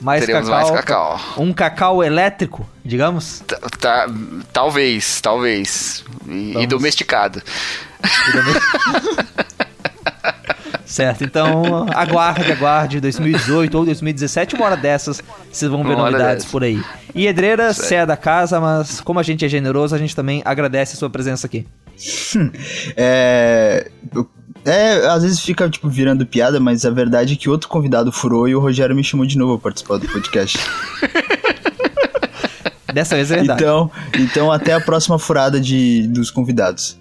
[0.00, 0.70] Mais Teremos cacau.
[0.70, 1.20] mais cacau.
[1.36, 3.40] Um cacau elétrico, digamos.
[3.46, 4.06] Tá, tá-
[4.52, 6.04] talvez, talvez.
[6.28, 7.42] E, e domesticado.
[10.84, 16.44] Certo, então aguarde, aguarde 2018 ou 2017, uma hora dessas, vocês vão ver Uma novidades
[16.46, 16.82] por aí.
[17.14, 20.42] E Edreira, você é da casa, mas como a gente é generoso, a gente também
[20.44, 21.64] agradece a sua presença aqui.
[22.96, 23.88] É.
[24.14, 24.28] eu-
[24.64, 28.46] É, às vezes fica, tipo, virando piada, mas a verdade é que outro convidado furou
[28.46, 30.58] e o Rogério me chamou de novo pra participar do podcast.
[32.92, 33.62] Dessa vez é verdade.
[33.62, 36.98] Então, então até a próxima furada de, dos convidados.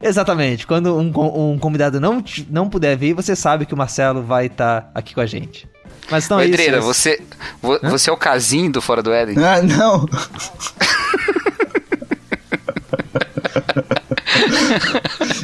[0.00, 0.66] Exatamente.
[0.66, 4.90] Quando um, um convidado não, não puder vir, você sabe que o Marcelo vai estar
[4.94, 5.66] aqui com a gente.
[6.10, 6.54] Mas então é isso.
[6.54, 7.22] Edreira, esse- você,
[7.62, 9.36] vo- você é o casinho do Fora do Éden?
[9.44, 10.06] Ah, não!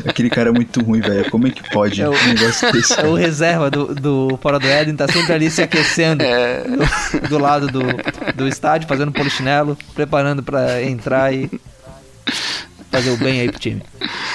[0.06, 1.30] Aquele cara é muito ruim, velho.
[1.30, 2.98] Como é que pode É o- um negócio desse?
[3.00, 6.62] É o reserva do, do Fora do Éden, tá sempre ali se aquecendo É.
[6.64, 7.80] do, do lado do,
[8.34, 11.50] do estádio, fazendo polichinelo, preparando pra entrar e
[12.93, 13.82] fazer o bem aí pro time.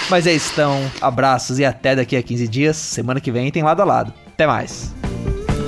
[0.10, 2.76] Mas é isso, então, abraços e até daqui a 15 dias.
[2.76, 4.12] Semana que vem tem lado a lado.
[4.26, 4.94] Até mais.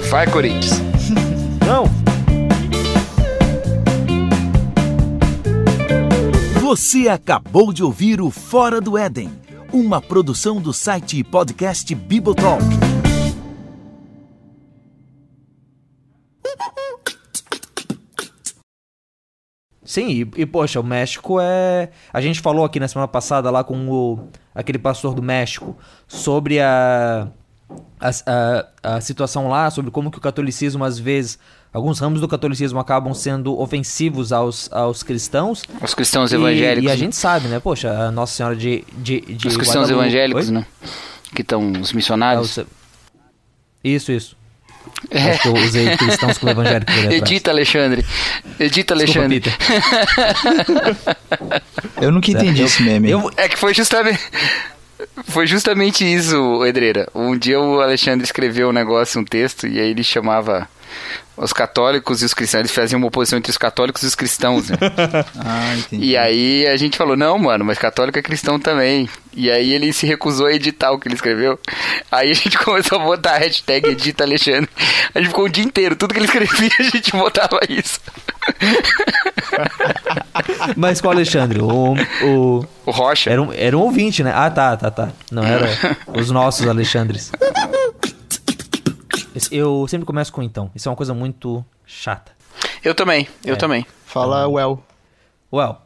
[0.09, 0.81] Vai, Corinthians.
[1.65, 1.85] Não!
[6.61, 9.29] Você acabou de ouvir o Fora do Éden,
[9.71, 12.98] uma produção do site e podcast Bibotalk.
[19.89, 21.89] Sim, e, e, poxa, o México é.
[22.13, 24.19] A gente falou aqui na semana passada lá com o
[24.53, 25.75] aquele pastor do México
[26.07, 27.27] sobre a,
[27.99, 28.09] a,
[28.83, 31.39] a, a situação lá, sobre como que o catolicismo, às vezes,
[31.73, 35.63] alguns ramos do catolicismo acabam sendo ofensivos aos, aos cristãos.
[35.81, 36.83] Os cristãos E- evangélicos.
[36.83, 36.97] E, a né?
[36.97, 37.59] gente sabe, né?
[37.59, 38.85] Poxa, a Nossa Senhora de.
[38.95, 40.53] de, de Os cristãos Guadalupe- evangélicos, Oi?
[40.53, 40.67] né?
[41.33, 42.57] Que estão os É, missionários.
[42.57, 42.67] o-
[43.83, 44.11] Isso,
[45.11, 45.29] isso.
[45.29, 47.21] Acho que eu usei cristãos evangélicos ali atrás.
[47.21, 48.05] Edita, Alexandre.
[48.59, 49.39] Edita, Desculpa, Alexandre.
[49.39, 49.57] Peter.
[52.01, 53.09] Eu nunca entendi esse meme.
[53.09, 54.19] Eu, É que foi justamente.
[55.29, 57.07] Foi justamente isso, Edreira.
[57.15, 60.67] Um dia o Alexandre escreveu um negócio, um texto, e aí ele chamava
[61.39, 62.61] os católicos e os cristãos.
[62.61, 64.77] Eles faziam uma oposição entre os católicos e os cristãos, né?
[65.39, 66.05] Ah, entendi.
[66.05, 69.09] E aí a gente falou, não, mano, mas católico é cristão também.
[69.33, 71.59] E aí ele se recusou a editar o que ele escreveu.
[72.11, 74.69] Aí a gente começou a botar a hashtag edita Alexandre.
[75.13, 77.99] A gente ficou o dia inteiro, tudo que ele escrevia a gente botava isso.
[80.75, 81.61] Mas qual Alexandre?
[81.61, 81.93] O,
[82.23, 83.29] o, O Rocha.
[83.29, 84.31] era, um, era um ouvinte, né?
[84.35, 85.09] Ah, tá, tá, tá.
[85.31, 85.69] Não era
[86.07, 87.31] os nossos Alexandres.
[89.51, 90.71] Eu sempre começo com então.
[90.75, 92.31] Isso é uma coisa muito chata.
[92.83, 93.57] Eu também, eu É.
[93.57, 93.85] também.
[94.05, 94.83] Fala, well.
[95.51, 95.77] Well,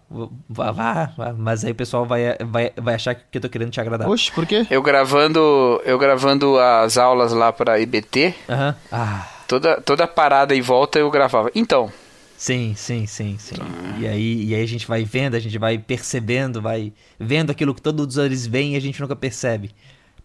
[0.49, 3.71] vá, vá, vá, mas aí o pessoal vai, vai, vai achar que eu tô querendo
[3.71, 4.09] te agradar.
[4.09, 4.67] Oxe, por quê?
[4.69, 8.75] Eu gravando, eu gravando as aulas lá para IBT, Aham.
[8.91, 11.49] Ah, toda toda parada e volta eu gravava.
[11.55, 11.89] Então,
[12.35, 13.55] sim, sim, sim, sim.
[13.99, 17.73] E aí, e aí a gente vai vendo, a gente vai percebendo, vai vendo aquilo
[17.73, 19.71] que todos eles veem e a gente nunca percebe.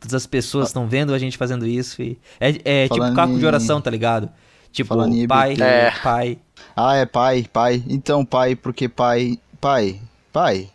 [0.01, 2.19] Todas as pessoas estão vendo a gente fazendo isso e...
[2.39, 4.29] É, é tipo caco de em- oração, tá ligado?
[4.71, 5.57] Tipo, Falando em pai.
[5.61, 5.91] É.
[6.03, 6.39] pai...
[6.77, 7.83] Ah, é pai, pai.
[7.89, 9.39] Então, pai, porque pai.
[9.61, 10.01] Pai,
[10.33, 10.69] pai.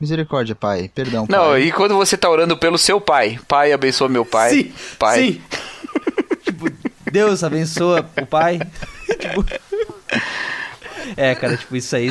[0.00, 0.90] Misericórdia, pai.
[0.92, 1.38] Perdão, pai.
[1.38, 5.18] não, e quando você tá orando pelo seu pai, pai abençoa meu pai, Sim, pai.
[5.32, 5.40] sim.
[6.44, 6.66] tipo,
[7.12, 8.58] Deus abençoa o pai.
[9.06, 9.44] Tipo,
[11.16, 12.10] É, cara, tipo, isso aí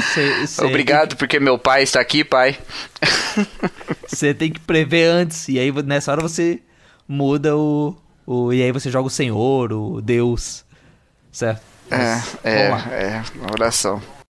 [0.60, 2.58] Obrigado porque meu pai está aqui, pai.
[4.08, 5.48] Você tem que prever antes.
[5.50, 6.62] E aí nessa hora você
[7.08, 7.96] muda o.
[8.26, 10.64] o e aí você joga o Senhor, o Deus.
[11.32, 11.62] Certo?
[11.90, 14.02] É, Mas, é, é, uma oração.